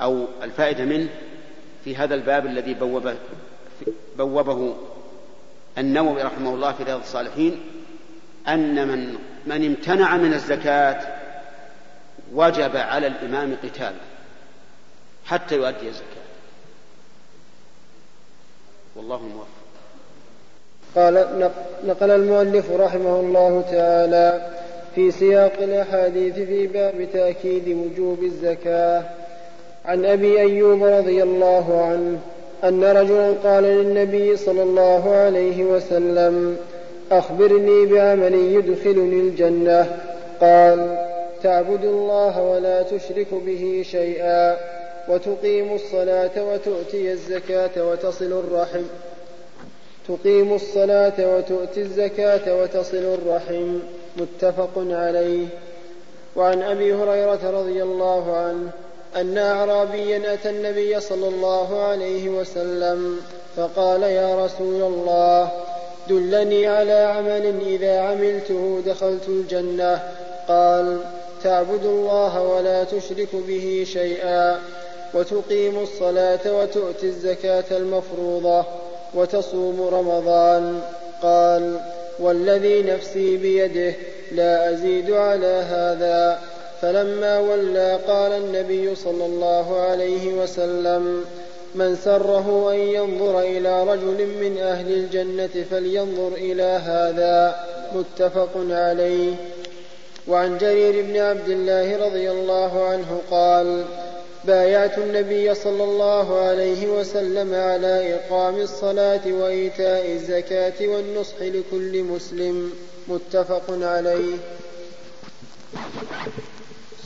أو 0.00 0.26
الفائدة 0.42 0.84
منه 0.84 1.08
في 1.84 1.96
هذا 1.96 2.14
الباب 2.14 2.46
الذي 2.46 2.74
بوبه, 2.74 3.14
بوبه 4.18 4.74
النووي 5.78 6.22
رحمه 6.22 6.54
الله 6.54 6.72
في 6.72 6.82
رياض 6.82 7.00
الصالحين 7.00 7.60
أن 8.48 8.88
من 8.88 9.16
من 9.46 9.66
امتنع 9.66 10.16
من 10.16 10.34
الزكاة 10.34 11.00
وجب 12.34 12.76
على 12.76 13.06
الإمام 13.06 13.56
قتاله 13.62 14.00
حتى 15.24 15.56
يؤدي 15.56 15.88
الزكاة. 15.88 16.22
والله 18.96 19.16
الموفق 19.16 19.46
قال 20.94 21.50
نقل 21.84 22.10
المؤلف 22.10 22.70
رحمه 22.70 23.20
الله 23.20 23.62
تعالى 23.62 24.50
في 24.94 25.10
سياق 25.10 25.52
الأحاديث 25.58 26.34
في 26.34 26.66
باب 26.66 27.08
تأكيد 27.12 27.68
وجوب 27.68 28.22
الزكاة. 28.22 29.04
عن 29.84 30.04
أبي 30.04 30.40
أيوب 30.40 30.84
رضي 30.84 31.22
الله 31.22 31.82
عنه 31.82 32.18
أن 32.64 32.84
رجلا 32.84 33.32
قال 33.44 33.64
للنبي 33.64 34.36
صلى 34.36 34.62
الله 34.62 35.10
عليه 35.10 35.64
وسلم 35.64 36.56
أخبرني 37.12 37.86
بعمل 37.86 38.34
يدخلني 38.34 39.20
الجنة. 39.20 40.00
قال 40.40 40.98
تعبد 41.42 41.84
الله 41.84 42.42
ولا 42.42 42.82
تشرك 42.82 43.26
به 43.46 43.84
شيئا 43.90 44.56
وتقيم 45.08 45.74
الصلاة 45.74 46.52
وتؤتي 46.52 47.12
الزكاة 47.12 47.90
وتصل 47.90 48.32
الرحم. 48.32 48.82
تقيم 50.08 50.52
الصلاة 50.52 51.36
وتؤتي 51.36 51.80
الزكاة 51.80 52.62
وتصل 52.62 52.96
الرحم. 52.96 53.78
متفق 54.16 54.70
عليه. 54.76 55.46
وعن 56.36 56.62
أبي 56.62 56.94
هريرة 56.94 57.50
رضي 57.50 57.82
الله 57.82 58.36
عنه 58.36 58.70
أن 59.16 59.38
أعرابيا 59.38 60.34
أتى 60.34 60.50
النبي 60.50 61.00
صلى 61.00 61.28
الله 61.28 61.82
عليه 61.82 62.28
وسلم 62.28 63.20
فقال 63.56 64.02
يا 64.02 64.44
رسول 64.44 64.82
الله 64.82 65.50
دلني 66.08 66.66
على 66.66 66.92
عمل 66.92 67.60
إذا 67.66 68.00
عملته 68.00 68.82
دخلت 68.86 69.28
الجنة. 69.28 70.02
قال 70.48 70.98
تعبد 71.42 71.84
الله 71.84 72.42
ولا 72.42 72.84
تشرك 72.84 73.28
به 73.32 73.86
شيئا 73.92 74.58
وتقيم 75.14 75.78
الصلاة 75.82 76.40
وتؤتي 76.46 77.06
الزكاة 77.06 77.64
المفروضة 77.70 78.64
وتصوم 79.14 79.88
رمضان. 79.92 80.80
قال 81.22 81.80
والذي 82.18 82.82
نفسي 82.82 83.36
بيده 83.36 83.94
لا 84.32 84.70
أزيد 84.70 85.10
على 85.10 85.64
هذا. 85.70 86.38
فلما 86.82 87.38
ولى 87.38 87.98
قال 88.06 88.32
النبي 88.32 88.94
صلى 88.94 89.26
الله 89.26 89.80
عليه 89.80 90.34
وسلم 90.34 91.24
من 91.74 91.96
سره 91.96 92.72
أن 92.72 92.78
ينظر 92.78 93.40
إلى 93.40 93.84
رجل 93.84 94.26
من 94.26 94.58
أهل 94.58 94.92
الجنة 94.92 95.64
فلينظر 95.70 96.32
إلى 96.34 96.62
هذا. 96.62 97.66
متفق 97.94 98.50
عليه. 98.56 99.34
وعن 100.28 100.58
جرير 100.58 101.04
بن 101.04 101.16
عبد 101.16 101.48
الله 101.48 102.06
رضي 102.06 102.30
الله 102.30 102.84
عنه 102.84 103.20
قال 103.30 103.84
بايعت 104.44 104.98
النبي 104.98 105.54
صلى 105.54 105.84
الله 105.84 106.40
عليه 106.40 106.86
وسلم 106.86 107.54
على 107.54 108.14
إقام 108.14 108.60
الصلاة 108.60 109.20
وإيتاء 109.26 110.12
الزكاة 110.12 110.88
والنصح 110.88 111.36
لكل 111.42 112.02
مسلم. 112.02 112.72
متفق 113.08 113.62
عليه. 113.68 114.36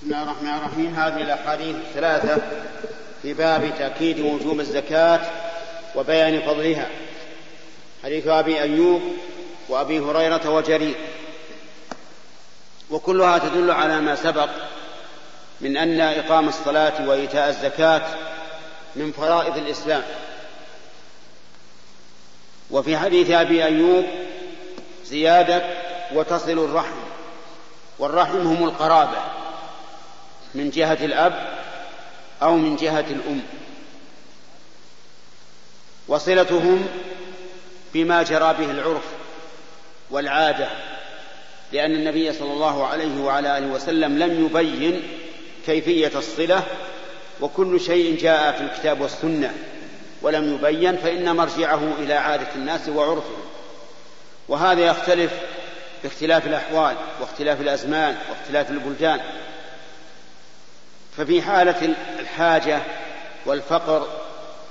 بسم 0.06 0.14
الله 0.14 0.30
الرحمن 0.30 0.54
الرحيم. 0.54 0.94
هذه 0.94 1.22
الأحاديث 1.22 1.76
الثلاثة 1.76 2.42
في 3.22 3.34
باب 3.34 3.72
تأكيد 3.78 4.20
وجوب 4.20 4.60
الزكاة 4.60 5.20
وبيان 5.94 6.40
فضلها. 6.40 6.88
حديث 8.04 8.26
أبي 8.26 8.62
أيوب 8.62 9.02
وأبي 9.68 10.00
هريرة 10.00 10.50
وجرير. 10.50 10.94
وكلها 12.90 13.38
تدل 13.38 13.70
على 13.70 14.00
ما 14.00 14.14
سبق 14.14 14.48
من 15.60 15.76
أن 15.76 16.00
إقام 16.00 16.48
الصلاة 16.48 17.08
وإيتاء 17.08 17.48
الزكاة 17.48 18.02
من 18.96 19.12
فرائض 19.12 19.56
الإسلام. 19.56 20.02
وفي 22.70 22.98
حديث 22.98 23.30
أبي 23.30 23.64
أيوب 23.64 24.04
زيادة 25.04 25.62
وتصل 26.14 26.64
الرحم 26.64 26.96
والرحم 27.98 28.40
هم 28.40 28.64
القرابة. 28.64 29.35
من 30.56 30.70
جهة 30.70 30.98
الأب 31.04 31.48
أو 32.42 32.56
من 32.56 32.76
جهة 32.76 33.04
الأم. 33.10 33.42
وصلتهم 36.08 36.86
بما 37.94 38.22
جرى 38.22 38.54
به 38.58 38.70
العرف 38.70 39.04
والعادة 40.10 40.68
لأن 41.72 41.94
النبي 41.94 42.32
صلى 42.32 42.52
الله 42.52 42.86
عليه 42.86 43.20
وعلى 43.20 43.58
آله 43.58 43.66
وسلم 43.66 44.18
لم 44.18 44.44
يبين 44.44 45.02
كيفية 45.66 46.18
الصلة 46.18 46.62
وكل 47.40 47.80
شيء 47.80 48.20
جاء 48.20 48.52
في 48.52 48.60
الكتاب 48.60 49.00
والسنة 49.00 49.54
ولم 50.22 50.54
يبين 50.54 50.96
فإن 50.96 51.36
مرجعه 51.36 51.80
إلى 51.98 52.14
عادة 52.14 52.48
الناس 52.56 52.88
وعرفهم 52.88 53.42
وهذا 54.48 54.80
يختلف 54.80 55.32
باختلاف 56.02 56.46
الأحوال 56.46 56.96
واختلاف 57.20 57.60
الأزمان 57.60 58.16
واختلاف 58.30 58.70
البلدان. 58.70 59.20
ففي 61.16 61.42
حالة 61.42 61.94
الحاجة 62.18 62.82
والفقر 63.46 64.08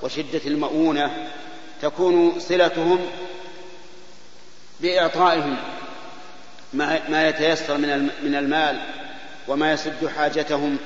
وشدة 0.02 0.41
المؤونة 0.46 1.30
تكون 1.82 2.39
صلتهم 2.39 3.00
بإعطائهم 4.82 5.58
ما 7.10 7.28
يتيسر 7.28 7.78
من 8.24 8.36
المال 8.36 8.80
وما 9.48 9.72
يسد 9.72 10.08
حاجتهم. 10.18 10.78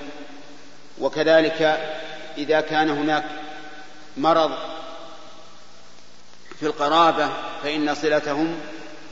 وكذلك 0.99 1.62
إذا 2.38 2.62
كان 2.62 2.89
هناك 2.89 3.24
مرض 4.18 4.51
في 6.60 6.66
القرابة 6.66 7.30
فإن 7.64 7.95
صلتهم 7.95 8.55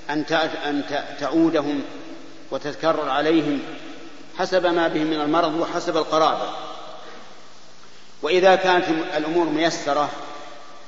أن 0.09 0.83
تعودهم 1.19 1.83
وتتكرر 2.51 3.09
عليهم 3.09 3.59
حسب 4.39 4.65
ما 4.65 4.87
بهم 4.87 5.07
من 5.07 5.21
المرض 5.21 5.55
وحسب 5.55 5.97
القرابة. 5.97 6.49
وإذا 8.21 8.55
كانت 8.55 8.85
الأمور 9.17 9.45
ميسرة 9.45 10.09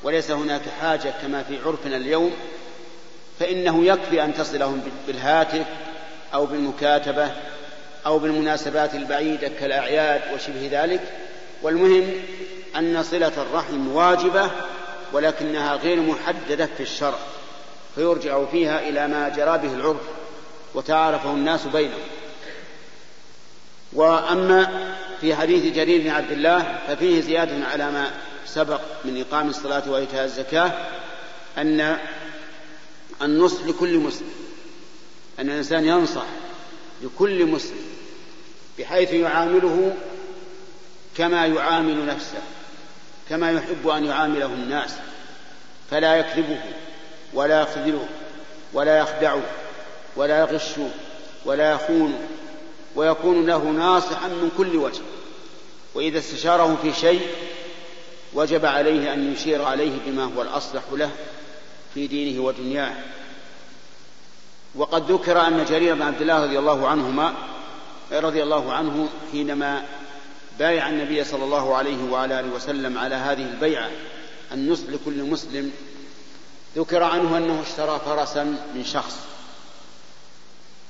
وليس 0.04 0.32
هناك 0.32 0.62
حاجة 0.82 1.14
كما 1.22 1.44
في 1.44 1.58
عرفنا 1.66 1.98
اليوم 1.98 2.32
فإنه 3.40 3.86
يكفي 3.86 4.24
أن 4.24 4.34
تصلهم 4.34 4.82
بالهاتف 5.08 5.66
أو 6.34 6.46
بالمكاتبة 6.46 7.32
أو 8.06 8.20
بالمناسبات 8.20 8.96
البعيدة 8.96 9.48
كالأعياد 9.48 10.22
وشبه 10.34 10.70
ذلك. 10.72 11.02
والمهم 11.62 12.12
أن 12.76 13.04
صلة 13.04 13.32
الرحم 13.38 13.88
واجبة 13.88 14.52
ولكنها 15.14 15.76
غير 15.76 16.02
محددة 16.02 16.70
في 16.78 16.84
الشرع 16.84 17.18
فيرجع 17.96 18.46
فيها 18.46 18.80
إلى 18.90 19.08
ما 19.08 19.30
جرى 19.30 19.58
به 19.58 19.74
العرف 19.74 20.02
وتعارفه 20.74 21.32
الناس 21.32 21.66
بينهم. 21.68 22.00
وأما 23.94 24.94
في 25.22 25.36
حديث 25.36 25.76
جرير 25.76 26.02
بن 26.02 26.10
عبد 26.10 26.32
الله 26.32 26.80
ففيه 26.88 27.22
زيادة 27.22 27.66
على 27.66 27.92
ما 27.92 28.12
سبق 28.46 28.82
من 29.06 29.22
إقام 29.22 29.50
الصلاة 29.50 29.92
وإيتاء 29.92 30.26
الزكاة 30.26 30.72
أن 31.58 31.98
النصح 33.22 33.66
لكل 33.66 33.98
مسلم 33.98 34.30
أن 35.40 35.50
الإنسان 35.50 35.86
ينصح 35.86 36.26
لكل 37.02 37.46
مسلم 37.46 37.82
بحيث 38.80 39.14
يعامله 39.14 39.96
كما 41.18 41.46
يعامل 41.46 42.06
نفسه 42.06 42.42
كما 43.30 43.52
يحب 43.52 43.88
أن 43.88 44.06
يعامله 44.06 44.46
الناس 44.46 44.96
فلا 45.92 46.16
يكذبه 46.16 46.62
ولا 47.34 47.62
يخذله 47.62 48.08
ولا 48.74 48.98
يخدعه 49.00 49.42
ولا 50.16 50.40
يغشه 50.40 50.90
ولا 51.46 51.72
يخونه. 51.72 52.20
ويكون 53.00 53.46
له 53.46 53.64
ناصحا 53.64 54.28
من 54.28 54.52
كل 54.58 54.76
وجه. 54.76 55.02
وإذا 55.96 56.20
استشاره 56.20 56.78
في 56.82 56.94
شيء 56.94 57.28
وجب 58.34 58.66
عليه 58.66 59.14
أن 59.14 59.34
يشير 59.34 59.64
عليه 59.64 59.92
بما 60.06 60.24
هو 60.24 60.42
الأصلح 60.42 60.82
له 60.92 61.12
في 61.94 62.08
دينه 62.08 62.44
ودنياه. 62.44 62.96
وقد 64.76 65.12
ذكر 65.12 65.48
أن 65.48 65.66
جرير 65.66 65.96
بن 65.96 66.02
عبد 66.02 66.22
الله 66.22 66.44
رضي 66.44 66.60
الله 66.60 66.88
عنهما 66.88 67.34
رضي 68.12 68.44
الله 68.44 68.74
عنه 68.74 69.10
حينما 69.32 69.86
بايع 70.60 70.90
النبي 70.90 71.24
صلى 71.24 71.44
الله 71.44 71.76
عليه 71.76 72.12
وعلى 72.12 72.40
آله 72.40 72.56
وسلم 72.56 72.98
على 72.98 73.16
هذه 73.16 73.46
البيعة 73.54 73.90
النصح 74.52 74.84
لكل 74.90 75.24
مسلم 75.24 75.72
ذكر 76.76 77.04
عنه 77.04 77.38
أنه 77.38 77.62
اشترى 77.62 78.02
فرسا 78.06 78.44
من 78.76 78.84
شخص 78.86 79.16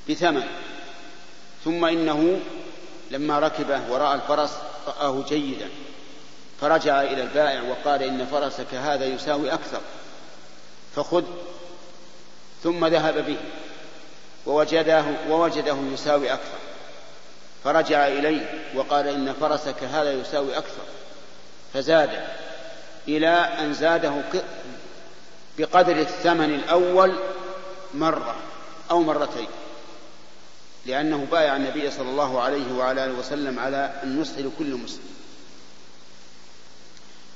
بثمن. 0.09 0.43
ثم 1.65 1.85
إنه 1.85 2.39
لما 3.11 3.39
ركبه 3.39 3.81
ورأى 3.89 4.15
الفرس 4.15 4.49
رآه 4.87 5.23
جيدا 5.27 5.69
فرجع 6.61 7.01
إلى 7.01 7.21
البائع 7.21 7.61
وقال 7.61 8.03
إن 8.03 8.25
فرسك 8.25 8.73
هذا 8.73 9.05
يساوي 9.05 9.53
أكثر 9.53 9.81
فخذ 10.95 11.23
ثم 12.63 12.85
ذهب 12.85 13.25
به 13.25 13.37
ووجده 14.45 15.05
ووجده 15.29 15.77
يساوي 15.93 16.33
أكثر 16.33 16.57
فرجع 17.63 18.07
إليه 18.07 18.63
وقال 18.75 19.07
إن 19.07 19.33
فرسك 19.33 19.83
هذا 19.83 20.13
يساوي 20.13 20.57
أكثر 20.57 20.83
فزاد 21.73 22.09
إلى 23.07 23.29
أن 23.29 23.73
زاده 23.73 24.13
بقدر 25.57 25.99
الثمن 25.99 26.55
الأول 26.55 27.13
مرة 27.93 28.35
أو 28.91 29.01
مرتين. 29.01 29.47
لأنه 30.85 31.27
بايع 31.31 31.55
النبي 31.55 31.91
صلى 31.91 32.09
الله 32.09 32.41
عليه 32.41 32.73
وعلى 32.73 33.05
آله 33.05 33.13
وسلم 33.13 33.59
على 33.59 33.99
النصح 34.03 34.37
لكل 34.37 34.75
مسلم. 34.75 35.09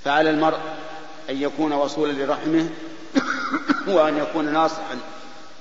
فعلى 0.05 0.29
المرء 0.29 0.59
أن 1.29 1.41
يكون 1.41 1.73
وصولا 1.73 2.11
لرحمه 2.11 2.69
وأن 3.95 4.17
يكون 4.17 4.53
ناصحا 4.53 4.97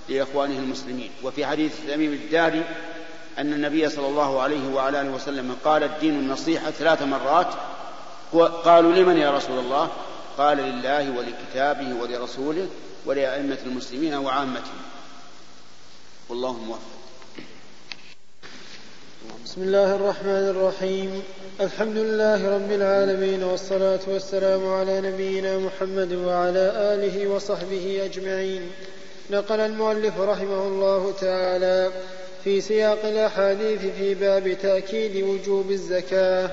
لإخوانه 0.09 0.59
المسلمين. 0.59 1.11
وفي 1.22 1.47
حديث 1.47 1.72
تميم 1.89 2.12
الداري 2.12 2.64
أن 3.39 3.53
النبي 3.53 3.89
صلى 3.89 4.07
الله 4.07 4.43
عليه 4.43 4.68
وعلى 4.68 5.01
آله 5.01 5.11
وسلم 5.11 5.57
قال 5.64 5.83
الدين 5.83 6.14
النصيحة 6.14 6.70
ثلاث 6.70 7.03
مرات. 7.03 7.55
قالوا 8.64 8.93
لمن 8.93 9.16
يا 9.16 9.30
رسول 9.30 9.59
الله؟ 9.59 9.91
قال 10.39 10.57
لله 10.57 11.11
ولكتابه 11.11 11.95
ولرسوله 11.95 12.68
ولأئمة 13.07 13.59
المسلمين 13.66 14.14
وعامتهم. 14.14 14.83
والله 16.28 16.53
موفق. 16.53 17.01
بسم 19.23 19.62
الله 19.62 19.95
الرحمن 19.97 20.49
الرحيم. 20.49 21.23
الحمد 21.61 21.97
لله 21.97 22.55
رب 22.55 22.73
العالمين 22.73 23.43
والصلاة 23.43 24.01
والسلام 24.09 24.73
على 24.73 25.01
نبينا 25.01 25.59
محمد 25.59 26.12
وعلى 26.12 26.73
آله 26.77 27.29
وصحبه 27.29 28.01
أجمعين. 28.05 28.62
نقل 29.31 29.61
المؤلف 29.61 30.20
رحمه 30.20 30.66
الله 30.66 31.12
تعالى 31.20 31.91
في 32.45 32.61
سياق 32.61 32.99
الأحاديث 33.05 33.81
في 33.99 34.14
باب 34.14 34.57
تأكيد 34.62 35.25
وجوب 35.25 35.70
الزكاة. 35.70 36.51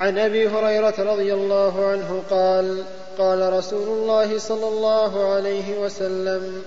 عن 0.00 0.18
أبي 0.18 0.48
هريرة 0.48 0.94
رضي 0.98 1.34
الله 1.34 1.86
عنه 1.86 2.22
قال 2.30 2.84
قال 3.18 3.52
رسول 3.52 3.88
الله 3.88 4.38
صلى 4.38 4.68
الله 4.68 5.34
عليه 5.34 5.78
وسلم 5.78 6.62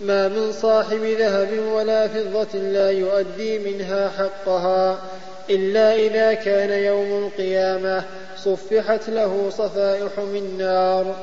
ما 0.00 0.28
من 0.28 0.52
صاحب 0.52 1.02
ذهب 1.04 1.48
ولا 1.72 2.08
فضة 2.08 2.58
لا 2.58 2.90
يؤدي 2.90 3.58
منها 3.58 4.08
حقها 4.08 4.98
إلا 5.50 5.94
إذا 5.94 6.34
كان 6.34 6.70
يوم 6.70 7.24
القيامة 7.24 8.04
صفحت 8.36 9.08
له 9.08 9.50
صفائح 9.50 10.18
من 10.18 10.56
نار 10.58 11.14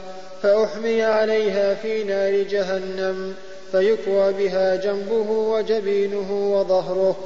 فأحمي 0.43 1.03
عليها 1.03 1.73
في 1.73 2.03
نار 2.03 2.43
جهنم 2.43 3.33
فيكوى 3.71 4.33
بها 4.33 4.75
جنبه 4.75 5.31
وجبينه 5.31 6.53
وظهره 6.53 7.17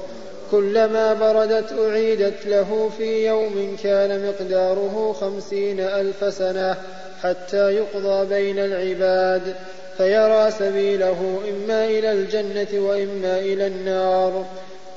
كلما 0.52 1.14
بردت 1.14 1.74
أعيدت 1.80 2.46
له 2.46 2.90
في 2.98 3.28
يوم 3.28 3.78
كان 3.84 4.28
مقداره 4.28 5.16
خمسين 5.20 5.80
ألف 5.80 6.34
سنة 6.34 6.76
حتى 7.24 7.72
يقضى 7.76 8.26
بين 8.26 8.60
العباد 8.60 9.56
فيرى 10.02 10.52
سبيله 10.52 11.40
إما 11.50 11.86
إلى 11.86 12.12
الجنة 12.12 12.88
وإما 12.88 13.40
إلى 13.40 13.68
النار. 13.68 14.46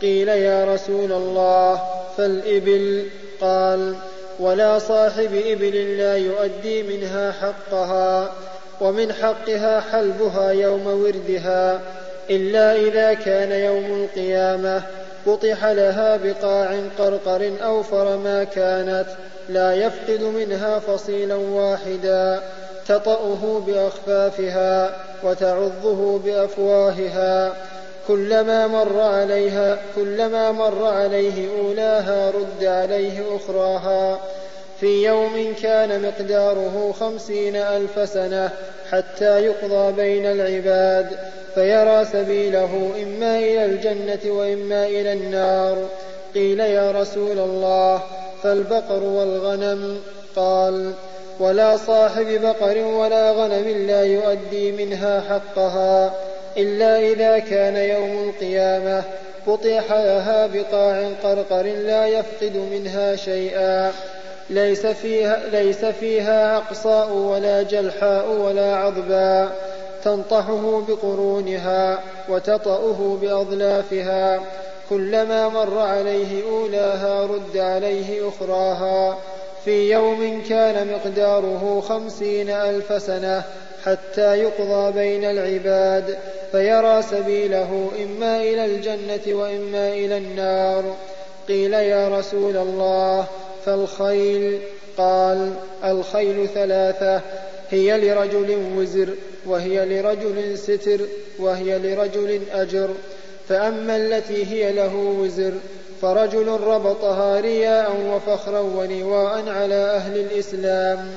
قيل 0.02 0.28
يا 0.28 0.74
رسول 0.74 1.12
الله 1.12 1.82
فالإبل؟ 2.16 3.06
قال 3.40 3.94
ولا 4.40 4.78
صاحب 4.78 5.42
إبل 5.46 5.98
لا 5.98 6.16
يؤدي 6.16 6.82
منها 6.82 7.32
حقها 7.32 8.32
ومن 8.80 9.12
حقها 9.12 9.80
حلبها 9.80 10.50
يوم 10.50 10.86
وردها 10.86 11.80
إلا 12.30 12.76
إذا 12.76 13.14
كان 13.14 13.52
يوم 13.52 14.04
القيامة. 14.04 14.82
قطح 15.26 15.64
لها 15.64 16.16
بقاع 16.16 16.80
قرقر 16.98 17.52
أوفر 17.64 18.16
ما 18.16 18.44
كانت 18.44 19.06
لا 19.48 19.74
يفقد 19.74 20.22
منها 20.22 20.78
فصيلا 20.78 21.34
واحدا. 21.34 22.42
تطأه 22.88 23.62
بأخفافها 23.66 24.96
وتعضه 25.22 26.18
بأفواهها 26.18 27.52
كلما 28.08 28.66
مر 28.66 29.00
عليها 29.00 29.78
كلما 29.96 30.52
مر 30.52 30.84
عليه 30.86 31.48
أولاها 31.58 32.30
رد 32.30 32.64
عليه 32.64 33.36
أخراها. 33.36 34.20
في 34.80 35.04
يوم 35.04 35.54
كان 35.62 36.02
مقداره 36.02 36.94
خمسين 37.00 37.56
ألف 37.56 38.08
سنة 38.08 38.50
حتى 38.90 39.44
يقضى 39.44 39.92
بين 39.92 40.26
العباد 40.26 41.06
فيرى 41.54 42.04
سبيله 42.04 42.90
إما 43.02 43.38
إلى 43.38 43.64
الجنة 43.64 44.32
وإما 44.32 44.86
إلى 44.86 45.12
النار. 45.12 45.88
قيل 46.34 46.60
يا 46.60 46.90
رسول 46.90 47.38
الله 47.38 48.02
فالبقر 48.42 49.02
والغنم؟ 49.02 50.00
قال 50.36 50.92
ولا 51.40 51.76
صاحب 51.76 52.26
بقر 52.26 52.78
ولا 52.78 53.30
غنم 53.32 53.86
لا 53.86 54.02
يؤدي 54.02 54.72
منها 54.72 55.20
حقها 55.20 56.14
إلا 56.56 56.98
إذا 56.98 57.38
كان 57.38 57.76
يوم 57.76 58.28
القيامة. 58.28 59.02
قطح 59.46 59.92
لها 59.92 60.46
بقاع 60.46 61.10
قرقر 61.22 61.62
لا 61.62 62.06
يفقد 62.06 62.56
منها 62.56 63.16
شيئا. 63.16 63.92
ليس 64.50 64.86
فيها, 64.86 65.42
ليس 65.52 65.84
فيها 65.84 66.56
أقصاء 66.56 67.10
ولا 67.10 67.62
جلحاء 67.62 68.28
ولا 68.28 68.76
عظباء 68.76 69.56
تنطحه 70.04 70.82
بقرونها 70.88 71.98
وتطأه 72.28 73.18
بأظلافها. 73.22 74.40
كلما 74.90 75.48
مر 75.48 75.78
عليه 75.78 76.50
أولاها 76.50 77.22
رد 77.22 77.56
عليه 77.56 78.28
أخراها. 78.28 79.18
في 79.64 79.90
يوم 79.90 80.42
كان 80.48 80.88
مقداره 80.88 81.82
خمسين 81.88 82.50
ألف 82.50 83.02
سنة 83.02 83.42
حتى 83.84 84.38
يقضى 84.38 84.92
بين 84.92 85.24
العباد 85.24 86.18
فيرى 86.52 87.02
سبيله 87.02 87.90
إما 88.02 88.36
إلى 88.42 88.64
الجنة 88.64 89.38
وإما 89.38 89.92
إلى 89.92 90.16
النار. 90.16 90.96
قيل 91.48 91.72
يا 91.72 92.18
رسول 92.18 92.56
الله 92.56 93.26
فالخيل؟ 93.66 94.60
قال 94.98 95.52
الخيل 95.84 96.48
ثلاثة 96.54 97.20
هي 97.70 97.98
لرجل 97.98 98.58
وزر 98.76 99.08
وهي 99.46 99.84
لرجل 99.84 100.58
ستر 100.58 101.00
وهي 101.38 101.78
لرجل 101.78 102.40
أجر. 102.52 102.90
فأما 103.48 103.96
التي 103.96 104.46
هي 104.46 104.72
له 104.72 104.94
وزر 104.94 105.52
فرجل 106.04 106.48
ربطها 106.48 107.40
رياء 107.40 107.96
وفخرا 108.10 108.60
ونواء 108.60 109.48
على 109.48 109.74
أهل 109.74 110.18
الإسلام 110.18 111.08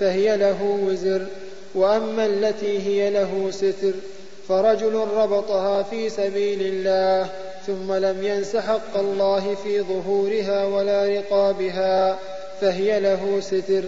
فهي 0.00 0.36
له 0.36 0.78
وزر 0.86 1.26
وأما 1.74 2.26
التي 2.26 2.78
هي 2.78 3.10
له 3.10 3.50
ستر 3.50 3.92
فرجل 4.48 4.94
ربطها 5.16 5.82
في 5.82 6.08
سبيل 6.08 6.62
الله 6.62 7.28
ثم 7.66 7.92
لم 7.92 8.22
ينس 8.22 8.56
حق 8.56 8.96
الله 8.96 9.54
في 9.64 9.80
ظهورها 9.80 10.66
ولا 10.66 11.04
رقابها 11.04 12.18
فهي 12.60 13.00
له 13.00 13.40
ستر 13.40 13.84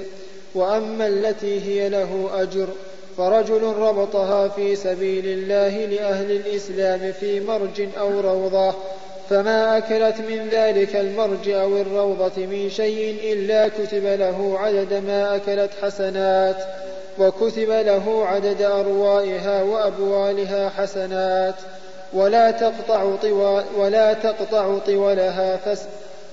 وأما 0.54 1.06
التي 1.06 1.60
هي 1.60 1.88
له 1.88 2.30
أجر 2.34 2.68
فرجل 3.16 3.62
ربطها 3.62 4.48
في 4.48 4.76
سبيل 4.76 5.26
الله 5.26 5.86
لأهل 5.86 6.30
الإسلام 6.30 7.12
في 7.12 7.40
مرج 7.40 7.88
أو 7.98 8.20
روضة 8.20 8.74
فما 9.30 9.78
أكلت 9.78 10.20
من 10.20 10.48
ذلك 10.52 10.96
المرج 10.96 11.48
أو 11.48 11.76
الروضة 11.76 12.46
من 12.46 12.70
شيء 12.70 13.32
إلا 13.32 13.68
كتب 13.68 14.06
له 14.06 14.58
عدد 14.58 14.94
ما 14.94 15.36
أكلت 15.36 15.70
حسنات 15.82 16.56
وكتب 17.18 17.70
له 17.70 18.26
عدد 18.26 18.62
أروائها 18.62 19.62
وأبوالها 19.62 20.68
حسنات. 20.68 21.54
ولا 22.12 22.50
تقطع 22.50 23.04
ولا 23.76 24.12
تقطع 24.12 24.78
طولها 24.86 25.56
فس 25.56 25.82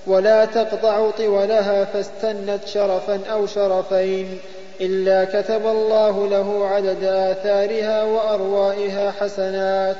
ولا 0.06 0.44
تقطع 0.44 1.10
طولها 1.10 1.84
فاستنت 1.84 2.66
شرفا 2.66 3.20
أو 3.32 3.46
شرفين 3.46 4.38
إلا 4.80 5.24
كتب 5.24 5.66
الله 5.66 6.28
له 6.28 6.66
عدد 6.66 7.04
آثارها 7.04 8.04
وأروائها 8.04 9.10
حسنات. 9.10 9.96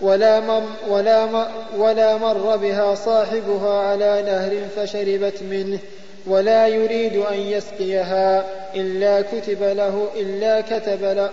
ولا 0.00 0.40
مر, 0.40 0.62
ولا, 0.88 1.26
مر 1.26 1.46
ولا 1.76 2.16
مر 2.16 2.56
بها 2.56 2.94
صاحبها 2.94 3.78
على 3.78 4.22
نهر 4.22 4.56
فشربت 4.76 5.42
منه 5.42 5.78
ولا 6.26 6.66
يريد 6.66 7.16
أن 7.16 7.38
يسقيها 7.38 8.44
إلا 8.74 9.20
كتب 9.20 9.62
له 9.62 10.08
إلا 10.16 10.60
كتب 10.60 11.02
له 11.02 11.30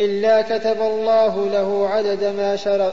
إلا 0.00 0.42
كتب 0.42 0.80
الله 0.80 1.48
له 1.48 1.88
عدد 1.88 2.24
ما 2.24 2.56
شرب 2.56 2.92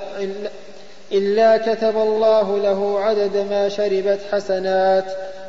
إلا 1.11 1.57
كتب 1.57 1.97
الله 1.97 2.57
له 2.57 2.99
عدد 2.99 3.37
ما 3.49 3.69
شربت 3.69 4.19
حسنات. 4.31 5.05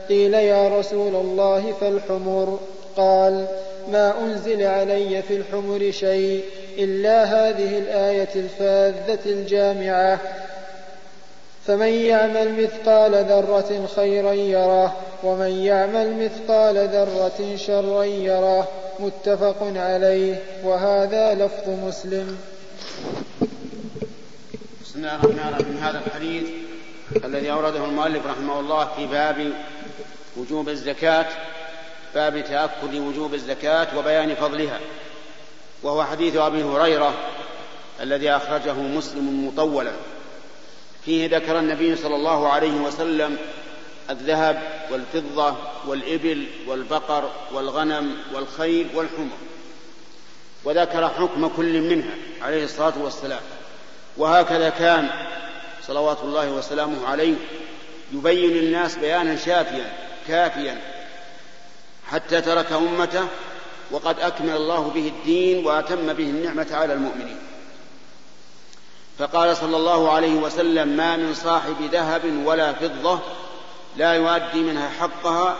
قيل 0.08 0.34
يا 0.34 0.78
رسول 0.78 1.14
الله 1.14 1.72
فالحمر. 1.80 2.58
قال 2.96 3.46
ما 3.92 4.20
أنزل 4.20 4.62
علي 4.62 5.22
في 5.22 5.36
الحمر 5.36 5.90
شيء 5.90 6.44
إلا 6.78 7.24
هذه 7.24 7.78
الآية 7.78 8.28
الفاذة 8.36 9.18
الجامعة. 9.26 10.20
فمن 11.66 11.88
يعمل 11.88 12.62
مثقال 12.62 13.14
ذرة 13.14 13.88
خيرا 13.96 14.32
يره 14.32 14.96
ومن 15.22 15.50
يعمل 15.50 16.24
مثقال 16.24 16.88
ذرة 16.88 17.56
شرا 17.56 18.04
يره. 18.04 18.68
متفق 19.00 19.72
عليه 19.76 20.42
وهذا 20.64 21.34
لفظ 21.34 21.68
مسلم. 21.68 22.38
بسم 24.84 24.98
الله 24.98 25.14
الرحمن 25.14 25.54
الرحيم. 25.54 25.76
هذا 25.82 26.02
الحديث 26.06 26.44
الذي 27.24 27.52
أورده 27.52 27.84
المؤلف 27.84 28.26
رحمه 28.26 28.60
الله 28.60 28.88
في 28.96 29.06
باب 29.06 29.52
وجوب 30.36 30.68
الزكاة 30.68 31.26
باب 32.16 32.44
تأكد 32.44 32.94
وجوب 32.94 33.34
الزكاة 33.34 33.98
وبيان 33.98 34.34
فضلها. 34.34 34.80
وهو 35.82 36.04
حديث 36.04 36.36
أبي 36.36 36.62
هريرة 36.62 37.14
الذي 38.00 38.30
أخرجه 38.30 38.72
مسلم 38.72 39.46
مطولا. 39.46 39.92
فيه 41.04 41.36
ذكر 41.36 41.58
النبي 41.58 41.96
صلى 41.96 42.14
الله 42.14 42.48
عليه 42.48 42.72
وسلم 42.72 43.36
الذهب 44.10 44.62
والفضة 44.90 45.56
والإبل 45.86 46.46
والبقر 46.66 47.30
والغنم 47.52 48.16
والخيل 48.34 48.86
والحمر. 48.94 49.36
وذكر 50.64 51.08
حكم 51.08 51.48
كل 51.48 51.80
منها 51.80 52.14
عليه 52.42 52.64
الصلاة 52.64 52.94
والسلام. 52.98 53.42
وهكذا 54.16 54.68
كان 54.68 55.08
صلوات 55.86 56.18
الله 56.22 56.50
وسلامه 56.50 57.06
عليه 57.06 57.34
يبين 58.12 58.50
للناس 58.50 58.96
بيانا 58.96 59.36
شافيا 59.36 59.92
كافيا 60.28 60.95
حتى 62.10 62.40
ترك 62.40 62.72
أمته 62.72 63.26
وقد 63.90 64.20
أكمل 64.20 64.56
الله 64.56 64.90
به 64.94 65.08
الدين 65.08 65.66
وأتم 65.66 66.12
به 66.12 66.24
النعمة 66.24 66.66
على 66.70 66.92
المؤمنين. 66.92 67.38
فقال 69.18 69.56
صلى 69.56 69.76
الله 69.76 70.12
عليه 70.12 70.34
وسلم 70.34 70.88
ما 70.88 71.16
من 71.16 71.34
صاحب 71.34 71.82
ذهب 71.92 72.42
ولا 72.44 72.72
فضة 72.72 73.18
لا 73.96 74.12
يؤدي 74.12 74.62
منها 74.62 74.88
حقها 75.00 75.56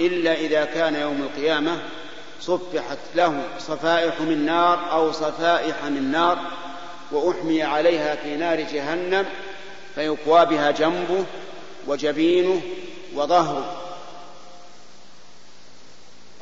إلا 0.00 0.34
إذا 0.34 0.64
كان 0.64 0.94
يوم 0.94 1.22
القيامة 1.22 1.78
صفحت 2.40 2.98
له 3.14 3.42
صفائح 3.58 4.20
من 4.20 4.46
نار 4.46 4.92
أو 4.92 5.12
صفائح 5.12 5.84
من 5.84 6.10
نار 6.10 6.38
وأحمي 7.12 7.62
عليها 7.62 8.16
في 8.16 8.36
نار 8.36 8.60
جهنم 8.60 9.26
فيكوى 9.94 10.46
بها 10.46 10.70
جنبه 10.70 11.24
وجبينه 11.86 12.60
وظهره 13.14 13.76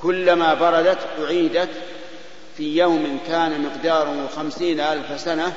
كلما 0.03 0.55
بردت 0.55 0.99
أعيدت 1.21 1.71
في 2.57 2.77
يوم 2.77 3.21
كان 3.27 3.63
مقداره 3.63 4.29
خمسين 4.37 4.81
ألف 4.81 5.21
سنة 5.21 5.53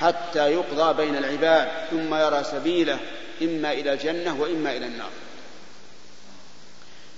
حتى 0.00 0.52
يقضى 0.52 1.04
بين 1.04 1.16
العباد 1.16 1.68
ثم 1.90 2.14
يرى 2.14 2.44
سبيله 2.44 2.98
إما 3.42 3.72
إلى 3.72 3.92
الجنة 3.92 4.40
وإما 4.40 4.76
إلى 4.76 4.86
النار. 4.86 5.10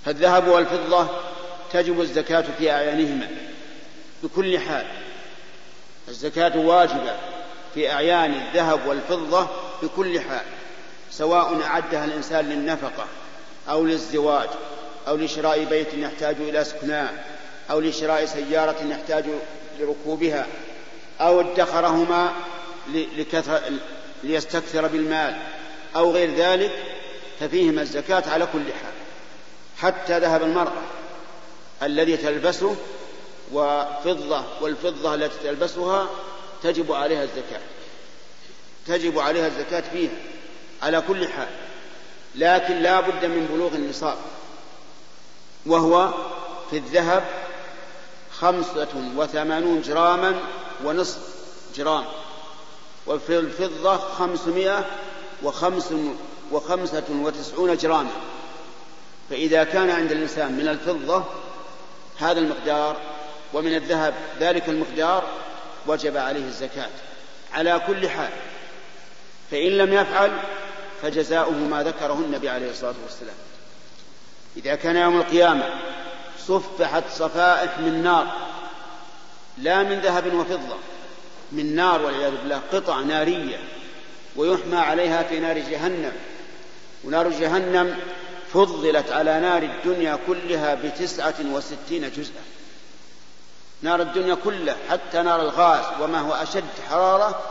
فالذهب 0.05 0.47
والفضة 0.47 1.07
تجب 1.73 2.01
الزكاة 2.01 2.45
في 2.57 2.71
أعيانهما 2.71 3.27
بكل 4.23 4.59
حال. 4.59 4.85
الزكاة 6.07 6.57
واجبة 6.57 7.15
في 7.73 7.91
أعيان 7.91 8.33
الذهب 8.33 8.87
والفضة 8.87 9.47
بكل 9.83 10.19
حال 10.19 10.45
سواء 11.11 11.61
أعدها 11.63 12.05
الإنسان 12.05 12.49
للنفقة 12.49 13.05
أو 13.69 13.85
للزواج. 13.85 14.49
أو 15.09 15.15
لشراء 15.15 15.63
بيت 15.63 15.93
يحتاج 15.93 16.35
إلى 16.39 16.63
سكناه 16.63 17.09
أو 17.71 17.79
لشراء 17.79 18.25
سيارة 18.25 18.83
يحتاج 18.89 19.25
لركوبها 19.79 20.47
أو 21.21 21.41
ادخرهما 21.41 22.31
لكثر 22.93 23.61
ليستكثر 24.23 24.87
بالمال 24.87 25.37
أو 25.95 26.11
غير 26.11 26.35
ذلك 26.35 26.71
ففيهما 27.39 27.81
الزكاة 27.81 28.23
على 28.29 28.47
كل 28.53 28.63
حال. 28.63 28.93
حتى 29.77 30.19
ذهب 30.19 30.43
المرأة 30.43 30.81
الذي 31.83 32.17
تلبسه 32.17 32.75
وفضة 33.53 34.43
والفضة 34.61 35.15
التي 35.15 35.35
تلبسها 35.43 36.09
تجب 36.63 36.91
عليها 36.91 37.23
الزكاة. 37.23 37.61
تجب 38.87 39.19
عليها 39.19 39.47
الزكاة 39.47 39.83
فيها 39.93 40.11
على 40.81 41.01
كل 41.01 41.27
حال 41.27 41.47
لكن 42.35 42.81
لا 42.81 42.99
بد 42.99 43.25
من 43.25 43.49
بلوغ 43.53 43.75
النصاب. 43.75 44.17
وهو 45.65 46.13
في 46.69 46.77
الذهب 46.77 47.23
خمسة 48.31 48.87
وثمانون 49.15 49.81
جراما 49.81 50.39
ونصف 50.85 51.19
جرام 51.75 52.05
وفي 53.07 53.39
الفضة 53.39 53.97
خمسمائة 53.97 54.85
وخمس 55.43 55.93
وخمسة 56.51 57.03
وتسعون 57.09 57.77
جراما. 57.77 58.09
فإذا 59.29 59.63
كان 59.63 59.89
عند 59.89 60.11
الإنسان 60.11 60.51
من 60.51 60.67
الفضة 60.67 61.23
هذا 62.19 62.39
المقدار 62.39 62.97
ومن 63.53 63.75
الذهب 63.75 64.13
ذلك 64.39 64.69
المقدار 64.69 65.23
وجب 65.87 66.17
عليه 66.17 66.45
الزكاة. 66.45 66.89
على 67.53 67.81
كل 67.87 68.09
حال 68.09 68.31
فإن 69.51 69.71
لم 69.71 69.93
يفعل 69.93 70.31
فجزاؤه 71.01 71.51
ما 71.51 71.83
ذكره 71.83 72.13
النبي 72.13 72.49
عليه 72.49 72.71
الصلاة 72.71 72.95
والسلام. 73.03 73.35
إذا 74.65 74.75
كان 74.75 74.95
يوم 74.95 75.17
القيامة 75.17 75.69
صفحت 76.47 77.03
صفائح 77.15 77.79
من 77.79 78.03
نار 78.03 78.27
لا 79.57 79.83
من 79.83 79.99
ذهب 79.99 80.33
وفضة 80.33 80.75
من 81.51 81.75
نار 81.75 82.01
والعياذ 82.01 82.31
بالله 82.31 82.61
قطع 82.73 82.99
نارية 82.99 83.57
ويحمى 84.35 84.77
عليها 84.77 85.23
في 85.23 85.39
نار 85.39 85.57
جهنم. 85.57 86.11
ونار 87.03 87.29
جهنم 87.29 87.95
فضلت 88.53 89.11
على 89.11 89.39
نار 89.39 89.63
الدنيا 89.63 90.19
كلها 90.27 90.75
بتسعة 90.75 91.35
وستين 91.51 92.11
جزءا. 92.11 92.41
نار 93.81 94.01
الدنيا 94.01 94.35
كلها 94.35 94.75
حتى 94.89 95.21
نار 95.21 95.41
الغاز 95.41 96.01
وما 96.01 96.19
هو 96.19 96.33
أشد 96.33 96.63
حرارة 96.89 97.41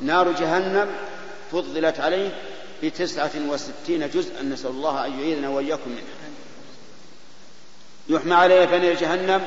نار 0.00 0.32
جهنم 0.32 0.90
فضلت 1.52 2.00
عليه 2.00 2.30
بتسعة 2.82 3.30
وستين 3.48 4.10
جزءا. 4.10 4.42
نسأل 4.42 4.70
الله 4.70 5.06
أن 5.06 5.20
يعيذنا 5.20 5.48
وإياكم 5.48 5.90
منها. 5.90 6.17
يحمى 8.08 8.34
عليه 8.34 8.66
فنير 8.66 8.94
جهنم 8.94 9.44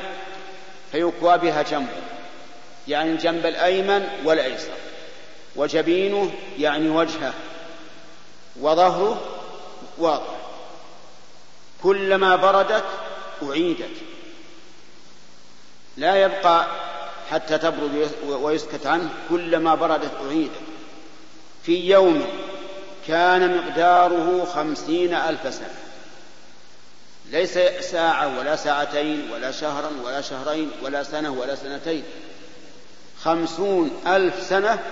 فيكوى 0.92 1.38
بها 1.38 1.62
جنبه 1.62 2.02
يعني 2.88 3.10
الجنب 3.10 3.46
الأيمن 3.46 4.08
والأيسر 4.24 4.72
وجبينه 5.56 6.30
يعني 6.58 6.88
وجهه 6.88 7.34
وظهره 8.60 9.20
واضح 9.98 10.36
كلما 11.82 12.36
بردت 12.36 12.84
أعيدت 13.42 13.96
لا 15.96 16.16
يبقى 16.22 16.66
حتى 17.30 17.58
تبرد 17.58 18.10
ويسكت 18.28 18.86
عنه 18.86 19.08
كلما 19.30 19.74
بردت 19.74 20.10
أعيدت. 20.26 20.50
في 21.62 21.90
يوم 21.90 22.26
كان 23.08 23.56
مقداره 23.56 24.44
خمسين 24.54 25.14
ألف 25.14 25.54
سنة. 25.54 25.74
ليس 27.32 27.58
ساعة 27.80 28.38
ولا 28.38 28.56
ساعتين 28.56 29.30
ولا 29.30 29.50
شهرا 29.50 29.90
ولا 30.04 30.20
شهرين 30.20 30.70
ولا 30.82 31.02
سنة 31.02 31.30
ولا 31.30 31.54
سنتين. 31.54 32.04
خمسون 33.22 34.00
ألف 34.06 34.42
سنة 34.42 34.82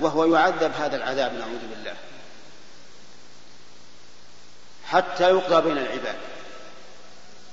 وهو 0.00 0.34
يعذب 0.34 0.72
هذا 0.80 0.96
العذاب 0.96 1.32
نعوذ 1.32 1.60
بالله. 1.70 1.94
حتى 4.86 5.30
يقضى 5.30 5.68
بين 5.68 5.78
العباد. 5.78 6.16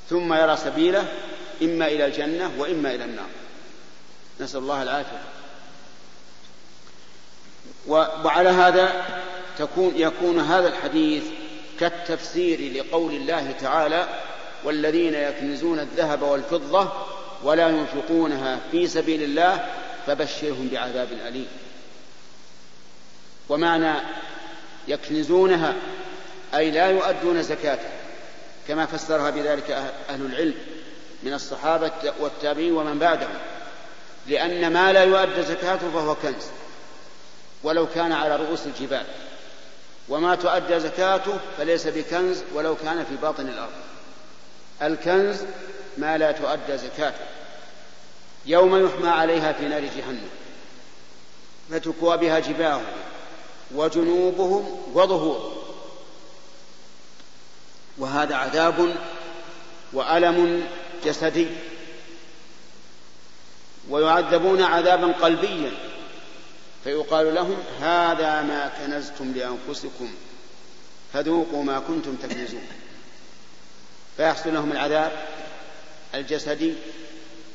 ثم 0.09 0.33
يرى 0.33 0.57
سبيله 0.57 1.05
إما 1.61 1.87
إلى 1.87 2.05
الجنة 2.05 2.51
وإما 2.57 2.95
إلى 2.95 3.03
النار. 3.03 3.29
نسأل 4.39 4.59
الله 4.59 4.83
العافية. 4.83 5.23
وعلى 7.87 8.49
هذا 8.49 9.05
تكون 9.57 9.93
يكون 9.95 10.39
هذا 10.39 10.67
الحديث 10.67 11.23
كالتفسير 11.79 12.73
لقول 12.73 13.13
الله 13.13 13.51
تعالى 13.51 14.07
والذين 14.63 15.13
يكنزون 15.13 15.79
الذهب 15.79 16.21
والفضة 16.21 16.91
ولا 17.43 17.69
ينفقونها 17.69 18.59
في 18.71 18.87
سبيل 18.87 19.23
الله 19.23 19.65
فبشرهم 20.07 20.69
بعذاب 20.71 21.07
أليم. 21.27 21.47
ومعنى 23.49 23.93
يكنزونها 24.87 25.73
أي 26.55 26.71
لا 26.71 26.89
يؤدون 26.89 27.43
زكاتها 27.43 27.91
كما 28.67 28.85
فسرها 28.85 29.29
بذلك 29.29 29.71
أهل 30.09 30.25
العلم 30.25 30.55
من 31.23 31.33
الصحابة 31.33 31.91
والتابعين 32.19 32.71
ومن 32.71 32.99
بعدهم 32.99 33.39
لأن 34.27 34.73
ما 34.73 34.93
لا 34.93 35.03
يؤدى 35.03 35.41
زكاته 35.41 35.91
فهو 35.91 36.15
كنز 36.15 36.45
ولو 37.63 37.87
كان 37.87 38.11
على 38.11 38.35
رؤوس 38.35 38.59
الجبال. 38.65 39.05
وما 40.09 40.35
تؤدى 40.35 40.79
زكاته 40.79 41.37
فليس 41.57 41.87
بكنز 41.87 42.43
ولو 42.53 42.75
كان 42.75 43.05
في 43.05 43.15
باطن 43.21 43.47
الأرض. 43.47 43.71
الكنز 44.81 45.37
ما 45.97 46.17
لا 46.17 46.31
تؤدى 46.31 46.77
زكاته. 46.77 47.25
يوم 48.45 48.85
يحمى 48.85 49.09
عليها 49.09 49.53
في 49.53 49.67
نار 49.67 49.81
جهنم. 49.81 50.29
فتكوى 51.71 52.17
بها 52.17 52.39
جباههم 52.39 52.85
وجنوبهم 53.75 54.81
وظهورهم. 54.93 55.57
وهذا 57.97 58.35
عذاب 58.35 58.95
وألم 59.93 60.67
جسدي. 61.05 61.47
ويعذبون 63.89 64.61
عذابا 64.61 65.11
قلبيا. 65.11 65.71
فيقال 66.83 67.35
لهم 67.35 67.57
هذا 67.81 68.41
ما 68.41 68.71
كنزتم 68.79 69.33
لأنفسكم. 69.35 70.13
فذوقوا 71.13 71.63
ما 71.63 71.79
كنتم 71.79 72.15
تكنزون. 72.15 72.67
فيحصل 74.19 74.53
لهم 74.53 74.71
العذاب 74.71 75.11
الجسدي 76.15 76.73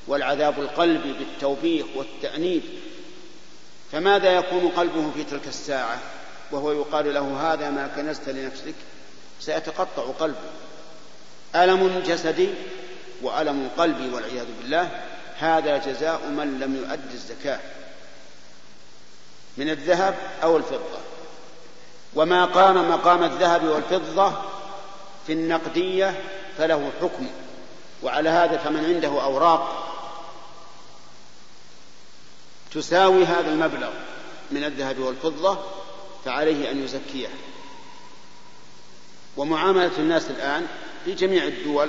والعذاب 0.07 0.61
القلبي 0.61 1.13
بالتوبيخ 1.13 1.87
والتأنيب. 1.95 2.63
فماذا 3.93 4.33
يكون 4.33 4.69
قلبه 4.69 5.11
في 5.15 5.25
تلك 5.25 5.49
الساعة؟ 5.49 5.99
وهو 6.51 6.73
يقال 6.73 7.15
له 7.15 7.53
هذا 7.53 7.71
ما 7.71 7.91
كنزت 7.97 8.29
لنفسك. 8.29 8.75
سيتقطع 9.41 10.03
قلبه. 10.03 10.51
ألم 11.55 12.03
جسدي 12.07 12.49
وألم 13.23 13.71
قلبي 13.79 14.15
والعياذ 14.15 14.47
بالله. 14.61 14.91
هذا 15.39 15.77
جزاء 15.77 16.29
من 16.29 16.59
لم 16.61 16.77
يؤد 16.77 17.13
الزكاة. 17.13 17.61
من 19.57 19.71
الذهب 19.71 20.15
أو 20.43 20.57
الفضة. 20.57 20.99
وما 22.15 22.45
قام 22.45 22.91
مقام 22.91 23.23
الذهب 23.23 23.65
والفضة 23.65 24.33
في 25.27 25.33
النقدية 25.33 26.21
فله 26.59 26.93
حكم 27.01 27.27
وعلى 28.03 28.29
هذا 28.29 28.57
فمن 28.57 28.85
عنده 28.85 29.23
أوراق 29.23 29.91
تساوي 32.73 33.25
هذا 33.25 33.51
المبلغ 33.51 33.91
من 34.51 34.65
الذهب 34.65 34.99
والفضة 34.99 35.59
فعليه 36.25 36.71
أن 36.71 36.85
يزكيها 36.85 37.31
ومعاملة 39.37 39.99
الناس 39.99 40.31
الآن 40.31 40.67
في 41.05 41.15
جميع 41.15 41.45
الدول 41.45 41.89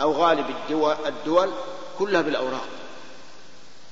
أو 0.00 0.12
غالب 0.12 0.50
الدول, 0.50 0.96
الدول 1.06 1.50
كلها 1.98 2.20
بالأوراق. 2.20 2.68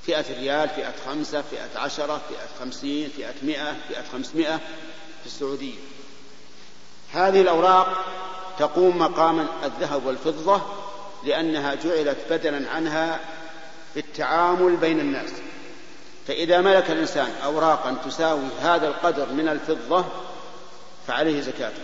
فئة 0.07 0.25
ريال 0.41 0.69
فئة 0.69 0.95
خمسة 1.07 1.43
فئة 1.43 1.79
عشرة 1.79 2.21
فئة 2.29 2.47
خمسين 2.61 3.11
فئة 3.17 3.35
مئة 3.43 3.77
فئة 3.89 4.03
خمسمائة 4.13 4.57
في 5.21 5.27
السعودية. 5.27 5.79
هذه 7.13 7.41
الأوراق 7.41 8.05
تقوم 8.59 8.99
مقام 8.99 9.47
الذهب 9.65 10.07
والفضة 10.07 10.63
لأنها 11.25 11.75
جعلت 11.75 12.19
بدلا 12.31 12.71
عنها 12.71 13.21
في 13.95 14.01
التعامل 14.01 14.77
بين 14.77 15.01
الناس. 15.01 15.31
فإذا 16.29 16.61
ملك 16.61 16.91
الإنسان 16.91 17.29
أوراقا 17.45 17.97
تساوي 18.07 18.49
هذا 18.63 18.89
القدر 18.89 19.33
من 19.33 19.49
الفضة 19.49 20.05
فعليه 21.07 21.41
زكاته 21.41 21.83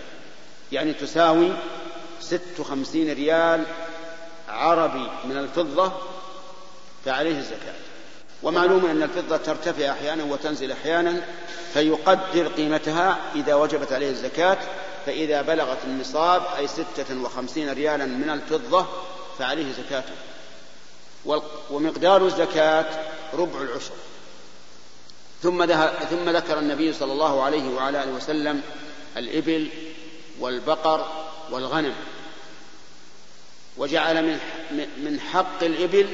يعني 0.73 0.93
تساوي 0.93 1.53
ست 2.21 2.61
وخمسين 2.61 3.13
ريال 3.13 3.65
عربي 4.49 5.11
من 5.25 5.37
الفضة 5.37 5.93
فعليه 7.05 7.39
الزكاة 7.39 7.75
ومعلوم 8.43 8.87
أن 8.87 9.03
الفضة 9.03 9.37
ترتفع 9.37 9.91
أحيانا 9.91 10.25
وتنزل 10.25 10.73
أحيانا 10.73 11.23
فيقدر 11.73 12.49
قيمتها 12.49 13.19
إذا 13.35 13.55
وجبت 13.55 13.93
عليه 13.93 14.11
الزكاة 14.11 14.59
فإذا 15.07 15.43
بلغت 15.43 15.79
النصاب 15.85 16.43
أي 16.59 16.67
ستة 16.67 17.23
وخمسين 17.23 17.73
ريالا 17.73 18.07
من 18.07 18.31
الفضة 18.31 18.87
فعليه 19.39 19.73
زكاته 19.73 20.13
ومقدار 21.71 22.27
الزكاة 22.27 22.87
ربع 23.35 23.61
العشر. 23.61 23.95
ثم 25.43 25.67
ثم 26.11 26.31
ذكر 26.31 26.59
النبي 26.59 26.93
صلى 26.93 27.13
الله 27.13 27.43
عليه 27.43 27.75
وعلى 27.75 28.03
آله 28.03 28.13
وسلم 28.13 28.63
الإبل 29.17 29.69
والبقر 30.41 31.27
والغنم. 31.51 31.95
وجعل 33.77 34.23
من 34.23 34.39
من 34.97 35.21
حق 35.21 35.63
الإبل 35.63 36.09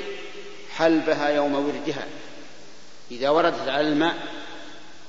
حلبها 0.77 1.29
يوم 1.29 1.55
وردها. 1.55 2.07
إذا 3.11 3.31
وردت 3.31 3.69
على 3.69 3.89
الماء 3.89 4.36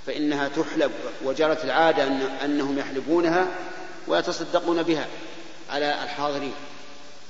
فإنها 0.07 0.47
تحلب 0.47 0.91
وجرت 1.23 1.63
العادة 1.63 2.03
أن 2.03 2.21
أنهم 2.21 2.79
يحلبونها 2.79 3.47
ويتصدقون 4.07 4.83
بها 4.83 5.07
على 5.69 6.03
الحاضرين. 6.03 6.53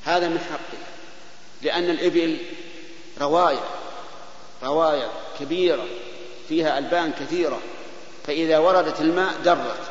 هذا 0.05 0.27
من 0.27 0.39
حقه 0.39 0.83
لأن 1.61 1.89
الإبل 1.89 2.37
رواية 3.21 3.63
رواية 4.63 5.07
كبيرة 5.39 5.85
فيها 6.49 6.77
ألبان 6.77 7.11
كثيرة 7.11 7.59
فإذا 8.27 8.57
وردت 8.57 9.01
الماء 9.01 9.33
درت 9.45 9.89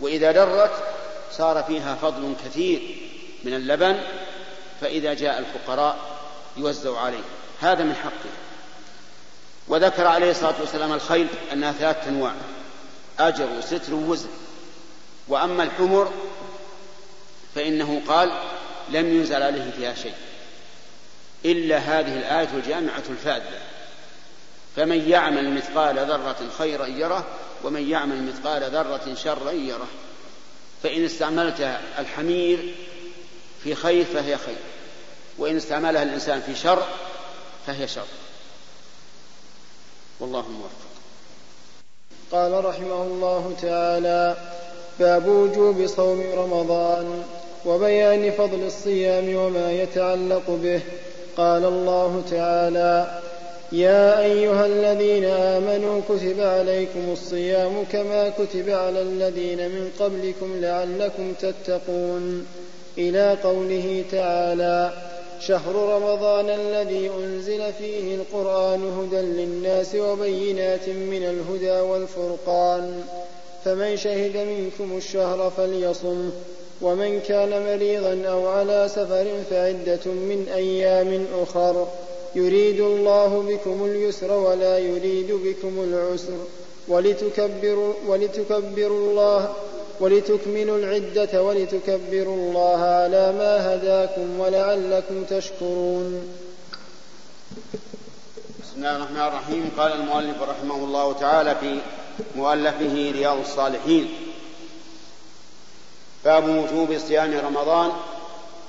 وإذا 0.00 0.32
درت 0.32 0.72
صار 1.32 1.62
فيها 1.62 1.94
فضل 1.94 2.34
كثير 2.44 2.96
من 3.44 3.54
اللبن 3.54 4.00
فإذا 4.80 5.14
جاء 5.14 5.38
الفقراء 5.38 5.98
يوزع 6.56 7.00
عليه. 7.00 7.24
هذا 7.60 7.84
من 7.84 7.94
حقه. 7.94 8.30
وذكر 9.68 10.06
عليه 10.06 10.30
الصلاة 10.30 10.54
والسلام 10.60 10.92
الخيل 10.92 11.26
أنها 11.52 11.72
ثلاثة 11.72 12.08
أنواع 12.08 12.34
أجر 13.18 13.48
وستر 13.58 13.94
ووزن. 13.94 14.28
وأما 15.28 15.62
الحمر 15.62 16.12
فإنه 17.54 18.02
قال 18.08 18.32
لم 18.90 19.14
ينزل 19.14 19.42
عليه 19.42 19.70
فيها 19.76 19.94
شيء 19.94 20.14
إلا 21.44 21.78
هذه 21.78 22.18
الآية 22.18 22.48
الجامعة 22.54 23.02
الفاذة. 23.10 23.60
فمن 24.76 25.08
يعمل 25.10 25.54
مثقال 25.54 25.98
ذرة 25.98 26.36
خيرا 26.58 26.86
يره 26.86 27.26
ومن 27.64 27.90
يعمل 27.90 28.22
مثقال 28.22 28.62
ذرة 28.62 29.14
شرا 29.14 29.50
يره. 29.50 29.88
فإن 30.82 31.04
استعملت 31.04 31.78
الحمير 31.98 32.74
في 33.64 33.74
خير 33.74 34.04
فهي 34.04 34.36
خير 34.36 34.56
وإن 35.38 35.56
استعملها 35.56 36.02
الإنسان 36.02 36.40
في 36.40 36.54
شر 36.54 36.86
فهي 37.66 37.88
شر. 37.88 38.06
والله 40.20 40.44
موفق. 40.48 40.84
قال 42.32 42.64
رحمه 42.64 43.02
الله 43.02 43.52
تعالى 43.62 44.36
باب 45.00 45.28
وجوب 45.28 45.86
صوم 45.86 46.22
رمضان 46.36 47.22
وبيان 47.66 48.30
فضل 48.30 48.66
الصيام 48.66 49.36
وما 49.36 49.72
يتعلق 49.72 50.42
به. 50.48 50.80
قال 51.36 51.64
الله 51.64 52.22
تعالى 52.30 53.20
يا 53.72 54.20
أيها 54.20 54.66
الذين 54.66 55.24
آمنوا 55.24 56.00
كتب 56.08 56.40
عليكم 56.40 57.12
الصيام 57.12 57.84
كما 57.92 58.28
كتب 58.28 58.70
على 58.70 59.02
الذين 59.02 59.58
من 59.58 59.90
قبلكم 60.00 60.60
لعلكم 60.60 61.32
تتقون. 61.32 62.46
إلى 62.98 63.36
قوله 63.42 64.04
تعالى 64.12 64.92
شهر 65.46 65.74
رمضان 65.74 66.50
الذي 66.50 67.10
أنزل 67.18 67.72
فيه 67.72 68.14
القرآن 68.14 68.82
هدى 68.98 69.16
للناس 69.16 69.94
وبينات 69.94 70.88
من 70.88 71.22
الهدى 71.22 71.80
والفرقان. 71.80 73.02
فمن 73.64 73.96
شهد 73.96 74.36
منكم 74.36 74.96
الشهر 74.96 75.52
فليصم 75.56 76.30
ومن 76.82 77.20
كان 77.20 77.66
مريضا 77.66 78.28
أو 78.28 78.46
على 78.46 78.88
سفر 78.88 79.26
فعدة 79.50 80.06
من 80.06 80.46
أيام 80.54 81.26
أخر. 81.42 81.86
يريد 82.34 82.80
الله 82.80 83.44
بكم 83.48 83.84
اليسر 83.84 84.32
ولا 84.32 84.78
يريد 84.78 85.32
بكم 85.32 85.82
العسر. 85.82 86.38
ولتكبروا, 86.88 87.92
ولتكبروا 88.08 89.10
الله 89.10 89.52
ولتكملوا 90.00 90.78
العدة 90.78 91.42
ولتكبروا 91.42 92.36
الله 92.36 92.80
على 92.84 93.32
ما 93.32 93.74
هداكم 93.74 94.40
ولعلكم 94.40 95.24
تشكرون. 95.24 96.28
بسم 98.62 98.76
الله 98.76 98.96
الرحمن 98.96 99.20
الرحيم. 99.20 99.70
قال 99.78 99.92
المؤلف 99.92 100.42
رحمه 100.42 100.74
الله 100.74 101.12
تعالى 101.12 101.54
في 101.60 101.78
مؤلفه 102.36 103.12
رياض 103.14 103.38
الصالحين 103.38 104.14
باب 106.24 106.48
وجوب 106.48 106.98
صيام 106.98 107.40
رمضان 107.46 107.92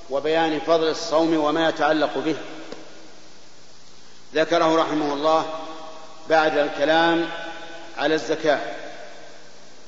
وبيان 0.10 0.60
فضل 0.60 0.90
الصوم 0.90 1.38
وما 1.38 1.70
يتعلق 1.70 2.18
به. 2.18 2.36
ذكره 4.36 4.76
رحمه 4.76 5.14
الله 5.14 5.46
بعد 6.30 6.58
الكلام 6.58 7.30
على 7.98 8.16
الزكاة. 8.16 8.60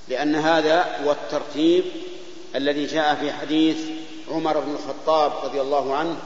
لأن 0.09 0.35
هذا 0.35 1.03
هو 1.03 1.11
الترتيب 1.11 1.83
الذي 2.55 2.85
جاء 2.85 3.15
في 3.15 3.31
حديث 3.31 3.77
عمر 4.31 4.59
بن 4.59 4.75
الخطاب 4.75 5.31
رضي 5.43 5.61
الله 5.61 5.95
عنه 5.95 6.17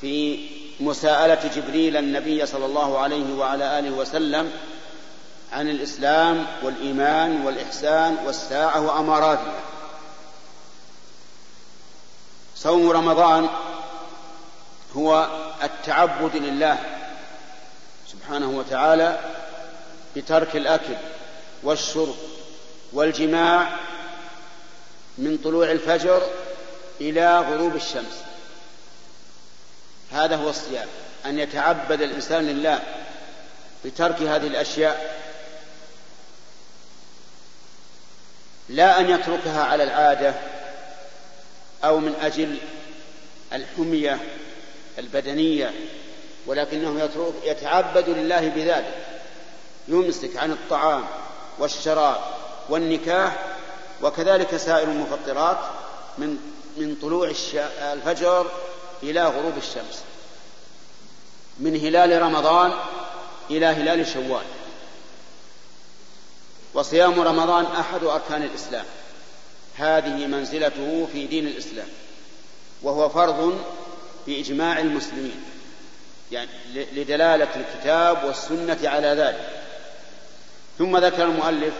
في 0.00 0.48
مساءلة 0.80 1.50
جبريل 1.56 1.96
النبي 1.96 2.46
صلى 2.46 2.66
الله 2.66 2.98
عليه 2.98 3.34
وعلى 3.34 3.78
آله 3.78 3.90
وسلم 3.90 4.52
عن 5.52 5.68
الإسلام 5.68 6.46
والإيمان 6.62 7.46
والإحسان 7.46 8.16
والساعة 8.26 8.80
وأماراتها. 8.80 9.60
صوم 12.56 12.90
رمضان 12.90 13.48
هو 14.96 15.28
التعبد 15.62 16.36
لله 16.36 16.78
سبحانه 18.12 18.50
وتعالى 18.50 19.20
بترك 20.16 20.56
الأكل 20.56 20.94
والشرب 21.62 22.14
والجماع 22.96 23.68
من 25.18 25.38
طلوع 25.44 25.70
الفجر 25.70 26.22
إلى 27.00 27.38
غروب 27.40 27.76
الشمس. 27.76 28.22
هذا 30.12 30.36
هو 30.36 30.50
الصيام 30.50 30.88
أن 31.26 31.38
يتعبد 31.38 32.02
الإنسان 32.02 32.46
لله 32.46 32.82
بترك 33.84 34.22
هذه 34.22 34.46
الأشياء 34.46 35.16
لا 38.68 39.00
أن 39.00 39.10
يتركها 39.10 39.64
على 39.64 39.82
العادة 39.82 40.34
أو 41.84 42.00
من 42.00 42.14
أجل 42.22 42.58
الحمية 43.52 44.18
البدنية 44.98 45.72
ولكنه 46.46 47.10
يتعبد 47.44 48.08
لله 48.08 48.48
بذلك 48.48 49.06
يمسك 49.88 50.36
عن 50.36 50.52
الطعام 50.52 51.04
والشراب 51.58 52.35
والنكاح 52.68 53.46
وكذلك 54.02 54.56
سائر 54.56 54.88
المفطرات 54.88 55.58
من 56.18 56.38
من 56.76 56.96
طلوع 57.02 57.32
الفجر 57.92 58.46
إلى 59.02 59.24
غروب 59.24 59.56
الشمس. 59.58 60.02
من 61.58 61.76
هلال 61.76 62.22
رمضان 62.22 62.72
إلى 63.50 63.66
هلال 63.66 64.06
شوال. 64.06 64.44
وصيام 66.74 67.20
رمضان 67.20 67.64
أحد 67.64 68.04
أركان 68.04 68.42
الإسلام. 68.42 68.84
هذه 69.76 70.26
منزلته 70.26 71.08
في 71.12 71.26
دين 71.26 71.46
الإسلام. 71.46 71.88
وهو 72.82 73.08
فرض 73.08 73.64
بإجماع 74.26 74.78
المسلمين. 74.78 75.44
يعني 76.32 76.50
لدلالة 76.74 77.48
الكتاب 77.56 78.24
والسنة 78.24 78.78
على 78.88 79.08
ذلك. 79.08 79.62
ثم 80.78 80.96
ذكر 80.96 81.22
المؤلف 81.24 81.74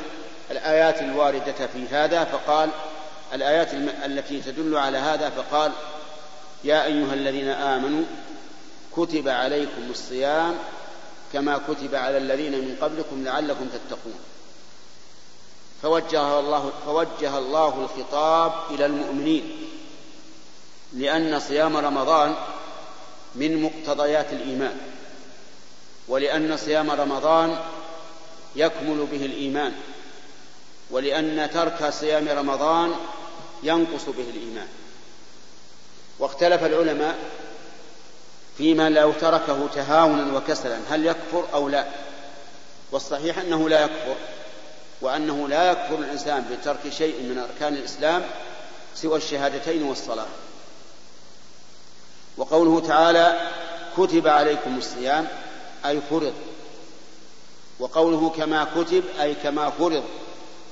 الآيات 0.50 1.02
الواردة 1.02 1.66
في 1.66 1.88
هذا 1.90 2.24
فقال 2.24 2.70
الآيات 3.32 3.74
التي 4.04 4.40
تدل 4.40 4.76
على 4.76 4.98
هذا 4.98 5.30
فقال 5.30 5.72
يا 6.64 6.84
أيها 6.84 7.14
الذين 7.14 7.48
آمنوا 7.48 8.04
كتب 8.96 9.28
عليكم 9.28 9.90
الصيام 9.90 10.54
كما 11.32 11.60
كتب 11.68 11.94
على 11.94 12.18
الذين 12.18 12.52
من 12.52 12.76
قبلكم 12.82 13.24
لعلكم 13.24 13.68
تتقون. 13.68 14.18
فوجه 15.82 16.38
الله 16.40 16.72
فوجه 16.86 17.38
الله 17.38 17.78
الخطاب 17.78 18.52
إلى 18.70 18.86
المؤمنين 18.86 19.56
لأن 20.92 21.40
صيام 21.40 21.76
رمضان 21.76 22.34
من 23.34 23.62
مقتضيات 23.62 24.32
الإيمان 24.32 24.76
ولأن 26.08 26.56
صيام 26.56 26.90
رمضان 26.90 27.58
يكمل 28.56 29.06
به 29.12 29.24
الإيمان. 29.24 29.74
ولأن 30.90 31.50
ترك 31.54 31.90
صيام 31.90 32.28
رمضان 32.28 32.94
ينقص 33.62 34.04
به 34.04 34.30
الإيمان. 34.30 34.68
واختلف 36.18 36.62
العلماء 36.62 37.18
فيما 38.58 38.90
لو 38.90 39.12
تركه 39.12 39.68
تهاونا 39.74 40.36
وكسلا 40.36 40.78
هل 40.90 41.06
يكفر 41.06 41.44
أو 41.54 41.68
لا؟ 41.68 41.86
والصحيح 42.92 43.38
أنه 43.38 43.68
لا 43.68 43.84
يكفر 43.84 44.16
وأنه 45.00 45.48
لا 45.48 45.70
يكفر 45.70 45.98
الإنسان 45.98 46.44
بترك 46.50 46.88
شيء 46.88 47.22
من 47.22 47.38
أركان 47.38 47.74
الإسلام 47.74 48.22
سوى 48.94 49.16
الشهادتين 49.16 49.82
والصلاة. 49.82 50.26
وقوله 52.36 52.80
تعالى 52.88 53.50
كتب 53.96 54.28
عليكم 54.28 54.78
الصيام 54.78 55.28
أي 55.86 56.00
فرض. 56.10 56.34
وقوله 57.78 58.30
كما 58.30 58.64
كتب 58.76 59.04
أي 59.20 59.34
كما 59.34 59.70
فرض. 59.70 60.04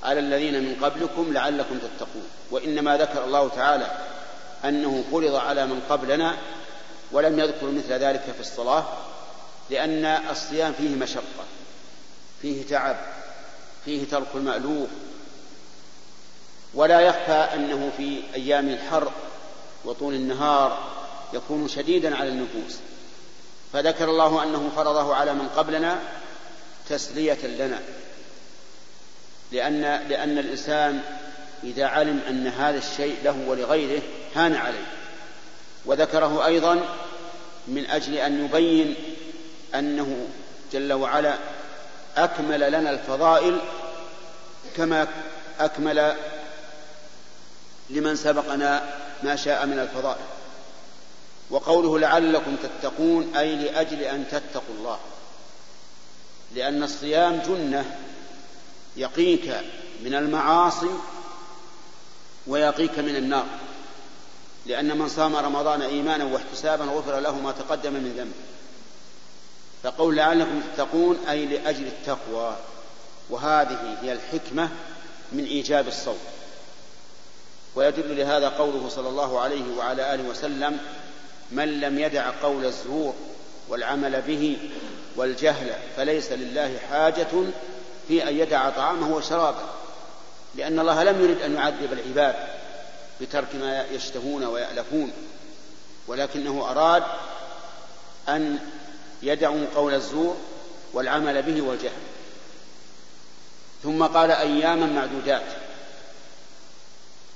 على 0.05 0.21
الذين 0.21 0.65
من 0.65 0.85
قبلكم 0.85 1.33
لعلكم 1.33 1.79
تتقون. 1.79 2.29
وإنما 2.51 2.97
ذكر 2.97 3.25
الله 3.25 3.49
تعالى 3.49 3.91
أنه 4.65 5.05
فرض 5.13 5.35
على 5.35 5.67
من 5.67 5.83
قبلنا 5.89 6.37
ولم 7.13 7.39
يذكر 7.39 7.67
مثل 7.71 7.93
ذلك 7.93 8.21
في 8.21 8.41
الصلاة 8.41 8.87
لأن 9.71 10.05
الصيام 10.05 10.73
فيه 10.73 10.97
مشقة 10.97 11.45
فيه 12.43 12.67
تعب 12.67 12.97
فيه 13.85 14.05
ترك 14.11 14.27
المألوف. 14.35 14.89
ولا 16.75 17.01
يخفى 17.01 17.49
أنه 17.55 17.91
في 17.97 18.23
أيام 18.35 18.69
الحر 18.69 19.13
وطول 19.85 20.15
النهار 20.15 20.79
يكون 21.33 21.69
شديدا 21.69 22.17
على 22.17 22.29
النفوس. 22.29 22.79
فذكر 23.73 24.11
الله 24.11 24.43
أنه 24.43 24.71
فرضه 24.77 25.15
على 25.15 25.35
من 25.35 25.49
قبلنا 25.49 25.99
تسلية 26.89 27.47
لنا. 27.47 27.83
لأن 29.53 29.81
لأن 30.09 30.39
الإنسان 30.39 31.01
إذا 31.65 31.87
علم 31.87 32.21
أن 32.29 32.47
هذا 32.47 32.79
الشيء 32.79 33.17
له 33.25 33.37
ولغيره 33.47 34.03
هان 34.37 34.55
عليه. 34.57 34.87
وذكره 35.85 36.47
أيضا 36.47 36.81
من 37.69 37.87
أجل 37.87 38.15
أن 38.15 38.45
يبين 38.45 38.95
أنه 39.75 40.27
جل 40.73 40.93
وعلا 40.93 41.35
أكمل 42.17 42.73
لنا 42.73 42.91
الفضائل 42.91 43.59
كما 44.77 45.09
أكمل 45.61 46.17
لمن 47.91 48.17
سبقنا 48.17 48.95
ما 49.23 49.37
شاء 49.37 49.67
من 49.67 49.79
الفضائل. 49.79 50.25
وقوله 51.51 51.99
لعلكم 51.99 52.57
تتقون 52.57 53.37
أي 53.37 53.55
لأجل 53.55 54.03
أن 54.03 54.25
تتقوا 54.31 54.75
الله. 54.79 54.99
لأن 56.55 56.83
الصيام 56.83 57.43
جنة 57.47 57.97
يقيك 58.97 59.55
من 60.05 60.15
المعاصي 60.15 60.91
ويقيك 62.47 62.99
من 62.99 63.17
النار. 63.17 63.47
لأن 64.67 64.99
من 64.99 65.09
صام 65.09 65.37
رمضان 65.37 65.83
إيمانا 65.83 66.25
واحتسابا 66.25 66.85
غفر 66.85 67.21
له 67.21 67.39
ما 67.39 67.53
تقدم 67.53 67.93
من 67.93 68.15
ذنبه. 68.17 68.35
فقول 69.83 70.17
لعلكم 70.17 70.61
تتقون 70.75 71.19
أي 71.29 71.47
لأجل 71.47 71.87
التقوى. 71.87 72.57
وهذه 73.31 73.99
هي 74.03 74.13
الحكمة 74.13 74.69
من 75.33 75.45
إيجاب 75.45 75.89
الصوم. 75.89 76.19
ويدل 77.75 78.17
لهذا 78.17 78.49
قوله 78.49 78.89
صلى 78.89 79.09
الله 79.09 79.41
عليه 79.41 79.77
وعلى 79.77 80.15
آله 80.15 80.29
وسلم 80.29 80.79
من 81.51 81.81
لم 81.81 81.99
يدع 81.99 82.31
قول 82.43 82.65
الزور 82.65 83.15
والعمل 83.69 84.23
به 84.23 84.59
والجهل 85.17 85.73
فليس 85.97 86.33
لله 86.33 86.79
حاجة 86.91 87.27
في 88.09 88.29
أن 88.29 88.39
يدع 88.39 88.71
طعامه 88.71 89.17
وشرابه 89.17 89.63
لأن 90.55 90.79
الله 90.79 91.03
لم 91.03 91.25
يرد 91.25 91.43
أن 91.43 91.55
يعذب 91.55 91.93
العباد 91.93 92.35
بترك 93.21 93.55
ما 93.55 93.85
يشتهون 93.93 94.45
ويألفون 94.45 95.13
ولكنه 96.07 96.71
أراد 96.71 97.03
أن 98.29 98.59
يدعوا 99.23 99.67
قول 99.75 99.95
الزور 99.95 100.37
والعمل 100.93 101.43
به 101.43 101.63
والجهل. 101.63 101.93
ثم 103.83 104.03
قال 104.03 104.31
أياما 104.31 104.87
معدودات 104.87 105.47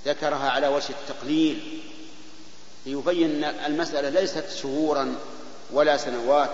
ذكرها 0.07 0.51
على 0.51 0.69
وجه 0.69 0.91
التقليل 0.91 1.83
ليبين 2.87 3.45
المسألة 3.45 4.09
ليست 4.09 4.45
شهورا 4.63 5.17
ولا 5.71 5.97
سنوات 5.97 6.51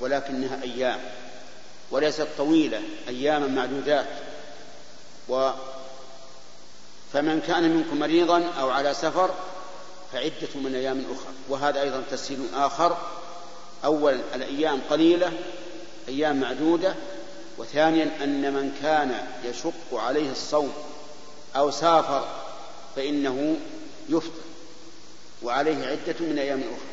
ولكنها 0.00 0.62
أيام. 0.62 1.00
وليست 1.90 2.26
طويلة 2.38 2.82
أياما 3.08 3.46
معدودات. 3.46 4.06
و 5.28 5.50
فمن 7.12 7.40
كان 7.40 7.76
منكم 7.76 7.98
مريضا 7.98 8.44
أو 8.60 8.70
على 8.70 8.94
سفر 8.94 9.30
فعدة 10.12 10.48
من 10.54 10.74
أيام 10.74 11.04
أخرى. 11.12 11.34
وهذا 11.48 11.80
أيضا 11.82 12.02
تسهيل 12.10 12.38
آخر. 12.54 12.96
أولا 13.84 14.20
الأيام 14.34 14.80
قليلة 14.90 15.32
أيام 16.08 16.40
معدودة. 16.40 16.94
وثانيا 17.58 18.10
أن 18.24 18.54
من 18.54 18.78
كان 18.82 19.26
يشق 19.44 19.94
عليه 20.00 20.30
الصوم 20.30 20.72
أو 21.56 21.70
سافر 21.70 22.28
فإنه 22.96 23.56
يفطر 24.08 24.40
وعليه 25.42 25.86
عدة 25.86 26.14
من 26.20 26.38
أيام 26.38 26.60
أخرى. 26.60 26.90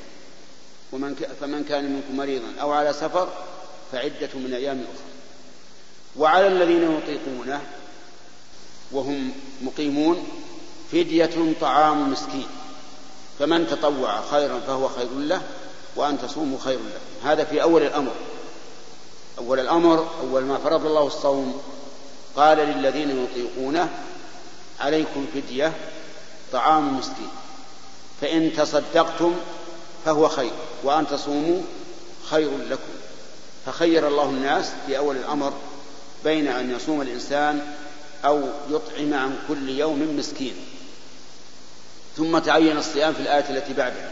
ومن 0.91 1.35
فمن 1.41 1.63
كان 1.63 1.83
منكم 1.83 2.17
مريضا 2.17 2.61
أو 2.61 2.71
على 2.71 2.93
سفر 2.93 3.29
فعدة 3.91 4.29
من 4.35 4.53
أيام 4.53 4.81
أخرى. 4.83 5.07
وعلى 6.15 6.47
الذين 6.47 6.97
يطيقونه 6.97 7.61
وهم 8.91 9.31
مقيمون 9.61 10.27
فدية 10.91 11.53
طعام 11.61 12.11
مسكين. 12.11 12.47
فمن 13.39 13.67
تطوع 13.67 14.21
خيرا 14.21 14.59
فهو 14.59 14.87
خير 14.87 15.09
له 15.13 15.41
وأن 15.95 16.21
تصوموا 16.21 16.59
خير 16.59 16.79
له. 16.79 17.31
هذا 17.31 17.43
في 17.43 17.61
أول 17.61 17.81
الأمر. 17.81 18.11
أول 19.37 19.59
الأمر 19.59 20.09
أول 20.21 20.43
ما 20.43 20.57
فرض 20.57 20.85
الله 20.85 21.07
الصوم 21.07 21.61
قال 22.35 22.57
للذين 22.57 23.23
يطيقونه 23.23 23.89
عليكم 24.79 25.25
فدية 25.33 25.73
طعام 26.51 26.97
مسكين. 26.97 27.29
فإن 28.21 28.53
تصدقتم 28.57 29.35
فهو 30.05 30.27
خير 30.27 30.51
وأن 30.83 31.07
تصوموا 31.07 31.61
خير 32.29 32.49
لكم. 32.69 32.96
فخير 33.67 34.07
الله 34.07 34.29
الناس 34.29 34.71
في 34.87 34.97
أول 34.97 35.15
الأمر 35.15 35.53
بين 36.23 36.47
أن 36.47 36.71
يصوم 36.71 37.01
الإنسان 37.01 37.73
أو 38.25 38.41
يطعم 38.69 39.13
عن 39.13 39.39
كل 39.47 39.69
يوم 39.69 40.17
مسكين. 40.17 40.53
ثم 42.17 42.37
تعين 42.39 42.77
الصيام 42.77 43.13
في 43.13 43.19
الآية 43.19 43.49
التي 43.49 43.73
بعدها. 43.73 44.09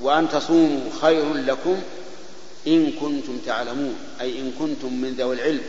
وأن 0.00 0.28
تصوموا 0.28 0.90
خير 1.00 1.34
لكم 1.34 1.82
إن 2.66 2.92
كنتم 2.92 3.38
تعلمون 3.46 3.96
أي 4.20 4.40
إن 4.40 4.52
كنتم 4.58 4.92
من 4.92 5.14
ذوي 5.18 5.34
العلم 5.34 5.62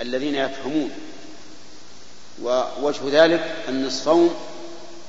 الذين 0.00 0.34
يفهمون. 0.34 0.90
ووجه 2.42 3.00
ذلك 3.10 3.54
أن 3.68 3.84
الصوم 3.84 4.34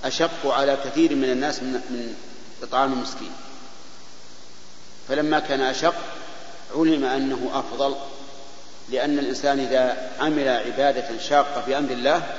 أشق 0.03 0.47
على 0.47 0.77
كثير 0.85 1.15
من 1.15 1.31
الناس 1.31 1.63
من, 1.63 2.15
إطعام 2.63 2.93
المسكين. 2.93 3.31
فلما 5.09 5.39
كان 5.39 5.61
أشق 5.61 5.95
علم 6.75 7.05
أنه 7.05 7.49
أفضل 7.53 7.95
لأن 8.89 9.19
الإنسان 9.19 9.59
إذا 9.59 10.11
عمل 10.19 10.47
عبادة 10.47 11.19
شاقة 11.19 11.61
في 11.61 11.77
أمر 11.77 11.91
الله 11.91 12.37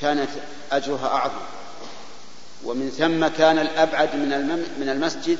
كانت 0.00 0.28
أجرها 0.72 1.06
أعظم. 1.06 1.40
ومن 2.64 2.90
ثم 2.90 3.26
كان 3.26 3.58
الأبعد 3.58 4.16
من 4.16 4.28
من 4.80 4.88
المسجد 4.88 5.38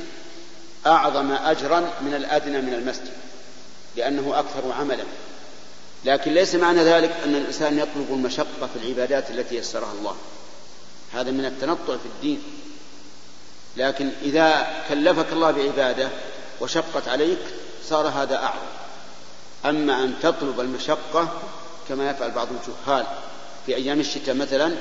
أعظم 0.86 1.32
أجرا 1.32 1.80
من 1.80 2.14
الأدنى 2.14 2.60
من 2.60 2.74
المسجد 2.74 3.12
لأنه 3.96 4.38
أكثر 4.38 4.72
عملا. 4.72 5.04
لكن 6.04 6.34
ليس 6.34 6.54
معنى 6.54 6.84
ذلك 6.84 7.16
أن 7.24 7.34
الإنسان 7.34 7.78
يطلب 7.78 8.06
المشقة 8.10 8.68
في 8.74 8.76
العبادات 8.82 9.30
التي 9.30 9.56
يسرها 9.56 9.92
الله. 9.92 10.16
هذا 11.12 11.30
من 11.30 11.44
التنطع 11.44 11.96
في 11.96 12.06
الدين. 12.06 12.42
لكن 13.76 14.10
إذا 14.22 14.66
كلفك 14.88 15.32
الله 15.32 15.50
بعبادة 15.50 16.08
وشقت 16.60 17.08
عليك 17.08 17.38
صار 17.88 18.08
هذا 18.08 18.36
أعظم. 18.36 18.66
أما 19.64 20.04
أن 20.04 20.14
تطلب 20.22 20.60
المشقة 20.60 21.28
كما 21.88 22.10
يفعل 22.10 22.30
بعض 22.30 22.48
الجهال. 22.50 23.06
في 23.66 23.76
أيام 23.76 24.00
الشتاء 24.00 24.34
مثلا 24.34 24.74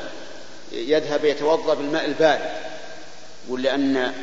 يذهب 0.72 1.26
يتوضأ 1.26 1.74
بالماء 1.74 2.06
البارد. 2.06 2.52
يقول 3.48 3.62
لأن 3.62 4.14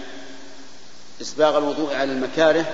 إسباغ 1.20 1.58
الوضوء 1.58 1.94
على 1.94 2.12
المكاره 2.12 2.64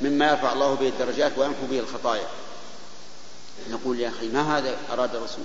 مما 0.00 0.30
يرفع 0.30 0.52
الله 0.52 0.74
به 0.74 0.88
الدرجات 0.88 1.32
ويمحو 1.38 1.66
به 1.70 1.78
الخطايا. 1.78 2.26
نقول 3.70 4.00
يا 4.00 4.08
أخي 4.08 4.28
ما 4.28 4.58
هذا؟ 4.58 4.76
أراد 4.92 5.14
الرسول. 5.14 5.44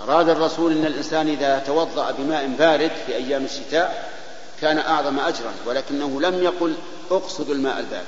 أراد 0.00 0.28
الرسول 0.28 0.72
أن 0.72 0.86
الإنسان 0.86 1.28
إذا 1.28 1.58
توضأ 1.58 2.10
بماء 2.10 2.46
بارد 2.58 2.90
في 3.06 3.16
أيام 3.16 3.44
الشتاء 3.44 4.17
كان 4.60 4.78
أعظم 4.78 5.18
أجرا 5.18 5.52
ولكنه 5.66 6.20
لم 6.20 6.42
يقل 6.42 6.74
أقصد 7.10 7.50
الماء 7.50 7.78
البارد. 7.78 8.04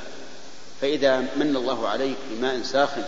فإذا 0.80 1.20
من 1.20 1.56
الله 1.56 1.88
عليك 1.88 2.16
بماء 2.30 2.62
ساخن 2.62 3.02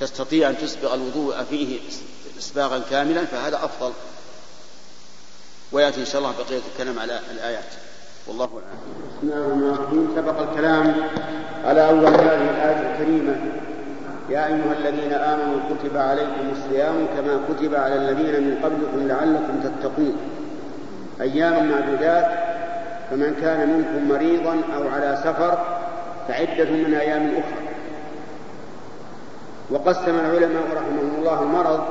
تستطيع 0.00 0.50
أن 0.50 0.58
تسبغ 0.58 0.94
الوضوء 0.94 1.42
فيه 1.50 1.78
إسباغا 2.38 2.82
كاملا 2.90 3.24
فهذا 3.24 3.56
أفضل. 3.56 3.92
ويأتي 5.72 6.00
إن 6.00 6.06
شاء 6.06 6.18
الله 6.20 6.34
بقية 6.38 6.60
الكلام 6.72 6.98
على 6.98 7.20
الآيات. 7.30 7.72
والله 8.26 8.44
أعلم. 8.44 8.80
بسم 9.10 9.22
الله 9.22 9.36
الرحمن 9.36 9.74
الرحيم. 9.74 10.12
سبق 10.16 10.50
الكلام 10.50 11.08
على 11.64 11.88
أول 11.88 12.06
هذه 12.06 12.50
الآية 12.50 12.92
الكريمة. 12.92 13.36
يا 14.30 14.46
أيها 14.46 14.72
الذين 14.78 15.12
آمنوا 15.12 15.60
كتب 15.70 15.96
عليكم 15.96 16.52
الصيام 16.56 17.06
كما 17.06 17.40
كتب 17.48 17.74
على 17.74 17.94
الذين 17.94 18.42
من 18.42 18.58
قبلكم 18.64 19.08
لعلكم 19.08 19.60
تتقون. 19.60 20.16
أياما 21.20 21.62
معدودات 21.62 22.26
فمن 23.10 23.36
كان 23.40 23.68
منكم 23.68 24.08
مريضا 24.08 24.62
أو 24.76 24.88
على 24.88 25.18
سفر 25.24 25.58
فعدة 26.28 26.70
من 26.70 26.94
أيام 26.94 27.28
أخرى. 27.28 27.66
وقسم 29.70 30.18
العلماء 30.18 30.62
رحمهم 30.76 31.14
الله 31.18 31.42
المرض 31.42 31.84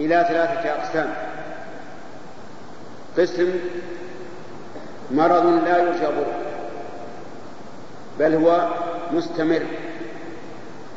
إلى 0.00 0.26
ثلاثة 0.28 0.70
أقسام. 0.70 1.08
قسم 3.18 3.50
مرض 5.10 5.64
لا 5.64 5.78
يرجى 5.78 6.06
بل 8.18 8.34
هو 8.34 8.68
مستمر. 9.12 9.62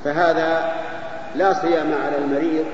فهذا 0.04 0.74
لا 1.36 1.54
صيام 1.54 1.94
على 2.06 2.18
المريض 2.18 2.66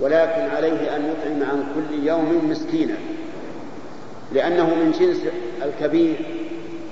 ولكن 0.00 0.56
عليه 0.56 0.96
أن 0.96 1.12
يطعم 1.12 1.50
عن 1.50 1.64
كل 1.74 2.06
يوم 2.06 2.50
مسكينا. 2.50 2.94
لأنه 4.32 4.66
من 4.66 4.92
جنس 5.00 5.18
الكبير 5.62 6.16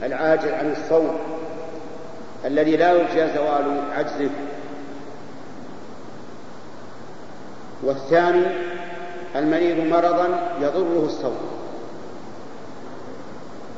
العاجز 0.02 0.48
عن 0.48 0.72
الصوم 0.72 1.18
الذي 2.44 2.76
لا 2.76 2.92
يرجى 2.92 3.34
زوال 3.34 3.82
عجزه. 3.92 4.30
والثاني 7.82 8.42
المريض 9.36 9.86
مرضا 9.86 10.28
يضره 10.60 11.04
الصوم 11.06 11.36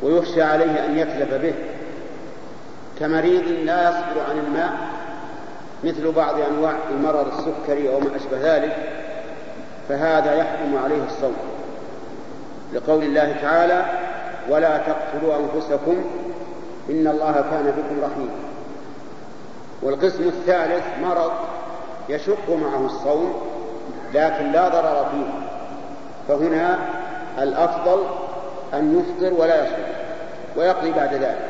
ويخشى 0.03 0.43
عليه 0.43 0.87
أن 0.87 0.99
يتلف 0.99 1.35
به. 1.35 1.55
كمريض 3.01 3.43
لا 3.49 3.89
يصبر 3.89 4.21
عن 4.31 4.39
الماء 4.39 4.73
مثل 5.85 6.13
بعض 6.13 6.35
أنواع 6.41 6.75
المرض 6.91 7.27
السكري 7.27 7.89
أو 7.89 8.01
ما 8.01 8.17
أشبه 8.17 8.57
ذلك 8.57 8.77
فهذا 9.89 10.35
يحكم 10.35 10.77
عليه 10.85 11.05
الصوم. 11.07 11.58
لقول 12.73 13.03
الله 13.03 13.37
تعالى 13.43 13.85
ولا 14.49 14.79
تقتلوا 14.79 15.35
أنفسكم 15.37 16.05
إن 16.91 17.07
الله 17.07 17.33
كان 17.33 17.75
بكم 17.77 18.05
رحيما 18.05 18.49
والقسم 19.83 20.29
الثالث 20.29 20.85
مرض 21.03 21.33
يشق 22.09 22.51
معه 22.51 22.87
الصوم 22.87 23.35
لكن 24.15 24.53
لا 24.53 24.69
ضرر 24.69 25.07
فيه. 25.11 25.49
فهنا 26.29 26.79
الأفضل 27.39 28.05
أن 28.75 29.01
يفطر 29.01 29.41
ولا 29.41 29.65
يصوم 29.65 29.87
ويقضي 30.57 30.91
بعد 30.91 31.15
ذلك. 31.15 31.49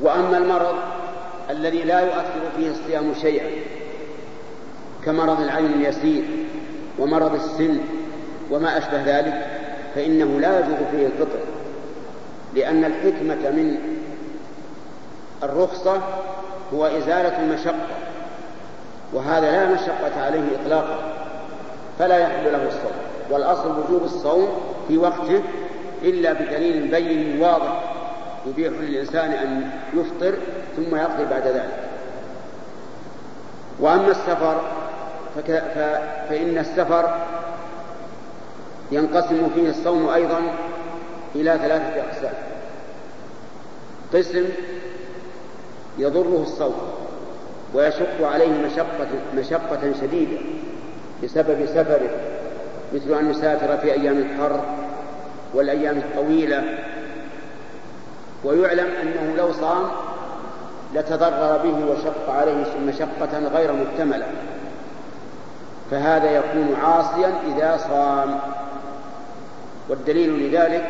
وأما 0.00 0.38
المرض 0.38 0.74
الذي 1.50 1.82
لا 1.82 2.00
يؤثر 2.00 2.40
فيه 2.56 2.70
الصيام 2.70 3.14
شيئا 3.20 3.50
كمرض 5.04 5.40
العين 5.40 5.72
اليسير 5.72 6.24
ومرض 6.98 7.34
السن 7.34 7.78
وما 8.50 8.78
أشبه 8.78 9.02
ذلك 9.04 9.46
فإنه 9.94 10.40
لا 10.40 10.58
يجوز 10.60 10.76
فيه 10.90 11.06
الفطر 11.06 11.38
لأن 12.54 12.84
الحكمة 12.84 13.50
من 13.50 13.76
الرخصة 15.42 16.00
هو 16.74 16.86
إزالة 16.86 17.42
المشقة 17.42 17.96
وهذا 19.12 19.50
لا 19.50 19.74
مشقة 19.74 20.24
عليه 20.24 20.42
إطلاقا 20.62 20.98
فلا 21.98 22.18
يحل 22.18 22.52
له 22.52 22.66
الصوم 22.66 22.92
والأصل 23.30 23.78
وجوب 23.78 24.04
الصوم 24.04 24.48
في 24.88 24.98
وقته 24.98 25.42
إلا 26.02 26.32
بدليل 26.32 26.88
بين 26.88 27.40
واضح 27.40 27.82
يبيح 28.46 28.72
للإنسان 28.80 29.30
أن 29.30 29.70
يفطر 29.94 30.34
ثم 30.76 30.96
يقضي 30.96 31.24
بعد 31.24 31.46
ذلك. 31.46 31.88
وأما 33.80 34.10
السفر 34.10 34.60
فك... 35.36 35.62
ف... 35.74 35.78
فإن 36.28 36.58
السفر 36.58 37.14
ينقسم 38.92 39.48
فيه 39.54 39.70
الصوم 39.70 40.08
أيضا 40.08 40.40
إلى 41.34 41.58
ثلاثة 41.62 42.00
أقسام. 42.00 42.34
قسم 44.14 44.44
يضره 45.98 46.42
الصوم 46.42 46.74
ويشق 47.74 48.26
عليه 48.32 48.66
مشقة, 48.66 49.08
مشقة 49.36 49.92
شديدة 50.00 50.38
بسبب 51.24 51.66
سفره 51.66 52.10
مثل 52.94 53.18
أن 53.18 53.30
يسافر 53.30 53.76
في 53.76 53.92
أيام 53.92 54.18
الحر 54.18 54.60
والأيام 55.54 55.96
الطويلة. 55.96 56.78
ويعلم 58.44 58.86
أنه 59.02 59.36
لو 59.36 59.52
صام 59.52 59.86
لتضرر 60.94 61.58
به 61.64 61.92
وشق 61.92 62.30
عليه 62.30 62.64
مشقة 62.86 63.38
غير 63.54 63.72
محتملة 63.72 64.26
فهذا 65.90 66.30
يكون 66.30 66.76
عاصيا 66.82 67.34
إذا 67.46 67.76
صام. 67.88 68.38
والدليل 69.88 70.30
لذلك 70.30 70.84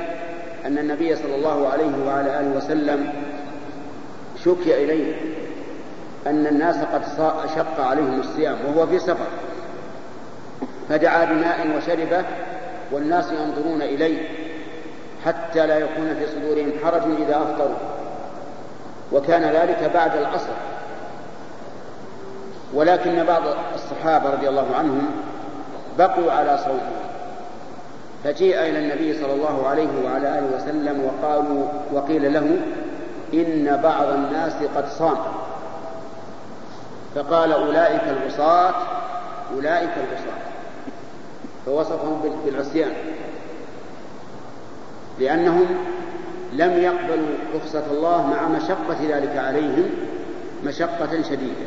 أن 0.66 0.78
النبي 0.78 1.16
صلى 1.16 1.34
الله 1.34 1.68
عليه 1.68 2.06
وعلى 2.06 2.40
آله 2.40 2.56
وسلم 2.56 3.12
شكي 4.44 4.84
إليه 4.84 5.14
أن 6.26 6.46
الناس 6.46 6.76
قد 6.76 7.02
شق 7.56 7.80
عليهم 7.80 8.20
الصيام 8.20 8.56
وهو 8.66 8.86
في 8.86 8.98
سفر. 8.98 9.26
فدعا 10.88 11.24
بماء 11.24 11.76
وشربة 11.76 12.24
والناس 12.92 13.32
ينظرون 13.32 13.82
إليه 13.82 14.28
حتى 15.24 15.66
لا 15.66 15.78
يكون 15.78 16.14
في 16.18 16.26
صدورهم 16.26 16.72
حرج 16.84 17.02
إذا 17.02 17.36
أفطروا. 17.36 17.76
وكان 19.12 19.42
ذلك 19.42 19.90
بعد 19.94 20.16
العصر. 20.16 20.52
ولكن 22.74 23.24
بعض 23.24 23.42
الصحابة 23.74 24.30
رضي 24.30 24.48
الله 24.48 24.76
عنهم 24.76 25.10
بقوا 25.98 26.32
على 26.32 26.58
صومهم. 26.58 27.05
فجيء 28.24 28.60
إلى 28.60 28.78
النبي 28.78 29.20
صلى 29.20 29.32
الله 29.32 29.68
عليه 29.68 29.88
وعلى 30.04 30.38
آله 30.38 30.56
وسلم 30.56 31.04
وقالوا 31.04 31.66
وقيل 31.92 32.32
له 32.32 32.56
إن 33.34 33.80
بعض 33.82 34.08
الناس 34.08 34.52
قد 34.76 34.88
صام. 34.88 35.18
فقال 37.14 37.52
أولئك 37.52 38.02
العصاة 38.08 38.74
أولئك 39.54 39.90
العصاة 39.90 40.42
فوصفهم 41.66 42.38
بالعصيان. 42.44 42.92
لأنهم 45.20 45.66
لم 46.52 46.72
يقبلوا 46.82 47.36
رخصة 47.54 47.84
الله 47.90 48.26
مع 48.26 48.48
مشقة 48.48 48.96
ذلك 49.08 49.36
عليهم 49.36 49.90
مشقة 50.64 51.22
شديدة. 51.22 51.66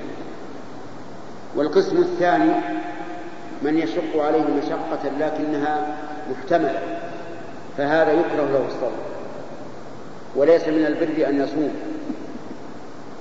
والقسم 1.55 1.97
الثاني 1.97 2.51
من 3.61 3.77
يشق 3.77 4.23
عليه 4.23 4.43
مشقة 4.43 5.09
لكنها 5.19 5.97
محتملة 6.31 6.81
فهذا 7.77 8.11
يكره 8.11 8.49
له 8.51 8.65
الصوم. 8.67 8.97
وليس 10.35 10.67
من 10.67 10.85
البر 10.85 11.29
أن 11.29 11.41
يصوم. 11.41 11.73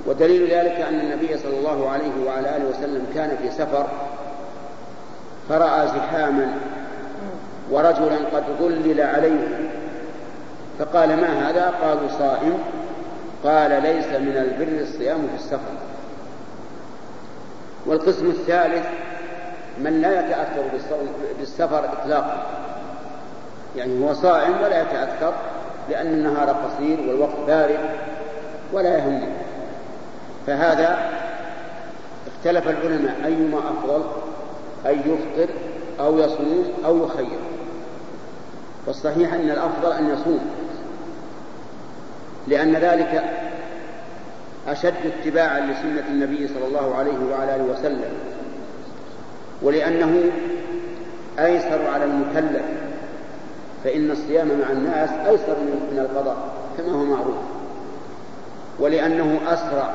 ودليل 0.07 0.43
ذلك 0.43 0.81
أن 0.81 1.01
النبي 1.01 1.39
صلى 1.39 1.59
الله 1.59 1.91
عليه 1.91 2.27
وعلى 2.27 2.57
آله 2.57 2.69
وسلم 2.69 3.07
كان 3.15 3.37
في 3.43 3.51
سفر 3.51 3.87
فرأى 5.49 5.89
زحاما 5.89 6.55
ورجلا 7.71 8.17
قد 8.33 8.45
ظلل 8.61 9.01
عليه. 9.01 9.71
فقال 10.79 11.09
ما 11.09 11.51
هذا؟ 11.51 11.75
قالوا 11.83 12.09
صائم. 12.19 12.59
قال 13.45 13.83
ليس 13.83 14.07
من 14.07 14.37
البر 14.37 14.83
الصيام 14.83 15.19
في 15.19 15.35
السفر. 15.35 15.75
والقسم 17.87 18.27
الثالث 18.27 18.87
من 19.81 20.01
لا 20.01 20.21
يتأثر 20.21 20.63
بالسفر 21.39 21.85
إطلاقا. 21.93 22.47
يعني 23.77 24.05
هو 24.05 24.15
صائم 24.15 24.53
ولا 24.63 24.83
يتأثر 24.83 25.35
لأن 25.91 26.07
النهار 26.07 26.51
قصير 26.51 27.01
والوقت 27.01 27.37
بارد 27.47 27.79
ولا 28.73 28.99
يهمه. 28.99 29.29
فهذا 30.47 31.11
اختلف 32.27 32.69
العلماء 32.69 33.17
أيما 33.25 33.59
أفضل؟ 33.59 34.05
أن 34.87 34.99
يفطر 34.99 35.55
أو 36.01 36.19
يصوم 36.19 36.73
أو 36.85 37.05
يخير. 37.05 37.39
والصحيح 38.87 39.35
أن 39.35 39.51
الأفضل 39.51 39.93
أن 39.93 40.11
يصوم. 40.11 40.51
لأن 42.47 42.77
ذلك 42.77 43.25
أشد 44.69 44.95
اتباعا 45.07 45.61
لسنة 45.61 46.05
النبي 46.09 46.49
صلى 46.49 46.67
الله 46.67 46.95
عليه 46.95 47.19
وعلى 47.33 47.57
آله 47.57 47.65
وسلم. 47.65 48.11
ولأنه 49.63 50.31
أيسر 51.39 51.91
على 51.95 52.05
المكلف 52.05 52.65
فإن 53.85 54.11
الصيام 54.11 54.49
مع 54.49 54.71
الناس 54.73 55.11
أيسر 55.11 55.57
من 55.93 55.99
القضاء 55.99 56.37
كما 56.79 56.93
هو 56.93 57.05
معروف. 57.05 57.37
ولأنه 58.79 59.41
أسرع 59.47 59.95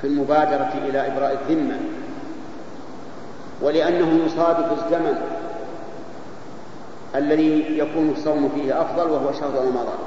في 0.00 0.06
المبادرة 0.06 0.72
إلى 0.88 1.06
إبراء 1.06 1.38
الذمة. 1.42 1.76
ولأنه 3.62 4.24
يصادف 4.26 4.84
الزمن 4.84 5.18
الذي 7.14 7.78
يكون 7.78 8.10
الصوم 8.10 8.48
فيه 8.54 8.80
أفضل 8.80 9.10
وهو 9.10 9.32
شهر 9.32 9.64
رمضان. 9.66 9.98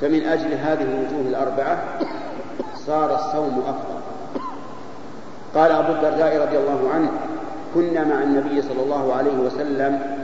فمن 0.00 0.22
أجل 0.22 0.54
هذه 0.54 0.82
الوجوه 0.82 1.28
الأربعة 1.28 1.82
صار 2.86 3.14
الصوم 3.14 3.62
أفضل. 3.68 4.05
قال 5.54 5.72
أبو 5.72 5.92
الدرداء 5.92 6.42
رضي 6.42 6.58
الله 6.58 6.90
عنه 6.94 7.10
كنا 7.74 8.04
مع 8.04 8.22
النبي 8.22 8.62
صلى 8.62 8.82
الله 8.82 9.14
عليه 9.14 9.34
وسلم 9.38 10.18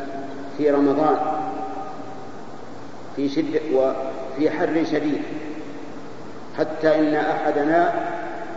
في 0.58 0.70
رمضان 0.70 1.16
في 3.16 3.28
شدة 3.28 3.60
وفي 3.74 4.50
حر 4.50 4.84
شديد 4.84 5.22
حتى 6.58 6.98
إن 6.98 7.14
أحدنا 7.14 7.92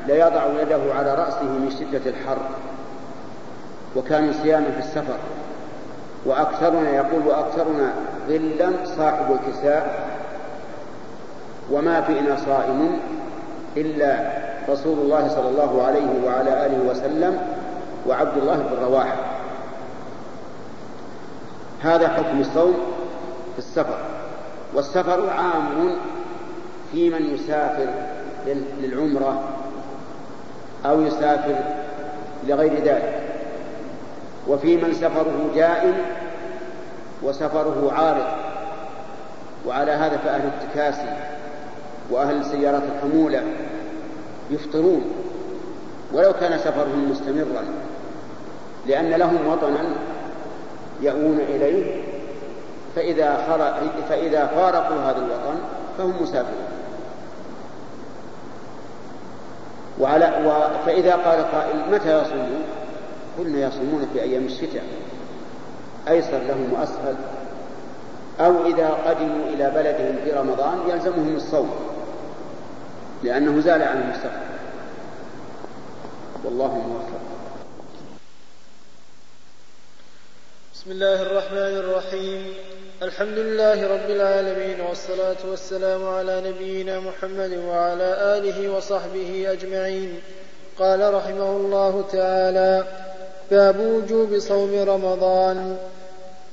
ليضع 0.07 0.61
يده 0.61 0.93
على 0.93 1.15
رأسه 1.15 1.43
من 1.43 1.75
شدة 1.79 2.09
الحر 2.09 2.37
وكان 3.95 4.33
صياما 4.43 4.71
في 4.71 4.79
السفر 4.79 5.17
وأكثرنا 6.25 6.89
يقول 6.89 7.27
وأكثرنا 7.27 7.93
ظلا 8.27 8.71
صاحب 8.85 9.25
الكساء 9.31 10.09
وما 11.71 12.01
فينا 12.01 12.35
صائم. 12.45 12.99
إلا 13.77 14.31
رسول 14.69 14.99
الله 14.99 15.27
صلى 15.27 15.49
الله 15.49 15.83
عليه 15.83 16.25
وعلى 16.25 16.65
آله 16.65 16.89
وسلم 16.89 17.39
وعبد 18.07 18.37
الله 18.37 18.55
بن 18.55 18.83
رواحة. 18.85 19.15
هذا 21.81 22.07
حكم 22.07 22.39
الصوم 22.39 22.73
في 23.53 23.59
السفر. 23.59 23.97
والسفر 24.73 25.29
عام 25.29 25.95
في 26.91 27.09
من 27.09 27.35
يسافر 27.35 27.87
للعمرة 28.81 29.43
أو 30.85 31.01
يسافر 31.01 31.55
لغير 32.47 32.73
ذلك. 32.73 33.21
وفي 34.47 34.77
من 34.77 34.93
سفره 34.93 35.49
جائم 35.55 35.95
وسفره 37.23 37.91
عارض. 37.97 38.25
وعلى 39.67 39.91
هذا 39.91 40.17
فأهل 40.17 40.49
التكاسي 40.61 41.34
وأهل 42.11 42.45
سيارات 42.45 42.83
الحمولة 42.95 43.43
يفطرون 44.51 45.01
ولو 46.13 46.33
كان 46.33 46.57
سفرهم 46.57 47.11
مستمرا 47.11 47.63
لأن 48.87 49.09
لهم 49.09 49.47
وطنا 49.47 49.85
يأوون 51.01 51.39
إليه 51.39 52.03
فإذا, 52.95 53.37
فإذا 54.09 54.45
فارقوا 54.45 54.97
هذا 54.97 55.17
الوطن 55.17 55.57
فهم 55.97 56.23
مسافرون 56.23 56.65
وعلى. 59.99 60.25
فإذا 60.85 61.15
قال 61.15 61.51
قائل 61.51 61.91
متى 61.91 62.21
يصومون؟ 62.21 62.63
قلنا 63.39 63.67
يصومون 63.67 64.07
في 64.13 64.21
أيام 64.21 64.45
الشتاء 64.45 64.83
أيسر 66.07 66.37
لهم 66.37 66.73
وأسهل 66.73 67.15
أو 68.39 68.65
إذا 68.65 68.89
قدموا 68.89 69.45
إلى 69.47 69.71
بلدهم 69.75 70.15
في 70.23 70.31
رمضان 70.31 70.77
يلزمهم 70.89 71.35
الصوم 71.35 71.69
لأنه 73.23 73.61
زال 73.61 73.81
عنهم 73.83 74.09
السفر 74.11 74.45
والله 76.43 76.67
موفق 76.67 77.25
بسم 80.73 80.91
الله 80.91 81.21
الرحمن 81.21 81.77
الرحيم. 81.77 82.53
الحمد 83.01 83.37
لله 83.37 83.87
رب 83.87 84.09
العالمين 84.09 84.81
والصلاة 84.81 85.49
والسلام 85.49 86.07
على 86.07 86.41
نبينا 86.49 86.99
محمد 86.99 87.51
وعلى 87.53 88.37
آله 88.37 88.69
وصحبه 88.69 89.51
أجمعين. 89.51 90.21
قال 90.79 91.13
رحمه 91.13 91.51
الله 91.51 92.03
تعالى 92.11 92.83
باب 93.51 93.79
وجوب 93.79 94.39
صوم 94.39 94.83
رمضان. 94.87 95.77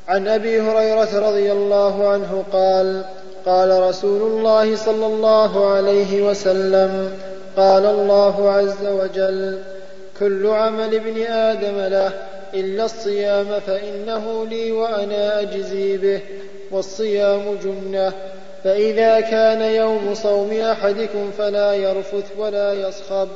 عن 0.09 0.29
أبي 0.29 0.61
هريرة 0.61 1.29
رضي 1.29 1.53
الله 1.53 2.09
عنه 2.09 2.45
قال 2.53 3.05
قال 3.47 3.83
رسول 3.83 4.23
الله 4.23 4.77
صلى 4.77 5.07
الله 5.07 5.71
عليه 5.71 6.23
وسلم 6.23 7.19
قال 7.57 7.87
الله 7.87 8.51
عز 8.51 8.87
وجل 8.87 9.59
كل 10.19 10.47
عمل 10.47 10.95
ابن 10.95 11.23
آدم 11.23 11.79
له 11.79 12.13
إلا 12.55 12.85
الصيام 12.85 13.61
فإنه 13.67 14.47
لي 14.47 14.73
وأنا 14.73 15.41
أجزي 15.41 15.97
به 15.97 16.21
والصيام 16.71 17.59
جنة 17.65 18.13
فإذا 18.65 19.21
كان 19.21 19.63
يوم 19.63 20.15
صوم 20.15 20.53
أحدكم 20.53 21.31
فلا 21.39 21.75
يرفث 21.75 22.25
ولا 22.39 22.73
يصخب 22.73 23.29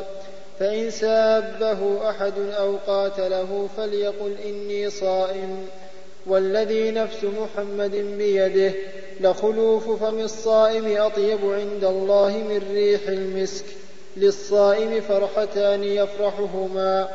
فإن 0.59 0.91
سابه 0.91 2.11
أحد 2.11 2.33
أو 2.59 2.77
قاتله 2.87 3.69
فليقل 3.77 4.37
إني 4.47 4.91
صائم 4.91 5.67
والذي 6.27 6.91
نفس 6.91 7.25
محمد 7.25 7.91
بيده 8.19 8.73
لخلوف 9.21 10.03
فم 10.05 10.19
الصائم 10.19 10.97
أطيب 10.97 11.39
عند 11.43 11.85
الله 11.85 12.29
من 12.29 12.63
ريح 12.75 13.09
المسك 13.09 13.65
للصائم 14.17 15.01
فرحتان 15.01 15.85
يفرحهما. 15.85 17.09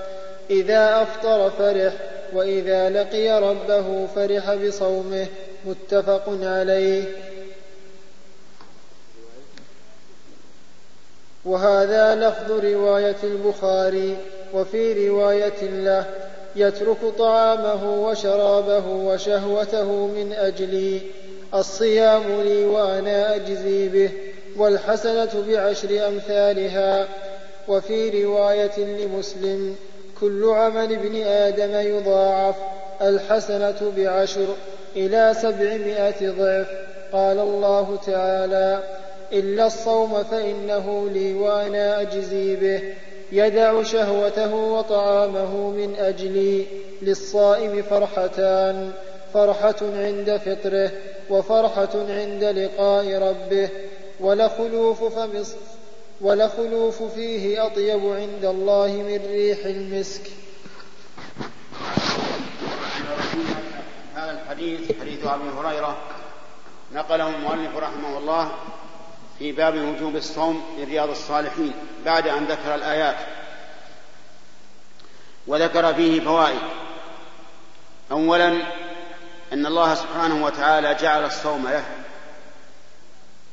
إذا 0.49 1.01
أفطر 1.01 1.49
فرح 1.49 1.93
وإذا 2.33 2.89
لقي 2.89 3.41
ربه 3.41 4.07
فرح 4.15 4.55
بصومه. 4.55 5.27
متفق 5.65 6.23
عليه. 6.27 7.03
وهذا 11.45 12.15
لفظ 12.15 12.51
رواية 12.51 13.15
البخاري 13.23 14.17
وفي 14.53 15.09
رواية 15.09 15.61
له 15.61 16.05
يترك 16.55 16.97
طعامه 17.17 18.07
وشرابه 18.07 18.87
وشهوته 18.87 20.07
من 20.07 20.33
أجلي. 20.33 21.01
الصيام 21.53 22.41
لي 22.41 22.65
وأنا 22.65 23.35
أجزي 23.35 23.89
به 23.89 24.09
والحسنة 24.57 25.29
بعشر 25.47 26.07
أمثالها. 26.07 27.07
وفي 27.67 28.23
رواية 28.23 28.79
لمسلم 28.79 29.75
كل 30.21 30.49
عمل 30.49 30.93
ابن 30.93 31.21
آدم 31.21 31.97
يضاعف 31.97 32.55
الحسنة 33.01 33.93
بعشر 33.97 34.47
إلى 34.95 35.33
سبعمائة 35.41 36.29
ضعف. 36.29 36.67
قال 37.13 37.39
الله 37.39 37.99
تعالى 38.05 38.83
إلا 39.33 39.65
الصوم 39.65 40.23
فإنه 40.23 41.09
لي 41.13 41.33
وأنا 41.33 42.01
أجزي 42.01 42.55
به. 42.55 42.81
يدع 43.31 43.83
شهوته 43.83 44.55
وطعامه 44.55 45.69
من 45.69 45.95
أجلي 45.95 46.65
للصائم 47.01 47.81
فرحتان. 47.81 48.91
فرحة 49.33 49.75
عند 49.81 50.41
فطره 50.45 50.91
وفرحة 51.29 51.89
عند 51.95 52.43
لقاء 52.43 53.29
ربه. 53.29 53.69
ولخلوف 54.19 55.03
فم 55.03 55.43
ولخلوف 56.21 57.03
فيه 57.03 57.65
أطيب 57.65 58.05
عند 58.05 58.45
الله 58.45 58.87
من 58.87 59.21
ريح 59.31 59.65
المسك. 59.65 60.21
هذا 64.15 64.31
الحديث 64.31 64.99
حديث 65.01 65.25
أبي 65.25 65.49
هريرة. 65.57 65.97
نقله 66.93 67.27
المؤلف 67.27 67.77
رحمه 67.77 68.17
الله 68.17 68.51
في 69.39 69.51
باب 69.51 69.75
وجوب 69.75 70.15
الصوم 70.15 70.63
من 70.77 70.83
رياض 70.83 71.09
الصالحين 71.09 71.73
بعد 72.05 72.27
أن 72.27 72.45
ذكر 72.45 72.75
الآيات. 72.75 73.17
وذكر 75.47 75.93
فيه 75.93 76.21
فوائد. 76.21 76.61
أولا 78.11 78.53
أن 79.53 79.65
الله 79.65 79.95
سبحانه 79.95 80.45
وتعالى 80.45 80.93
جعل 80.93 81.25
الصوم 81.25 81.67
له 81.67 81.83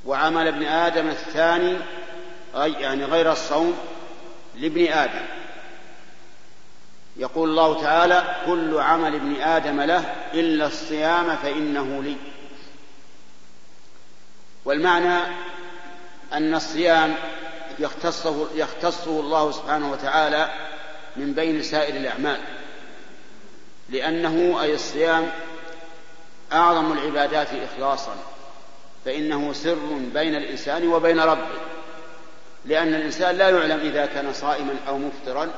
وعمل 0.04 0.46
ابن 0.46 0.66
آدم 0.66 1.08
الثاني 1.08 1.76
يعني 2.54 3.04
غير 3.04 3.32
الصوم 3.32 3.78
لابن 4.56 4.92
آدم. 4.92 5.26
يقول 7.16 7.48
الله 7.48 7.82
تعالى 7.82 8.36
كل 8.46 8.78
عمل 8.78 9.14
ابن 9.14 9.40
آدم 9.40 9.80
له 9.80 10.14
إلا 10.34 10.66
الصيام 10.66 11.36
فإنه 11.36 12.02
لي. 12.02 12.16
والمعنى 14.64 15.18
أن 16.32 16.54
الصيام 16.54 17.14
يختصه, 17.78 18.48
يختصه 18.54 19.20
الله 19.20 19.52
سبحانه 19.52 19.92
وتعالى 19.92 20.50
من 21.16 21.32
بين 21.32 21.62
سائر 21.62 21.96
الأعمال 21.96 22.40
لأنه 23.88 24.62
أي 24.62 24.74
الصيام 24.74 25.30
أعظم 26.52 26.92
العبادات 26.92 27.48
إخلاصا 27.52 28.16
فإنه 29.04 29.52
سر 29.52 29.98
بين 30.14 30.34
الإنسان 30.34 30.88
وبين 30.88 31.20
ربه. 31.20 31.60
لأن 32.64 32.94
الإنسان 32.94 33.36
لا 33.36 33.48
يعلم 33.48 33.80
إذا 33.80 34.06
كان 34.06 34.32
صائما 34.32 34.74
أو 34.88 34.98
مفطرا 34.98 35.48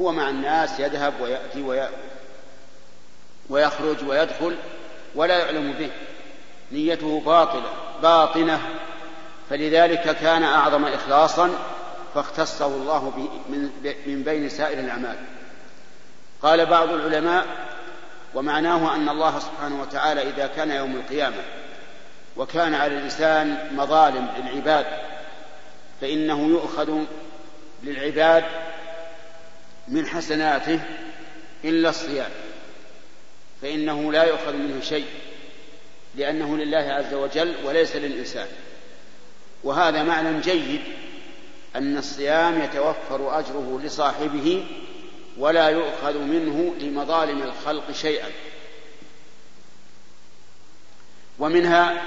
هو 0.00 0.12
مع 0.12 0.28
الناس 0.28 0.80
يذهب 0.80 1.14
ويأتي 1.20 1.90
ويخرج 3.48 4.08
ويدخل 4.08 4.56
ولا 5.14 5.38
يعلم 5.38 5.72
به. 5.72 5.90
نيته 6.72 7.22
باطلة 7.26 7.70
باطنة. 8.02 8.60
فلذلك 9.50 10.16
كان 10.20 10.42
أعظم 10.42 10.84
إخلاصا 10.84 11.50
فاختصه 12.14 12.66
الله 12.66 13.28
من 14.06 14.22
بين 14.24 14.48
سائر 14.48 14.78
الأعمال. 14.78 15.16
قال 16.42 16.66
بعض 16.66 16.88
العلماء 16.88 17.46
ومعناه 18.36 18.94
أن 18.94 19.08
الله 19.08 19.38
سبحانه 19.38 19.80
وتعالى 19.80 20.22
إذا 20.22 20.46
كان 20.46 20.70
يوم 20.70 20.96
القيامة 20.96 21.42
وكان 22.36 22.74
على 22.74 22.98
الإنسان 22.98 23.68
مظالم 23.76 24.28
للعباد 24.38 24.86
فإنه 26.00 26.48
يؤخذ 26.48 26.98
للعباد 27.82 28.44
من 29.88 30.06
حسناته 30.06 30.80
إلا 31.64 31.88
الصيام 31.88 32.30
فإنه 33.62 34.12
لا 34.12 34.24
يؤخذ 34.24 34.52
منه 34.52 34.80
شيء 34.80 35.06
لأنه 36.14 36.56
لله 36.56 36.92
عز 36.92 37.14
وجل 37.14 37.54
وليس 37.64 37.96
للإنسان. 37.96 38.46
وهذا 39.64 40.02
معنى 40.02 40.40
جيد 40.40 40.80
أن 41.76 41.98
الصيام 41.98 42.62
يتوفر 42.62 43.38
أجره 43.38 43.80
لصاحبه 43.84 44.64
ولا 45.38 45.68
يؤخذ 45.68 46.18
منه 46.18 46.74
لمظالم 46.80 47.42
الخلق 47.42 47.92
شيئا. 47.92 48.28
ومنها 51.38 52.02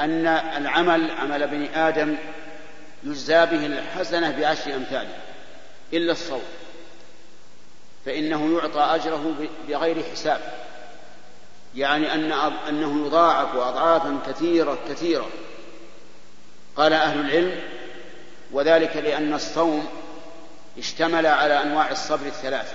أن 0.00 0.26
العمل 0.26 1.10
عمل 1.10 1.42
ابن 1.42 1.64
آدم 1.64 2.16
يجزى 3.04 3.46
به 3.46 3.66
الحسنة 3.66 4.30
بعشر 4.30 4.74
أمثاله 4.74 5.18
إلا 5.92 6.12
الصوم 6.12 6.42
فإنه 8.06 8.58
يعطى 8.58 8.80
أجره 8.80 9.34
بغير 9.68 10.02
حساب. 10.12 10.40
يعني 11.74 12.14
أن 12.14 12.32
أنه 12.68 13.06
يضاعف 13.06 13.56
أضعافا 13.56 14.18
كثيرة 14.26 14.78
كثيرة. 14.88 15.28
قال 16.76 16.92
أهل 16.92 17.20
العلم 17.20 17.60
وذلك 18.52 18.96
لأن 18.96 19.34
الصوم 19.34 19.86
اشتمل 20.78 21.26
على 21.26 21.62
أنواع 21.62 21.90
الصبر 21.90 22.26
الثلاثة. 22.26 22.74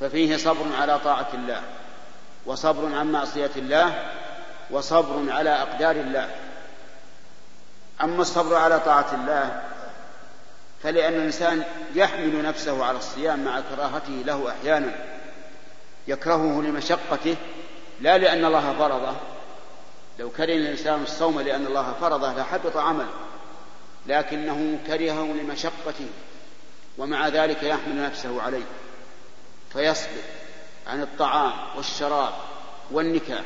ففيه 0.00 0.36
صبر 0.36 0.66
على 0.80 0.98
طاعة 0.98 1.28
الله 1.34 1.62
وصبر 2.46 2.94
عن 2.94 3.12
معصية 3.12 3.50
الله 3.56 4.12
وصبر 4.70 5.32
على 5.32 5.50
أقدار 5.50 5.96
الله. 5.96 6.30
أما 8.02 8.22
الصبر 8.22 8.56
على 8.56 8.80
طاعة 8.80 9.14
الله 9.14 9.62
فلأن 10.82 11.12
الإنسان 11.12 11.64
يحمل 11.94 12.42
نفسه 12.42 12.84
على 12.84 12.98
الصيام 12.98 13.44
مع 13.44 13.60
كراهته 13.60 14.12
له 14.26 14.50
أحيانا 14.50 14.92
يكرهه 16.08 16.62
لمشقته 16.62 17.36
لا 18.00 18.18
لأن 18.18 18.44
الله 18.44 18.74
فرضه. 18.78 19.16
لو 20.18 20.30
كره 20.30 20.44
الإنسان 20.44 21.02
الصوم 21.02 21.40
لأن 21.40 21.66
الله 21.66 21.94
فرضه 22.00 22.32
لحبط 22.32 22.76
عمله 22.76 23.08
لكنه 24.06 24.78
كرهه 24.86 25.24
لمشقته. 25.24 26.08
ومع 26.98 27.28
ذلك 27.28 27.62
يحمل 27.62 28.02
نفسه 28.02 28.42
عليه 28.42 28.64
فيصبر 29.72 30.22
عن 30.86 31.02
الطعام 31.02 31.52
والشراب 31.76 32.32
والنكاح 32.90 33.44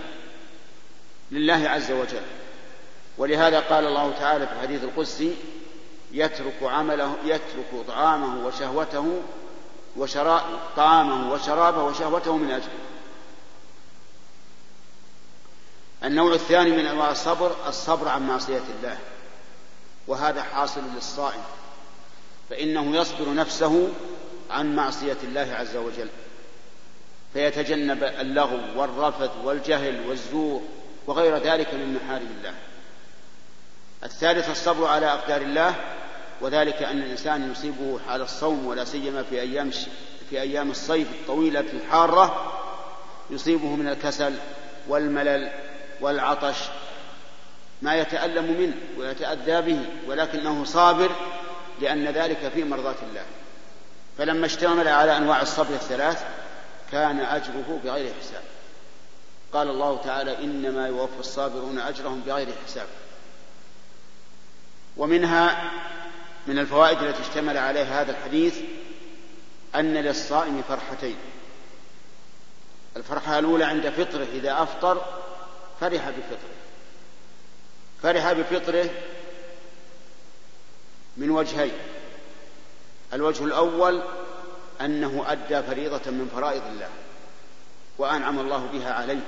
لله 1.30 1.68
عز 1.68 1.90
وجل. 1.90 2.22
ولهذا 3.18 3.60
قال 3.60 3.86
الله 3.86 4.12
تعالى 4.18 4.46
في 4.46 4.52
الحديث 4.52 4.84
القدسي 4.84 5.36
يترك 6.12 6.62
عمله 6.62 7.16
يترك 7.24 7.86
طعامه 7.88 8.46
وشهوته 8.46 9.22
وشراب 9.96 10.42
طعامه 10.76 11.32
وشرابه 11.32 11.82
وشهوته 11.82 12.36
من 12.36 12.50
أجله. 12.50 12.68
النوع 16.04 16.34
الثاني 16.34 16.70
من 16.70 16.86
أنواع 16.86 17.10
الصبر 17.10 17.56
الصبر 17.68 18.08
عن 18.08 18.26
معصية 18.26 18.62
الله 18.78 18.98
وهذا 20.06 20.42
حاصل 20.42 20.80
للصائم. 20.94 21.42
فإنه 22.50 22.96
يصبر 22.96 23.34
نفسه 23.34 23.88
عن 24.50 24.76
معصية 24.76 25.16
الله 25.22 25.54
عز 25.54 25.76
وجل. 25.76 26.08
فيتجنب 27.32 28.04
اللغو 28.04 28.58
والرفث 28.76 29.30
والجهل 29.44 30.08
والزور 30.08 30.62
وغير 31.06 31.36
ذلك 31.36 31.74
من 31.74 31.94
محارم 31.94 32.28
الله. 32.38 32.54
الثالث 34.04 34.50
الصبر 34.50 34.86
على 34.86 35.06
أقدار 35.06 35.40
الله 35.40 35.74
وذلك 36.40 36.82
أن 36.82 36.98
الإنسان 36.98 37.52
يصيبه 37.52 37.98
حال 38.08 38.22
الصوم 38.22 38.66
ولا 38.66 38.84
سيما 38.84 39.22
في 39.22 39.40
أيام 39.40 39.70
في 40.30 40.40
أيام 40.40 40.70
الصيف 40.70 41.08
الطويلة 41.10 41.64
الحارة 41.72 42.52
يصيبه 43.30 43.76
من 43.76 43.88
الكسل 43.88 44.34
والملل 44.88 45.50
والعطش. 46.00 46.56
ما 47.82 47.96
يتألم 47.96 48.60
منه 48.60 48.74
ويتأذى 48.98 49.60
به 49.60 49.80
ولكنه 50.06 50.64
صابر 50.64 51.10
لأن 51.80 52.08
ذلك 52.08 52.52
في 52.54 52.64
مرضاة 52.64 52.94
الله. 53.02 53.24
فلما 54.18 54.46
اشتمل 54.46 54.88
على 54.88 55.16
أنواع 55.16 55.42
الصبر 55.42 55.74
الثلاث 55.74 56.24
كان 56.92 57.20
أجره 57.20 57.80
بغير 57.84 58.12
حساب. 58.20 58.42
قال 59.52 59.68
الله 59.68 60.00
تعالى 60.04 60.44
إنما 60.44 60.86
يوفى 60.86 61.20
الصابرون 61.20 61.78
أجرهم 61.78 62.20
بغير 62.26 62.48
حساب. 62.66 62.86
ومنها 64.96 65.70
من 66.46 66.58
الفوائد 66.58 67.02
التي 67.02 67.22
اشتمل 67.22 67.56
عليها 67.56 68.02
هذا 68.02 68.10
الحديث 68.10 68.58
أن 69.74 69.94
للصائم 69.94 70.62
فرحتين. 70.68 71.16
الفرحة 72.96 73.38
الأولى 73.38 73.64
عند 73.64 73.88
فطره 73.88 74.26
إذا 74.34 74.62
أفطر 74.62 75.04
فرح 75.80 76.10
بفطره. 76.10 76.56
فرح 78.02 78.32
بفطره 78.32 78.90
من 81.16 81.30
وجهين. 81.30 81.72
الوجه 83.12 83.44
الأول 83.44 84.02
أنه 84.80 85.24
أدى 85.26 85.62
فريضة 85.62 86.10
من 86.10 86.30
فرائض 86.34 86.62
الله 86.72 86.88
وأنعم 87.98 88.38
الله 88.38 88.66
بها 88.72 88.92
عليه. 88.92 89.24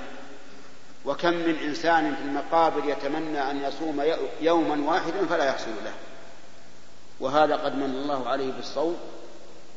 وكم 1.05 1.33
من 1.33 1.55
إنسان 1.63 2.15
في 2.15 2.21
المقابر 2.21 2.89
يتمنى 2.89 3.51
أن 3.51 3.61
يصوم 3.63 4.03
يوما 4.41 4.91
واحدا 4.91 5.25
فلا 5.25 5.45
يحصل 5.45 5.71
له. 5.85 5.93
وهذا 7.19 7.55
قد 7.55 7.75
من 7.75 7.83
الله 7.83 8.29
عليه 8.29 8.51
بالصوم 8.51 8.97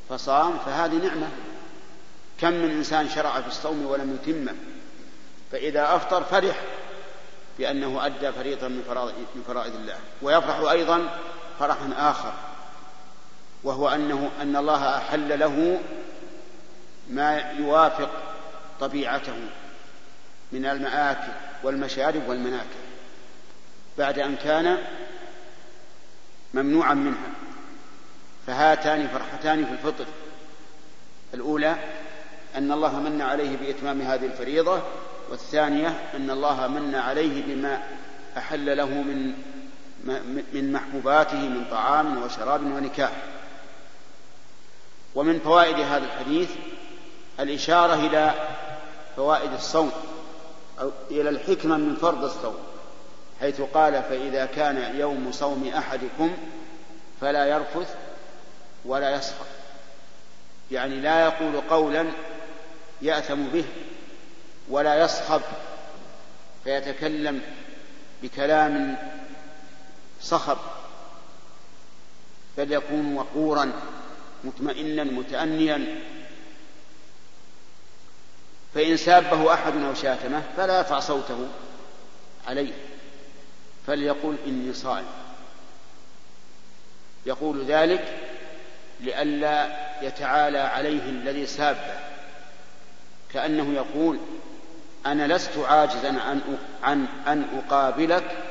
فصام 0.08 0.58
فهذه 0.58 0.94
نعمة. 0.94 1.28
كم 2.40 2.52
من 2.52 2.70
إنسان 2.70 3.08
شرع 3.08 3.40
في 3.40 3.46
الصوم 3.46 3.86
ولم 3.86 4.18
يتمه 4.22 4.54
فإذا 5.52 5.96
أفطر 5.96 6.24
فرح 6.24 6.60
بأنه 7.58 8.06
أدى 8.06 8.32
فريضة 8.32 8.68
من 8.68 8.82
فرائض, 9.46 9.74
الله. 9.74 9.98
ويفرح 10.22 10.70
أيضا 10.70 11.18
فرحا 11.62 12.10
آخر 12.10 12.32
وهو 13.64 13.88
أنه 13.88 14.30
أن 14.40 14.56
الله 14.56 14.96
أحل 14.96 15.38
له 15.38 15.80
ما 17.10 17.52
يوافق 17.58 18.10
طبيعته 18.80 19.34
من 20.52 20.66
المآكل 20.66 21.32
والمشارب 21.62 22.28
والمناكل 22.28 22.82
بعد 23.98 24.18
أن 24.18 24.36
كان 24.36 24.78
ممنوعا 26.54 26.94
منها. 26.94 27.30
فهاتان 28.46 29.08
فرحتان 29.08 29.64
في 29.64 29.72
الفطر. 29.72 30.06
الأولى 31.34 31.76
أن 32.56 32.72
الله 32.72 33.00
من 33.00 33.22
عليه 33.22 33.56
بإتمام 33.56 34.02
هذه 34.02 34.26
الفريضة 34.26 34.82
والثانية 35.30 35.88
أن 36.14 36.30
الله 36.30 36.66
من 36.66 36.94
عليه 36.94 37.42
بما 37.42 37.82
أحل 38.36 38.76
له 38.76 38.88
من 38.88 39.32
من 40.52 40.72
محبوباته 40.72 41.36
من 41.36 41.64
طعام 41.70 42.22
وشراب 42.22 42.62
ونكاح. 42.62 43.10
ومن 45.14 45.40
فوائد 45.40 45.76
هذا 45.80 46.04
الحديث 46.04 46.50
الإشارة 47.40 47.94
إلى 47.94 48.34
فوائد 49.16 49.52
الصوم 49.52 49.92
أو 50.80 50.90
إلى 51.10 51.28
الحكمة 51.28 51.76
من 51.76 51.96
فرض 51.96 52.24
الصوم 52.24 52.58
حيث 53.40 53.60
قال 53.60 54.02
فإذا 54.02 54.46
كان 54.46 54.96
يوم 54.98 55.32
صوم 55.32 55.70
أحدكم 55.76 56.36
فلا 57.20 57.46
يرفث 57.46 57.94
ولا 58.84 59.16
يسخر. 59.16 59.46
يعني 60.70 61.00
لا 61.00 61.24
يقول 61.24 61.60
قولا 61.60 62.06
يأثم 63.02 63.42
به 63.42 63.64
ولا 64.68 65.04
يصخب 65.04 65.40
فيتكلم 66.64 67.40
بكلام 68.22 68.96
صخب 70.22 70.58
بل 72.58 72.72
يكون 72.72 73.14
وقورا 73.16 73.72
مطمئنا 74.44 75.04
متأنيا. 75.04 76.02
فإن 78.74 78.96
سابه 78.96 79.54
أحد 79.54 79.76
أو 79.76 79.94
شاتمه 79.94 80.42
فلا 80.56 80.78
يرفع 80.78 81.00
صوته 81.00 81.48
عليه 82.46 82.72
فليقول 83.86 84.36
إني 84.46 84.72
صائم. 84.72 85.06
يقول 87.26 87.64
ذلك 87.64 88.18
لئلا 89.00 89.68
يتعالى 90.02 90.58
عليه 90.58 91.02
الذي 91.02 91.46
سابه 91.46 92.00
كأنه 93.32 93.74
يقول 93.74 94.18
أنا 95.06 95.34
لست 95.34 95.58
عاجزا 95.58 96.20
عن 96.82 97.06
أن 97.26 97.44
أقابلك 97.58 98.41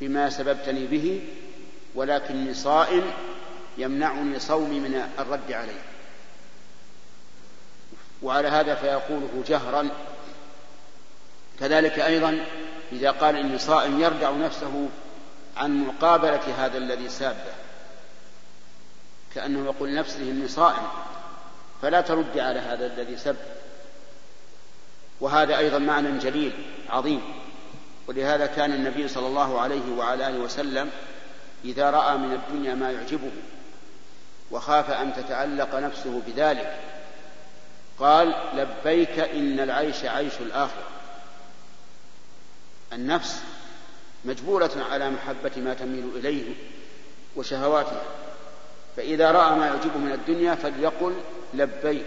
بما 0.00 0.30
سببتني 0.30 0.86
به 0.86 1.22
ولكني 1.94 2.54
صائم 2.54 3.02
يمنعني 3.78 4.38
صومي 4.38 4.80
من 4.80 5.08
الرد 5.18 5.52
عليه. 5.52 5.82
وعلى 8.22 8.48
هذا 8.48 8.74
فيقوله 8.74 9.44
جهرا. 9.48 9.88
كذلك 11.60 11.98
أيضا 11.98 12.44
إذا 12.92 13.10
قال 13.10 13.36
إني 13.36 13.58
صائم 13.58 14.00
يردع 14.00 14.30
نفسه 14.30 14.88
عن 15.56 15.84
مقابلة 15.84 16.54
هذا 16.58 16.78
الذي 16.78 17.08
سابه. 17.08 17.52
كأنه 19.34 19.64
يقول 19.64 19.88
لنفسه 19.88 20.22
إني 20.22 20.48
صائم 20.48 20.88
فلا 21.82 22.00
ترد 22.00 22.38
على 22.38 22.60
هذا 22.60 22.86
الذي 22.86 23.16
سب 23.16 23.36
وهذا 25.20 25.58
أيضا 25.58 25.78
معنى 25.78 26.18
جليل 26.18 26.52
عظيم. 26.88 27.47
ولهذا 28.08 28.46
كان 28.46 28.72
النبي 28.72 29.08
صلى 29.08 29.26
الله 29.26 29.60
عليه 29.60 29.92
وعلى 29.96 30.28
آله 30.28 30.38
وسلم 30.38 30.90
إذا 31.64 31.90
رأى 31.90 32.16
من 32.18 32.32
الدنيا 32.32 32.74
ما 32.74 32.92
يعجبه 32.92 33.30
وخاف 34.50 34.90
أن 34.90 35.14
تتعلق 35.14 35.74
نفسه 35.74 36.22
بذلك 36.26 36.80
قال 37.98 38.34
لبيك 38.54 39.18
إن 39.18 39.60
العيش 39.60 40.04
عيش 40.04 40.32
الآخرة. 40.40 40.86
النفس 42.92 43.42
مجبولة 44.24 44.70
على 44.90 45.10
محبة 45.10 45.50
ما 45.56 45.74
تميل 45.74 46.10
إليه 46.16 46.54
وشهواتها. 47.36 48.02
فإذا 48.96 49.30
رأى 49.30 49.56
ما 49.58 49.66
يعجبه 49.66 49.98
من 49.98 50.12
الدنيا 50.12 50.54
فليقل 50.54 51.14
لبيك 51.54 52.06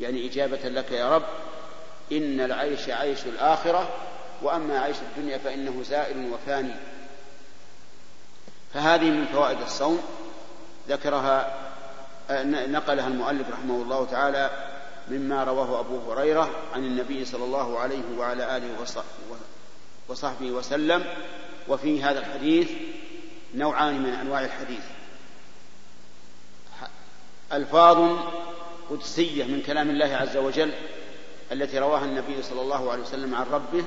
يعني 0.00 0.26
إجابة 0.26 0.68
لك 0.68 0.92
يا 0.92 1.16
رب 1.16 1.24
إن 2.12 2.40
العيش 2.40 2.90
عيش 2.90 3.26
الآخرة 3.26 3.88
وأما 4.44 4.78
عيش 4.78 4.96
الدنيا 4.96 5.38
فإنه 5.38 5.82
زائل 5.82 6.32
وفاني. 6.32 6.74
فهذه 8.74 9.10
من 9.10 9.26
فوائد 9.26 9.60
الصوم. 9.60 10.02
ذكرها 10.88 11.56
نقلها 12.66 13.06
المؤلف 13.06 13.50
رحمه 13.50 13.82
الله 13.82 14.06
تعالى 14.06 14.50
مما 15.08 15.44
رواه 15.44 15.80
أبو 15.80 16.12
هريرة 16.12 16.50
عن 16.74 16.84
النبي 16.84 17.24
صلى 17.24 17.44
الله 17.44 17.78
عليه 17.78 18.18
وعلى 18.18 18.56
آله 18.56 18.80
وصحبه 20.08 20.50
وسلم. 20.50 21.04
وفي 21.68 22.02
هذا 22.02 22.18
الحديث 22.18 22.70
نوعان 23.54 24.02
من 24.02 24.10
أنواع 24.10 24.44
الحديث. 24.44 24.84
ألفاظ 27.52 28.18
قدسية 28.90 29.44
من 29.44 29.62
كلام 29.66 29.90
الله 29.90 30.16
عز 30.16 30.36
وجل 30.36 30.72
التي 31.52 31.78
رواها 31.78 32.04
النبي 32.04 32.42
صلى 32.42 32.60
الله 32.60 32.92
عليه 32.92 33.02
وسلم 33.02 33.34
عن 33.34 33.46
ربه 33.52 33.84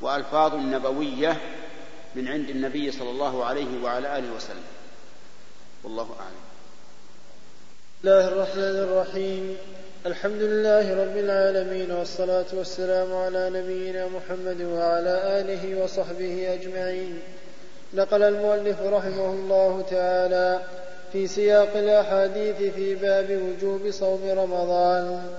وألفاظ 0.00 0.54
نبوية 0.54 1.36
من 2.14 2.28
عند 2.28 2.48
النبي 2.48 2.90
صلى 2.90 3.10
الله 3.10 3.44
عليه 3.44 3.82
وعلى 3.84 4.18
آله 4.18 4.32
وسلم. 4.36 4.66
والله 5.84 6.02
أعلم. 6.20 6.46
بسم 8.00 8.08
الله 8.08 8.28
الرحمن 8.28 8.76
الرحيم. 8.76 9.56
الحمد 10.06 10.42
لله 10.42 11.04
رب 11.04 11.16
العالمين 11.16 11.90
والصلاة 11.90 12.46
والسلام 12.52 13.14
على 13.14 13.50
نبينا 13.50 14.06
محمد 14.06 14.60
وعلى 14.62 15.40
آله 15.40 15.82
وصحبه 15.84 16.54
أجمعين. 16.54 17.18
نقل 17.94 18.22
المؤلف 18.22 18.80
رحمه 18.82 19.30
الله 19.30 19.84
تعالى 19.90 20.60
في 21.12 21.26
سياق 21.26 21.76
الأحاديث 21.76 22.74
في 22.74 22.94
باب 22.94 23.30
وجوب 23.30 23.90
صوم 23.90 24.20
رمضان. 24.30 25.30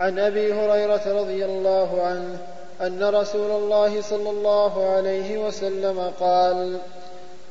عن 0.00 0.18
أبي 0.18 0.52
هريرة 0.52 1.20
رضي 1.20 1.44
الله 1.44 2.02
عنه 2.02 2.38
أن 2.82 3.04
رسول 3.04 3.50
الله 3.50 4.00
صلى 4.00 4.30
الله 4.30 4.90
عليه 4.90 5.38
وسلم 5.38 6.12
قال 6.20 6.78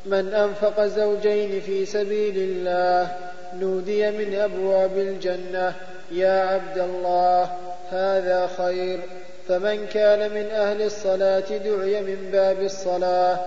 من 0.05 0.33
أنفق 0.33 0.85
زوجين 0.85 1.61
في 1.61 1.85
سبيل 1.85 2.37
الله 2.37 3.15
نودي 3.59 4.11
من 4.11 4.35
أبواب 4.35 4.97
الجنة 4.97 5.73
يا 6.11 6.41
عبد 6.41 6.77
الله 6.77 7.49
هذا 7.91 8.49
خير. 8.57 8.99
فمن 9.47 9.87
كان 9.93 10.31
من 10.31 10.45
أهل 10.51 10.81
الصلاة 10.81 11.57
دعي 11.65 12.01
من 12.01 12.29
باب 12.31 12.61
الصلاة 12.61 13.39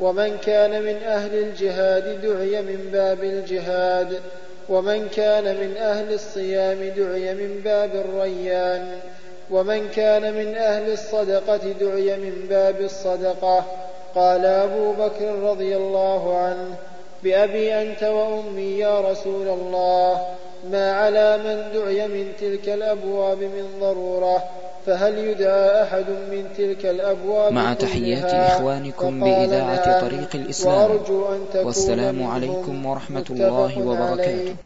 ومن 0.00 0.38
كان 0.38 0.82
من 0.82 1.02
أهل 1.02 1.34
الجهاد 1.34 2.20
دعي 2.22 2.62
من 2.62 2.88
باب 2.92 3.24
الجهاد 3.24 4.20
ومن 4.68 5.08
كان 5.08 5.44
من 5.44 5.76
أهل 5.76 6.14
الصيام 6.14 6.78
دعي 6.96 7.34
من 7.34 7.60
باب 7.64 7.94
الريان. 7.94 9.00
ومن 9.50 9.88
كان 9.88 10.34
من 10.34 10.54
أهل 10.54 10.92
الصدقة 10.92 11.56
دعي 11.80 12.16
من 12.16 12.46
باب 12.48 12.80
الصدقة. 12.80 13.64
قال 14.14 14.46
أبو 14.46 14.92
بكر 14.92 15.38
رضي 15.42 15.76
الله 15.76 16.38
عنه 16.38 16.74
بأبي 17.22 17.74
أنت 17.82 18.02
وأمي 18.02 18.78
يا 18.78 19.00
رسول 19.00 19.48
الله 19.48 20.20
ما 20.70 20.92
على 20.92 21.38
من 21.38 21.80
دعي 21.80 22.08
من 22.08 22.32
تلك 22.40 22.68
الأبواب 22.68 23.38
من 23.38 23.66
ضرورة 23.80 24.44
فهل 24.86 25.18
يدعى 25.18 25.82
أحد 25.82 26.04
من 26.30 26.44
تلك 26.58 26.86
الأبواب 26.86 27.52
مع 27.52 27.74
تحيات 27.74 28.24
إخوانكم 28.24 29.20
بإذاعة 29.20 30.00
طريق 30.00 30.30
الإسلام. 30.34 30.90
والسلام 31.54 32.26
عليكم 32.26 32.86
ورحمة 32.86 33.24
الله 33.30 33.72
وبركاته. 33.88 34.56